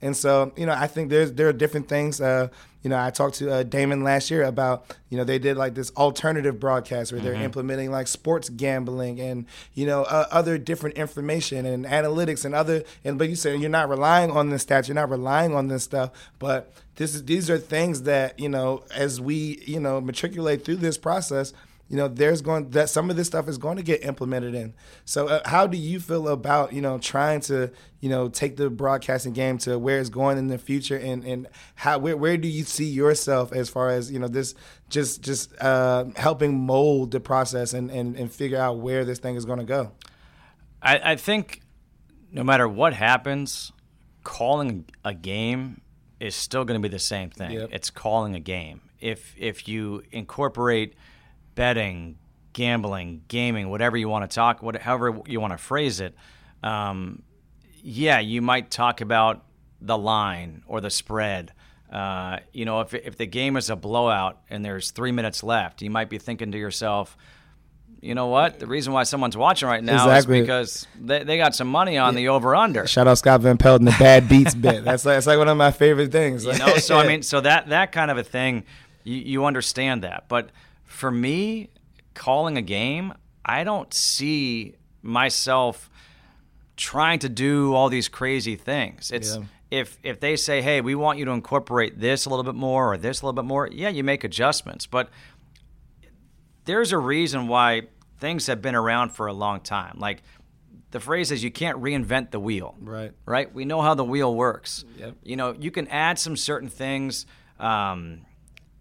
And 0.00 0.16
so, 0.16 0.52
you 0.56 0.66
know, 0.66 0.72
I 0.72 0.86
think 0.86 1.10
there's 1.10 1.32
there 1.32 1.48
are 1.48 1.52
different 1.52 1.88
things. 1.88 2.20
Uh, 2.20 2.48
you 2.82 2.90
know, 2.90 2.98
I 2.98 3.10
talked 3.10 3.34
to 3.36 3.52
uh, 3.52 3.62
Damon 3.64 4.04
last 4.04 4.30
year 4.30 4.44
about, 4.44 4.96
you 5.10 5.18
know, 5.18 5.24
they 5.24 5.40
did 5.40 5.56
like 5.56 5.74
this 5.74 5.90
alternative 5.96 6.60
broadcast 6.60 7.10
where 7.10 7.20
they're 7.20 7.34
implementing 7.34 7.90
like 7.90 8.06
sports 8.06 8.48
gambling 8.48 9.20
and 9.20 9.46
you 9.74 9.84
know 9.84 10.04
uh, 10.04 10.26
other 10.30 10.58
different 10.58 10.96
information 10.96 11.66
and 11.66 11.84
analytics 11.84 12.44
and 12.44 12.54
other. 12.54 12.84
And 13.04 13.18
but 13.18 13.28
you 13.28 13.34
said 13.34 13.60
you're 13.60 13.70
not 13.70 13.88
relying 13.88 14.30
on 14.30 14.50
this 14.50 14.64
stats, 14.64 14.86
you're 14.86 14.94
not 14.94 15.10
relying 15.10 15.54
on 15.54 15.66
this 15.68 15.82
stuff, 15.82 16.10
but 16.38 16.72
this 16.96 17.14
is 17.14 17.24
these 17.24 17.50
are 17.50 17.58
things 17.58 18.02
that 18.02 18.38
you 18.38 18.48
know 18.48 18.84
as 18.94 19.20
we 19.20 19.62
you 19.66 19.80
know 19.80 20.00
matriculate 20.00 20.64
through 20.64 20.76
this 20.76 20.98
process 20.98 21.52
you 21.88 21.96
know, 21.96 22.06
there's 22.06 22.42
going 22.42 22.70
that 22.70 22.90
some 22.90 23.08
of 23.08 23.16
this 23.16 23.26
stuff 23.28 23.48
is 23.48 23.56
going 23.56 23.78
to 23.78 23.82
get 23.82 24.04
implemented 24.04 24.54
in. 24.54 24.74
So, 25.06 25.26
uh, 25.26 25.40
how 25.46 25.66
do 25.66 25.78
you 25.78 26.00
feel 26.00 26.28
about 26.28 26.74
you 26.74 26.82
know 26.82 26.98
trying 26.98 27.40
to 27.42 27.70
you 28.00 28.10
know 28.10 28.28
take 28.28 28.56
the 28.56 28.68
broadcasting 28.68 29.32
game 29.32 29.56
to 29.58 29.78
where 29.78 29.98
it's 29.98 30.10
going 30.10 30.36
in 30.36 30.48
the 30.48 30.58
future, 30.58 30.98
and 30.98 31.24
and 31.24 31.48
how 31.76 31.98
where 31.98 32.16
where 32.16 32.36
do 32.36 32.46
you 32.46 32.64
see 32.64 32.84
yourself 32.84 33.52
as 33.52 33.70
far 33.70 33.88
as 33.88 34.12
you 34.12 34.18
know 34.18 34.28
this 34.28 34.54
just 34.90 35.22
just 35.22 35.50
uh, 35.62 36.04
helping 36.16 36.58
mold 36.58 37.10
the 37.10 37.20
process 37.20 37.72
and, 37.72 37.90
and 37.90 38.16
and 38.16 38.30
figure 38.30 38.58
out 38.58 38.78
where 38.78 39.06
this 39.06 39.18
thing 39.18 39.36
is 39.36 39.46
going 39.46 39.58
to 39.58 39.64
go? 39.64 39.92
I, 40.82 41.12
I 41.12 41.16
think 41.16 41.62
no 42.30 42.44
matter 42.44 42.68
what 42.68 42.92
happens, 42.92 43.72
calling 44.24 44.84
a 45.06 45.14
game 45.14 45.80
is 46.20 46.34
still 46.34 46.66
going 46.66 46.80
to 46.80 46.86
be 46.86 46.92
the 46.92 46.98
same 46.98 47.30
thing. 47.30 47.52
Yep. 47.52 47.70
It's 47.72 47.88
calling 47.88 48.34
a 48.34 48.40
game. 48.40 48.82
If 49.00 49.34
if 49.38 49.66
you 49.66 50.02
incorporate 50.12 50.94
betting, 51.58 52.16
gambling, 52.52 53.20
gaming, 53.26 53.68
whatever 53.68 53.96
you 53.96 54.08
want 54.08 54.30
to 54.30 54.32
talk, 54.32 54.62
what, 54.62 54.76
however 54.76 55.20
you 55.26 55.40
want 55.40 55.52
to 55.52 55.58
phrase 55.58 55.98
it, 55.98 56.14
um, 56.62 57.20
yeah, 57.82 58.20
you 58.20 58.40
might 58.40 58.70
talk 58.70 59.00
about 59.00 59.44
the 59.80 59.98
line 59.98 60.62
or 60.68 60.80
the 60.80 60.88
spread. 60.88 61.52
Uh, 61.92 62.38
you 62.52 62.64
know, 62.64 62.80
if 62.82 62.94
if 62.94 63.16
the 63.16 63.26
game 63.26 63.56
is 63.56 63.70
a 63.70 63.74
blowout 63.76 64.38
and 64.48 64.64
there's 64.64 64.92
three 64.92 65.10
minutes 65.10 65.42
left, 65.42 65.82
you 65.82 65.90
might 65.90 66.08
be 66.08 66.18
thinking 66.18 66.52
to 66.52 66.58
yourself, 66.58 67.16
you 68.00 68.14
know 68.14 68.28
what? 68.28 68.60
The 68.60 68.68
reason 68.68 68.92
why 68.92 69.02
someone's 69.02 69.36
watching 69.36 69.66
right 69.68 69.82
now 69.82 70.04
Exactly. 70.04 70.38
is 70.38 70.42
because 70.46 70.86
they, 71.00 71.24
they 71.24 71.38
got 71.38 71.56
some 71.56 71.68
money 71.68 71.98
on 71.98 72.14
the 72.14 72.28
over 72.28 72.54
under. 72.54 72.86
Shout 72.86 73.08
out 73.08 73.18
Scott 73.18 73.40
Van 73.40 73.58
Pelt 73.58 73.80
and 73.80 73.88
the 73.88 73.96
bad 73.98 74.28
beats 74.28 74.54
bit. 74.54 74.84
That's 74.84 75.04
like, 75.04 75.16
that's 75.16 75.26
like 75.26 75.38
one 75.38 75.48
of 75.48 75.56
my 75.56 75.72
favorite 75.72 76.12
things. 76.12 76.44
You 76.44 76.56
know, 76.56 76.76
so 76.76 76.96
I 76.96 77.06
mean, 77.08 77.22
so 77.24 77.40
that 77.40 77.70
that 77.70 77.90
kind 77.90 78.12
of 78.12 78.16
a 78.18 78.22
thing, 78.24 78.62
you, 79.02 79.16
you 79.16 79.44
understand 79.44 80.04
that. 80.04 80.28
But 80.28 80.50
for 80.88 81.10
me, 81.12 81.68
calling 82.14 82.56
a 82.56 82.62
game, 82.62 83.12
I 83.44 83.62
don't 83.62 83.94
see 83.94 84.74
myself 85.02 85.88
trying 86.76 87.20
to 87.20 87.28
do 87.28 87.72
all 87.74 87.88
these 87.88 88.08
crazy 88.08 88.56
things. 88.56 89.10
It's 89.12 89.36
Yeah. 89.36 89.42
if 89.70 89.98
if 90.02 90.18
they 90.18 90.34
say, 90.36 90.62
"Hey, 90.62 90.80
we 90.80 90.94
want 90.94 91.18
you 91.18 91.24
to 91.26 91.30
incorporate 91.30 92.00
this 92.00 92.24
a 92.26 92.30
little 92.30 92.42
bit 92.44 92.54
more 92.54 92.92
or 92.92 92.96
this 92.96 93.20
a 93.22 93.26
little 93.26 93.40
bit 93.40 93.44
more," 93.46 93.68
yeah, 93.70 93.88
you 93.90 94.02
make 94.02 94.24
adjustments. 94.24 94.86
But 94.86 95.10
there's 96.64 96.92
a 96.92 96.98
reason 96.98 97.48
why 97.48 97.82
things 98.18 98.46
have 98.46 98.60
been 98.60 98.74
around 98.74 99.10
for 99.10 99.26
a 99.26 99.32
long 99.32 99.60
time. 99.60 99.96
Like 99.98 100.22
the 100.90 101.00
phrase 101.00 101.30
is, 101.30 101.44
"You 101.44 101.50
can't 101.50 101.78
reinvent 101.78 102.30
the 102.30 102.40
wheel." 102.40 102.74
Right. 102.80 103.12
Right. 103.26 103.52
We 103.54 103.64
know 103.64 103.82
how 103.82 103.94
the 103.94 104.04
wheel 104.04 104.34
works. 104.34 104.84
Yep. 104.98 105.16
You 105.22 105.36
know, 105.36 105.54
you 105.58 105.70
can 105.70 105.86
add 105.88 106.18
some 106.18 106.36
certain 106.36 106.68
things. 106.68 107.26
Um, 107.58 108.22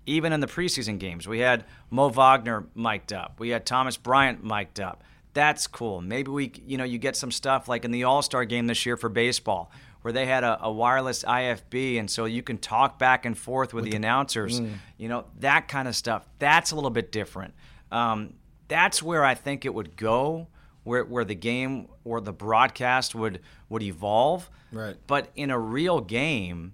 even 0.07 0.31
in 0.33 0.39
the 0.39 0.47
preseason 0.47 0.97
games, 0.97 1.27
we 1.27 1.39
had 1.39 1.65
Mo 1.91 2.09
Wagner 2.09 2.65
mic'd 2.73 3.13
up. 3.13 3.39
We 3.39 3.49
had 3.49 3.65
Thomas 3.65 3.97
Bryant 3.97 4.43
mic'd 4.43 4.79
up. 4.79 5.03
That's 5.33 5.67
cool. 5.67 6.01
Maybe 6.01 6.31
we, 6.31 6.51
you 6.65 6.77
know, 6.77 6.85
you 6.85 6.97
get 6.97 7.15
some 7.15 7.29
stuff 7.29 7.67
like 7.67 7.85
in 7.85 7.91
the 7.91 8.05
All 8.05 8.23
Star 8.23 8.45
game 8.45 8.65
this 8.65 8.85
year 8.85 8.97
for 8.97 9.09
baseball, 9.09 9.69
where 10.01 10.11
they 10.11 10.25
had 10.25 10.43
a, 10.43 10.63
a 10.63 10.71
wireless 10.71 11.23
IFB, 11.23 11.99
and 11.99 12.09
so 12.09 12.25
you 12.25 12.41
can 12.41 12.57
talk 12.57 12.97
back 12.97 13.25
and 13.25 13.37
forth 13.37 13.73
with, 13.73 13.83
the, 13.83 13.95
announcers. 13.95 14.59
You 14.97 15.09
know, 15.09 15.25
that 15.41 15.67
kind 15.67 15.87
of 15.87 15.95
stuff. 15.95 16.25
That's 16.39 16.71
a 16.71 16.75
little 16.75 16.89
bit 16.89 17.11
different. 17.11 17.53
Um, 17.91 18.33
that's 18.67 19.03
where 19.03 19.23
I 19.23 19.35
think 19.35 19.65
it 19.65 19.73
would 19.73 19.95
go, 19.95 20.47
where 20.85 21.03
where 21.03 21.25
the 21.25 21.35
game 21.35 21.89
or 22.05 22.21
the 22.21 22.33
broadcast 22.33 23.13
would 23.13 23.41
would 23.69 23.83
evolve. 23.83 24.49
Right. 24.71 24.95
But 25.05 25.29
in 25.35 25.51
a 25.51 25.59
real 25.59 26.01
game, 26.01 26.73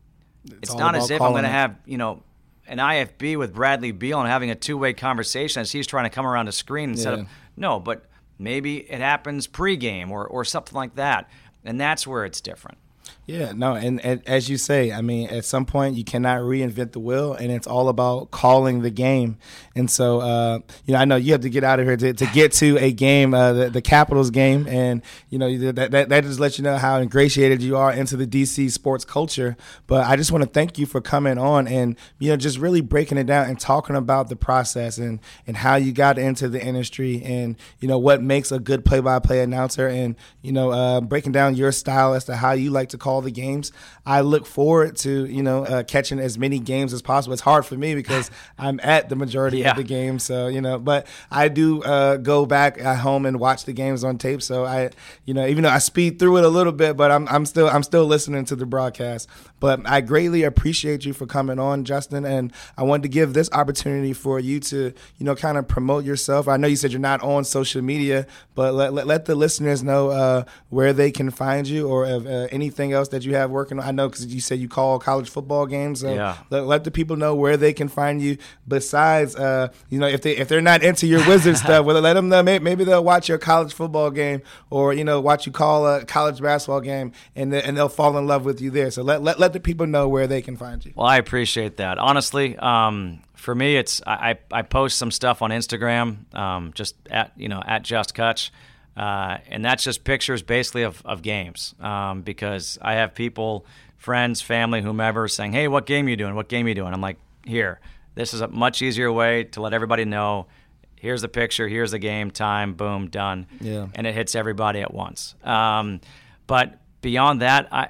it's, 0.61 0.69
all 0.69 0.79
not 0.79 0.95
as 0.95 1.09
if 1.09 1.21
I'm 1.21 1.31
going 1.31 1.43
to 1.43 1.49
have 1.49 1.75
you 1.85 1.97
know 1.97 2.23
an 2.67 2.77
IFB 2.77 3.37
with 3.37 3.53
Bradley 3.53 3.91
Beal 3.91 4.19
and 4.19 4.29
having 4.29 4.49
a 4.49 4.55
two 4.55 4.77
way 4.77 4.93
conversation 4.93 5.61
as 5.61 5.71
he's 5.71 5.87
trying 5.87 6.05
to 6.05 6.09
come 6.09 6.25
around 6.25 6.45
the 6.47 6.51
screen 6.51 6.91
instead 6.91 7.13
Yeah. 7.15 7.21
of 7.21 7.27
no, 7.57 7.79
but 7.79 8.05
maybe 8.39 8.77
it 8.77 8.99
happens 9.01 9.47
pregame 9.47 10.09
or 10.09 10.25
or 10.27 10.43
something 10.45 10.75
like 10.75 10.95
that, 10.95 11.29
and 11.63 11.79
that's 11.79 12.05
where 12.07 12.25
it's 12.25 12.41
different. 12.41 12.77
Yeah, 13.25 13.53
no, 13.55 13.75
and, 13.75 14.03
and 14.03 14.21
as 14.27 14.49
you 14.49 14.57
say, 14.57 14.91
I 14.91 15.01
mean, 15.01 15.29
at 15.29 15.45
some 15.45 15.65
point 15.65 15.95
you 15.95 16.03
cannot 16.03 16.41
reinvent 16.41 16.91
the 16.91 16.99
wheel, 16.99 17.31
and 17.31 17.53
it's 17.53 17.65
all 17.65 17.87
about 17.87 18.31
calling 18.31 18.81
the 18.81 18.89
game. 18.89 19.37
And 19.75 19.89
so, 19.89 20.19
uh, 20.19 20.59
you 20.85 20.93
know, 20.93 20.99
I 20.99 21.05
know 21.05 21.15
you 21.15 21.31
have 21.31 21.41
to 21.41 21.49
get 21.49 21.63
out 21.63 21.79
of 21.79 21.85
here 21.85 21.95
to, 21.95 22.11
to 22.11 22.25
get 22.27 22.51
to 22.53 22.77
a 22.79 22.91
game, 22.91 23.33
uh, 23.33 23.53
the, 23.53 23.69
the 23.69 23.81
Capitals 23.81 24.29
game, 24.29 24.67
and 24.67 25.01
you 25.29 25.39
know 25.39 25.71
that, 25.71 25.91
that 25.91 26.09
that 26.09 26.23
just 26.25 26.41
lets 26.41 26.57
you 26.57 26.65
know 26.65 26.75
how 26.75 26.99
ingratiated 26.99 27.61
you 27.61 27.77
are 27.77 27.93
into 27.93 28.17
the 28.17 28.27
DC 28.27 28.69
sports 28.71 29.05
culture. 29.05 29.55
But 29.87 30.05
I 30.05 30.17
just 30.17 30.33
want 30.33 30.43
to 30.43 30.49
thank 30.49 30.77
you 30.77 30.85
for 30.85 30.99
coming 30.99 31.37
on 31.37 31.65
and 31.65 31.95
you 32.19 32.29
know 32.29 32.35
just 32.35 32.57
really 32.57 32.81
breaking 32.81 33.17
it 33.17 33.25
down 33.25 33.47
and 33.47 33.57
talking 33.57 33.95
about 33.95 34.27
the 34.27 34.35
process 34.35 34.97
and 34.97 35.21
and 35.47 35.55
how 35.55 35.75
you 35.75 35.93
got 35.93 36.19
into 36.19 36.49
the 36.49 36.61
industry 36.61 37.21
and 37.23 37.55
you 37.79 37.87
know 37.87 37.97
what 37.97 38.21
makes 38.21 38.51
a 38.51 38.59
good 38.59 38.83
play-by-play 38.83 39.39
announcer 39.39 39.87
and 39.87 40.17
you 40.41 40.51
know 40.51 40.71
uh, 40.71 40.99
breaking 40.99 41.31
down 41.31 41.55
your 41.55 41.71
style 41.71 42.13
as 42.13 42.25
to 42.25 42.35
how 42.35 42.51
you 42.51 42.69
like 42.69 42.89
to 42.89 42.97
call 42.97 43.12
the 43.21 43.31
games. 43.31 43.71
I 44.05 44.21
look 44.21 44.45
forward 44.45 44.95
to 44.97 45.25
you 45.25 45.43
know 45.43 45.65
uh, 45.65 45.83
catching 45.83 46.19
as 46.19 46.37
many 46.37 46.59
games 46.59 46.93
as 46.93 47.01
possible. 47.01 47.33
It's 47.33 47.41
hard 47.41 47.65
for 47.65 47.75
me 47.75 47.95
because 47.95 48.31
I'm 48.57 48.79
at 48.83 49.09
the 49.09 49.15
majority 49.15 49.59
Yeah. 49.59 49.71
of 49.71 49.77
the 49.77 49.83
games, 49.83 50.23
so 50.23 50.47
you 50.47 50.61
know. 50.61 50.79
But 50.79 51.07
I 51.31 51.47
do 51.47 51.81
uh, 51.83 52.17
go 52.17 52.45
back 52.45 52.79
at 52.79 52.97
home 52.99 53.25
and 53.25 53.39
watch 53.39 53.65
the 53.65 53.73
games 53.73 54.03
on 54.03 54.17
tape. 54.17 54.41
So 54.41 54.65
I, 54.65 54.89
you 55.25 55.33
know, 55.33 55.45
even 55.47 55.63
though 55.63 55.69
I 55.69 55.79
speed 55.79 56.19
through 56.19 56.37
it 56.37 56.43
a 56.43 56.49
little 56.49 56.73
bit, 56.73 56.97
but 56.97 57.11
I'm 57.11 57.27
I'm 57.29 57.45
still 57.45 57.67
I'm 57.69 57.83
still 57.83 58.05
listening 58.05 58.45
to 58.45 58.55
the 58.55 58.65
broadcast. 58.65 59.29
But 59.59 59.79
I 59.89 60.01
greatly 60.01 60.43
appreciate 60.43 61.05
you 61.05 61.13
for 61.13 61.25
coming 61.25 61.57
on, 61.57 61.85
Justin, 61.85 62.25
and 62.25 62.51
I 62.77 62.83
wanted 62.83 63.03
to 63.03 63.09
give 63.09 63.33
this 63.33 63.49
opportunity 63.53 64.11
for 64.13 64.39
you 64.39 64.59
to 64.59 64.93
you 65.17 65.25
know 65.25 65.35
kind 65.35 65.57
of 65.57 65.67
promote 65.67 66.03
yourself. 66.03 66.47
I 66.47 66.57
know 66.57 66.67
you 66.67 66.75
said 66.75 66.91
you're 66.91 66.99
not 66.99 67.21
on 67.23 67.45
social 67.45 67.81
media, 67.81 68.27
but 68.55 68.73
let 68.73 68.93
let, 68.93 69.07
let 69.07 69.25
the 69.25 69.35
listeners 69.35 69.81
know 69.83 70.09
uh, 70.09 70.43
where 70.69 70.91
they 70.91 71.11
can 71.11 71.29
find 71.31 71.65
you 71.67 71.87
or 71.87 72.05
if, 72.05 72.25
uh, 72.25 72.47
anything 72.51 72.91
else 72.91 73.02
that 73.09 73.23
you 73.23 73.35
have 73.35 73.51
working. 73.51 73.79
on. 73.79 73.85
I 73.85 73.91
know 73.91 74.07
because 74.09 74.25
you 74.33 74.41
said 74.41 74.59
you 74.59 74.67
call 74.67 74.99
college 74.99 75.29
football 75.29 75.65
games. 75.65 76.01
So 76.01 76.13
Yeah. 76.13 76.37
let, 76.49 76.65
let 76.65 76.83
the 76.83 76.91
people 76.91 77.15
know 77.15 77.35
where 77.35 77.57
they 77.57 77.73
can 77.73 77.87
find 77.87 78.21
you. 78.21 78.37
Besides, 78.67 79.35
uh, 79.35 79.67
you 79.89 79.99
know, 79.99 80.07
if 80.07 80.21
they 80.21 80.35
if 80.37 80.47
they're 80.47 80.61
not 80.61 80.83
into 80.83 81.05
your 81.07 81.25
wizard 81.27 81.57
stuff, 81.63 81.85
well, 81.85 81.99
let 82.01 82.13
them 82.13 82.29
know. 82.29 82.41
Maybe, 82.41 82.63
maybe 82.63 82.83
they'll 82.83 83.03
watch 83.03 83.29
your 83.29 83.37
college 83.37 83.73
football 83.73 84.09
game 84.11 84.41
or 84.69 84.93
you 84.93 85.03
know 85.03 85.19
watch 85.21 85.45
you 85.45 85.51
call 85.51 85.87
a 85.87 86.05
college 86.05 86.41
basketball 86.41 86.81
game, 86.81 87.11
and 87.35 87.51
they, 87.53 87.61
and 87.61 87.77
they'll 87.77 87.89
fall 87.89 88.17
in 88.17 88.25
love 88.25 88.45
with 88.45 88.61
you 88.61 88.71
there. 88.71 88.89
So 88.91 89.03
let, 89.03 89.21
let 89.21 89.39
let 89.39 89.53
the 89.53 89.59
people 89.59 89.85
know 89.87 90.07
where 90.07 90.27
they 90.27 90.41
can 90.41 90.57
find 90.57 90.83
you. 90.85 90.93
Well, 90.95 91.07
I 91.07 91.17
appreciate 91.17 91.77
that. 91.77 91.97
Honestly, 91.97 92.57
um, 92.57 93.19
for 93.35 93.53
me, 93.53 93.75
it's 93.75 94.01
I, 94.07 94.31
I 94.51 94.59
I 94.59 94.61
post 94.61 94.97
some 94.97 95.11
stuff 95.11 95.41
on 95.41 95.51
Instagram, 95.51 96.33
um, 96.35 96.71
just 96.73 96.95
at 97.11 97.31
you 97.35 97.49
know 97.49 97.61
at 97.65 97.83
Just 97.83 98.15
Kutch, 98.15 98.49
uh, 98.95 99.37
and 99.47 99.63
that's 99.65 99.83
just 99.83 100.03
pictures 100.03 100.41
basically 100.43 100.83
of 100.83 101.01
of 101.05 101.21
games 101.21 101.75
um, 101.79 102.21
because 102.21 102.77
I 102.81 102.93
have 102.93 103.15
people, 103.15 103.65
friends, 103.97 104.41
family, 104.41 104.81
whomever 104.81 105.27
saying, 105.27 105.53
"Hey, 105.53 105.67
what 105.67 105.85
game 105.85 106.07
you 106.07 106.15
doing? 106.15 106.35
What 106.35 106.47
game 106.49 106.67
you 106.67 106.75
doing?" 106.75 106.93
I'm 106.93 107.01
like, 107.01 107.17
"Here, 107.45 107.79
this 108.15 108.33
is 108.33 108.41
a 108.41 108.47
much 108.47 108.81
easier 108.81 109.11
way 109.11 109.45
to 109.45 109.61
let 109.61 109.73
everybody 109.73 110.05
know." 110.05 110.47
Here's 110.95 111.21
the 111.21 111.27
picture. 111.27 111.67
Here's 111.67 111.91
the 111.91 111.99
game 111.99 112.31
time. 112.31 112.75
Boom, 112.75 113.09
done. 113.09 113.45
Yeah. 113.59 113.87
and 113.93 114.07
it 114.07 114.15
hits 114.15 114.35
everybody 114.35 114.79
at 114.79 114.93
once. 114.93 115.35
Um, 115.43 115.99
but 116.47 116.79
beyond 117.01 117.41
that, 117.41 117.67
I. 117.71 117.89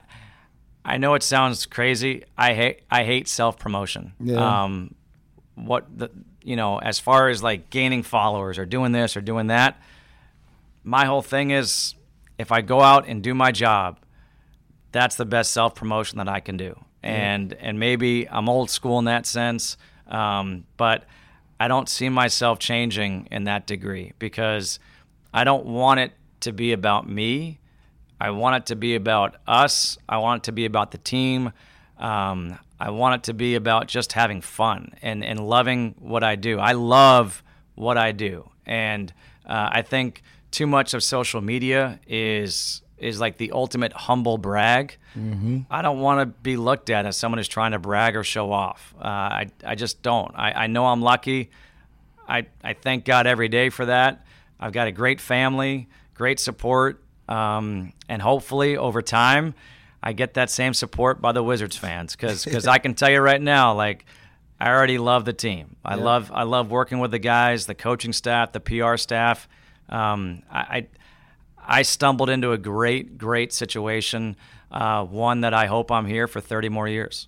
I 0.85 0.97
know 0.97 1.13
it 1.13 1.23
sounds 1.23 1.65
crazy. 1.65 2.25
I 2.37 2.53
hate 2.53 2.81
I 2.91 3.05
hate 3.05 3.29
self 3.29 3.57
promotion. 3.57 4.11
Yeah. 4.19 4.63
Um, 4.63 4.95
what 5.55 5.85
the 5.97 6.09
you 6.43 6.57
know 6.57 6.77
as 6.77 6.99
far 6.99 7.29
as 7.29 7.41
like 7.41 7.69
gaining 7.69 8.03
followers 8.03 8.57
or 8.57 8.65
doing 8.65 8.91
this 8.91 9.15
or 9.15 9.21
doing 9.21 9.47
that, 9.47 9.81
my 10.83 11.05
whole 11.05 11.21
thing 11.21 11.51
is 11.51 11.95
if 12.37 12.51
I 12.51 12.61
go 12.61 12.81
out 12.81 13.07
and 13.07 13.21
do 13.21 13.33
my 13.33 13.51
job, 13.51 13.99
that's 14.91 15.15
the 15.15 15.25
best 15.25 15.51
self 15.51 15.75
promotion 15.75 16.17
that 16.17 16.29
I 16.29 16.39
can 16.39 16.57
do. 16.57 16.79
And 17.01 17.53
and 17.53 17.79
maybe 17.79 18.29
I'm 18.29 18.47
old 18.47 18.69
school 18.69 18.99
in 18.99 19.05
that 19.05 19.25
sense, 19.25 19.77
um, 20.07 20.63
but 20.77 21.03
I 21.59 21.67
don't 21.67 21.89
see 21.89 22.09
myself 22.09 22.59
changing 22.59 23.27
in 23.31 23.43
that 23.45 23.67
degree 23.67 24.13
because 24.19 24.79
I 25.33 25.43
don't 25.43 25.65
want 25.65 25.99
it 25.99 26.13
to 26.41 26.53
be 26.53 26.71
about 26.71 27.09
me. 27.09 27.59
I 28.21 28.29
want 28.31 28.55
it 28.55 28.65
to 28.67 28.75
be 28.75 28.95
about 28.95 29.35
us. 29.47 29.97
I 30.07 30.17
want 30.17 30.43
it 30.43 30.45
to 30.45 30.51
be 30.53 30.65
about 30.65 30.91
the 30.91 30.97
team. 30.97 31.51
Um, 31.97 32.57
I 32.79 32.89
want 32.91 33.15
it 33.15 33.23
to 33.23 33.33
be 33.33 33.55
about 33.55 33.87
just 33.87 34.13
having 34.13 34.41
fun 34.41 34.93
and, 35.01 35.23
and 35.23 35.39
loving 35.45 35.95
what 35.99 36.23
I 36.23 36.35
do. 36.35 36.59
I 36.59 36.73
love 36.73 37.43
what 37.75 37.97
I 37.97 38.11
do. 38.11 38.49
And 38.65 39.11
uh, 39.45 39.69
I 39.71 39.81
think 39.81 40.21
too 40.53 40.67
much 40.67 40.93
of 40.93 41.03
social 41.03 41.41
media 41.41 41.99
is 42.07 42.81
is 42.97 43.19
like 43.19 43.35
the 43.37 43.51
ultimate 43.51 43.91
humble 43.91 44.37
brag. 44.37 44.95
I 45.69 45.81
don't 45.81 45.99
want 45.99 46.21
to 46.21 46.25
be 46.41 46.55
looked 46.55 46.89
at 46.89 47.05
as 47.05 47.17
someone 47.17 47.37
who's 47.37 47.47
trying 47.49 47.71
to 47.73 47.79
brag 47.79 48.15
or 48.15 48.23
show 48.23 48.51
off. 48.51 48.93
Uh, 48.97 49.07
I, 49.07 49.51
I 49.65 49.75
just 49.75 50.01
don't. 50.01 50.31
I, 50.35 50.63
I 50.63 50.67
know 50.67 50.85
I'm 50.87 51.01
lucky. 51.01 51.51
I, 52.27 52.47
I 52.63 52.73
thank 52.73 53.03
God 53.05 53.27
every 53.27 53.49
day 53.49 53.69
for 53.69 53.85
that. 53.87 54.25
I've 54.59 54.71
got 54.71 54.87
a 54.87 54.91
great 54.93 55.19
family, 55.19 55.89
great 56.13 56.39
support, 56.39 57.03
um, 57.27 57.91
and 58.07 58.21
hopefully 58.21 58.77
over 58.77 59.01
time, 59.01 59.53
I 60.01 60.13
get 60.13 60.35
that 60.35 60.49
same 60.49 60.73
support 60.73 61.19
by 61.21 61.31
the 61.33 61.43
Wizards 61.43 61.75
fans 61.75 62.15
because 62.15 62.67
I 62.67 62.77
can 62.77 62.93
tell 62.95 63.09
you 63.11 63.19
right 63.19 63.41
now, 63.41 63.73
like 63.73 64.05
I 64.61 64.69
already 64.69 64.97
love 64.97 65.25
the 65.25 65.33
team. 65.33 65.75
I 65.83 65.95
Yeah. 65.97 66.03
love 66.03 66.31
I 66.33 66.43
love 66.43 66.71
working 66.71 66.99
with 66.99 67.11
the 67.11 67.19
guys, 67.19 67.65
the 67.65 67.75
coaching 67.75 68.13
staff, 68.13 68.53
the 68.53 68.61
PR 68.61 68.95
staff. 68.97 69.47
Um, 69.89 70.43
I, 70.51 70.87
I 71.65 71.81
stumbled 71.81 72.29
into 72.29 72.51
a 72.51 72.57
great 72.57 73.17
great 73.17 73.53
situation, 73.53 74.35
uh, 74.71 75.05
one 75.05 75.41
that 75.41 75.53
I 75.53 75.67
hope 75.67 75.91
I'm 75.91 76.05
here 76.05 76.27
for 76.27 76.41
30 76.41 76.69
more 76.69 76.87
years. 76.87 77.27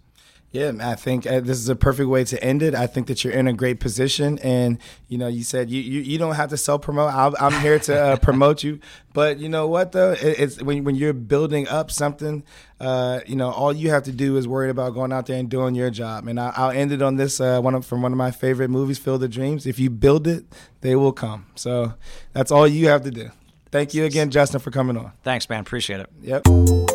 Yeah, 0.56 0.72
I 0.80 0.96
think 0.96 1.28
uh, 1.28 1.42
this 1.42 1.58
is 1.58 1.68
a 1.68 1.76
perfect 1.76 2.08
way 2.08 2.24
to 2.24 2.42
end 2.42 2.64
it. 2.64 2.74
I 2.74 2.88
think 2.88 3.08
that 3.08 3.26
you're 3.26 3.34
in 3.34 3.46
a 3.46 3.52
great 3.52 3.82
position, 3.82 4.40
and 4.40 4.78
you 5.10 5.18
know, 5.18 5.28
you 5.28 5.44
said 5.44 5.70
you 5.70 5.82
you, 5.82 6.00
you 6.00 6.18
don't 6.18 6.36
have 6.36 6.50
to 6.52 6.58
self 6.58 6.82
promote. 6.82 7.12
I'm 7.14 7.62
here 7.62 7.78
to 7.78 8.02
uh, 8.02 8.16
promote 8.16 8.64
you, 8.64 8.80
but 9.12 9.38
you 9.38 9.50
know 9.50 9.68
what 9.68 9.92
though? 9.92 10.14
It, 10.14 10.40
it's 10.40 10.62
when 10.62 10.86
when 10.86 10.96
you're 10.96 11.12
building 11.12 11.68
up 11.68 11.92
something, 11.92 12.42
uh, 12.80 13.20
you 13.28 13.36
know, 13.36 13.52
all 13.52 13.74
you 13.74 13.90
have 13.90 14.04
to 14.04 14.14
do 14.14 14.38
is 14.38 14.48
worry 14.48 14.70
about 14.70 14.94
going 14.94 15.12
out 15.12 15.26
there 15.26 15.38
and 15.38 15.50
doing 15.50 15.76
your 15.76 15.90
job. 15.90 16.26
And 16.26 16.40
I, 16.40 16.54
I'll 16.56 16.72
end 16.72 16.94
it 16.94 17.02
on 17.02 17.18
this 17.18 17.42
uh, 17.42 17.60
one 17.60 17.76
of, 17.76 17.86
from 17.86 18.02
one 18.02 18.14
of 18.14 18.18
my 18.18 18.32
favorite 18.32 18.70
movies, 18.70 18.98
Field 18.98 19.24
of 19.26 19.32
Dreams. 19.32 19.68
If 19.68 19.78
you 19.78 19.90
build 19.90 20.26
it, 20.26 20.46
they 20.80 20.96
will 20.96 21.12
come. 21.12 21.48
So 21.56 21.96
that's 22.32 22.50
all 22.50 22.66
you 22.66 22.88
have 22.88 23.04
to 23.04 23.12
do. 23.12 23.30
Thank 23.72 23.94
you 23.94 24.06
again, 24.06 24.32
Justin, 24.32 24.62
for 24.62 24.72
coming 24.72 24.96
on. 24.96 25.12
Thanks, 25.22 25.50
man. 25.50 25.60
Appreciate 25.60 26.00
it. 26.00 26.10
Yep. 26.22 26.95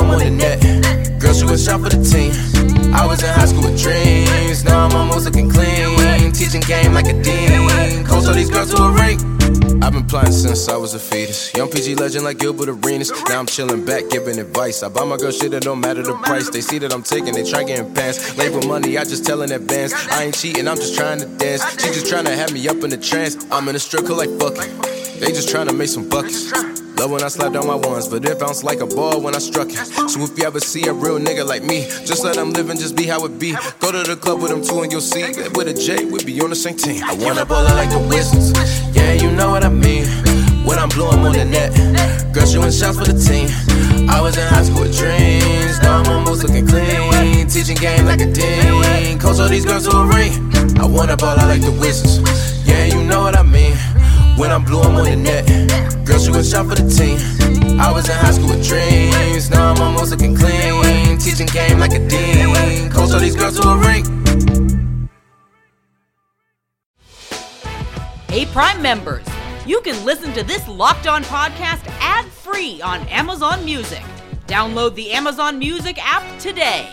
I'm 0.00 0.10
on 0.10 0.18
the 0.18 0.30
net. 0.30 1.20
Girl 1.20 1.34
shooting 1.34 1.58
shot 1.58 1.80
for 1.82 1.90
the 1.90 2.00
team. 2.00 2.32
I 2.94 3.06
was 3.06 3.22
in 3.22 3.28
high 3.28 3.44
school 3.44 3.62
with 3.62 3.78
dreams. 3.78 4.64
Now 4.64 4.86
I'm 4.86 4.96
almost 4.96 5.26
looking 5.26 5.50
clean. 5.50 6.32
Teaching 6.32 6.62
game 6.62 6.94
like 6.94 7.06
a 7.06 7.22
dean. 7.22 8.04
Coach 8.06 8.26
all 8.26 8.32
these 8.32 8.48
girls 8.48 8.72
to 8.74 8.82
a 8.82 8.92
ring. 8.92 9.20
I've 9.82 9.92
been 9.92 10.06
plotting 10.06 10.32
since 10.32 10.68
I 10.68 10.76
was 10.76 10.94
a 10.94 10.98
fetus. 10.98 11.52
Young 11.54 11.68
PG 11.68 11.96
legend 11.96 12.24
like 12.24 12.38
Gilbert 12.38 12.68
Arenas. 12.70 13.10
Now 13.28 13.40
I'm 13.40 13.46
chilling 13.46 13.84
back, 13.84 14.08
giving 14.08 14.38
advice. 14.38 14.82
I 14.82 14.88
buy 14.88 15.04
my 15.04 15.18
girl 15.18 15.32
shit, 15.32 15.52
it 15.52 15.64
don't 15.64 15.80
matter 15.80 16.02
the 16.02 16.14
price. 16.14 16.48
They 16.48 16.62
see 16.62 16.78
that 16.78 16.92
I'm 16.94 17.02
taking, 17.02 17.34
they 17.34 17.44
try 17.44 17.64
getting 17.64 17.92
pants. 17.92 18.38
Labor 18.38 18.66
money, 18.66 18.96
I 18.96 19.04
just 19.04 19.26
tell 19.26 19.42
in 19.42 19.52
advance. 19.52 19.92
I 20.12 20.24
ain't 20.24 20.34
cheating, 20.34 20.66
I'm 20.66 20.76
just 20.76 20.96
trying 20.96 21.20
to 21.20 21.26
dance. 21.26 21.62
She 21.80 21.88
just 21.88 22.08
trying 22.08 22.24
to 22.24 22.34
have 22.34 22.52
me 22.52 22.66
up 22.68 22.82
in 22.84 22.90
the 22.90 22.96
trance. 22.98 23.36
I'm 23.50 23.68
in 23.68 23.76
a 23.76 23.78
club 23.78 24.18
like 24.18 24.30
fuck 24.40 24.54
it. 24.56 25.20
They 25.20 25.32
just 25.32 25.50
trying 25.50 25.66
to 25.66 25.74
make 25.74 25.88
some 25.88 26.08
buckets. 26.08 26.79
Love 27.00 27.12
when 27.12 27.22
I 27.22 27.28
slap 27.28 27.54
down 27.54 27.66
my 27.66 27.76
ones, 27.76 28.08
but 28.08 28.22
it 28.26 28.38
bounced 28.38 28.62
like 28.62 28.80
a 28.80 28.86
ball 28.86 29.22
when 29.22 29.34
I 29.34 29.38
struck 29.38 29.68
it. 29.70 29.86
So 30.10 30.20
if 30.20 30.36
you 30.36 30.44
ever 30.44 30.60
see 30.60 30.86
a 30.86 30.92
real 30.92 31.18
nigga 31.18 31.46
like 31.46 31.62
me, 31.62 31.88
just 32.04 32.22
let 32.22 32.34
them 32.34 32.52
live 32.52 32.68
and 32.68 32.78
just 32.78 32.94
be 32.94 33.06
how 33.06 33.24
it 33.24 33.38
be. 33.38 33.52
Go 33.78 33.90
to 33.90 34.02
the 34.02 34.16
club 34.20 34.42
with 34.42 34.50
them 34.50 34.60
two 34.60 34.82
and 34.82 34.92
you'll 34.92 35.00
see. 35.00 35.22
that 35.22 35.56
With 35.56 35.68
a 35.68 35.72
J, 35.72 36.04
we 36.04 36.22
be 36.22 36.38
on 36.42 36.50
the 36.50 36.56
same 36.56 36.76
team. 36.76 37.02
I 37.02 37.14
wanna 37.14 37.46
ball 37.46 37.64
like 37.64 37.88
the 37.88 38.00
Wizards. 38.00 38.52
Yeah, 38.94 39.14
you 39.14 39.30
know 39.30 39.48
what 39.48 39.64
I 39.64 39.70
mean. 39.70 40.04
When 40.68 40.78
I'm 40.78 40.90
blue, 40.90 41.08
I'm 41.08 41.24
on 41.24 41.32
the 41.32 41.46
net. 41.46 41.72
Girl 42.34 42.44
shooting 42.44 42.70
shots 42.70 42.98
for 42.98 43.08
the 43.08 43.16
team. 43.16 43.48
I 44.10 44.20
was 44.20 44.36
in 44.36 44.46
high 44.46 44.64
school 44.64 44.82
with 44.82 44.92
dreams. 44.92 45.80
Now 45.80 46.02
I'm 46.02 46.06
almost 46.12 46.44
looking 46.44 46.66
clean. 46.66 47.48
Teaching 47.48 47.78
game 47.80 48.04
like 48.04 48.20
a 48.20 48.30
dean. 48.30 49.18
Coach 49.18 49.40
all 49.40 49.48
these 49.48 49.64
girls 49.64 49.88
to 49.88 49.96
a 49.96 50.04
ring. 50.04 50.36
I 50.76 50.84
wanna 50.84 51.16
ball 51.16 51.36
like 51.48 51.62
the 51.62 51.72
Wizards. 51.80 52.20
Yeah, 52.68 52.84
you 52.92 53.02
know 53.04 53.22
what 53.22 53.38
I 53.38 53.42
mean. 53.42 53.59
When 54.40 54.50
I'm 54.50 54.64
blue, 54.64 54.80
I'm 54.80 54.96
on 54.96 55.04
the 55.04 55.16
net. 55.16 55.46
Girl 56.06 56.18
shooting 56.18 56.42
shot 56.42 56.66
for 56.66 56.74
the 56.74 56.88
team. 56.88 57.18
I 57.78 57.92
was 57.92 58.08
in 58.08 58.16
high 58.16 58.30
school 58.30 58.48
with 58.48 58.66
dreams. 58.66 59.50
Now 59.50 59.74
I'm 59.74 59.82
almost 59.82 60.12
looking 60.12 60.34
clean. 60.34 61.18
Teaching 61.18 61.46
game 61.48 61.78
like 61.78 61.92
a 61.92 61.98
dean. 62.08 62.90
Coach 62.90 63.12
all 63.12 63.20
these 63.20 63.36
girls 63.36 63.60
to 63.60 63.68
a 63.68 63.76
ring. 63.76 64.02
Hey, 68.30 68.46
Prime 68.46 68.80
members, 68.80 69.26
you 69.66 69.82
can 69.82 70.02
listen 70.06 70.32
to 70.32 70.42
this 70.42 70.66
Locked 70.66 71.06
On 71.06 71.22
podcast 71.24 71.86
ad 72.00 72.24
free 72.24 72.80
on 72.80 73.06
Amazon 73.08 73.62
Music. 73.62 74.02
Download 74.46 74.94
the 74.94 75.12
Amazon 75.12 75.58
Music 75.58 75.98
app 76.00 76.24
today. 76.40 76.88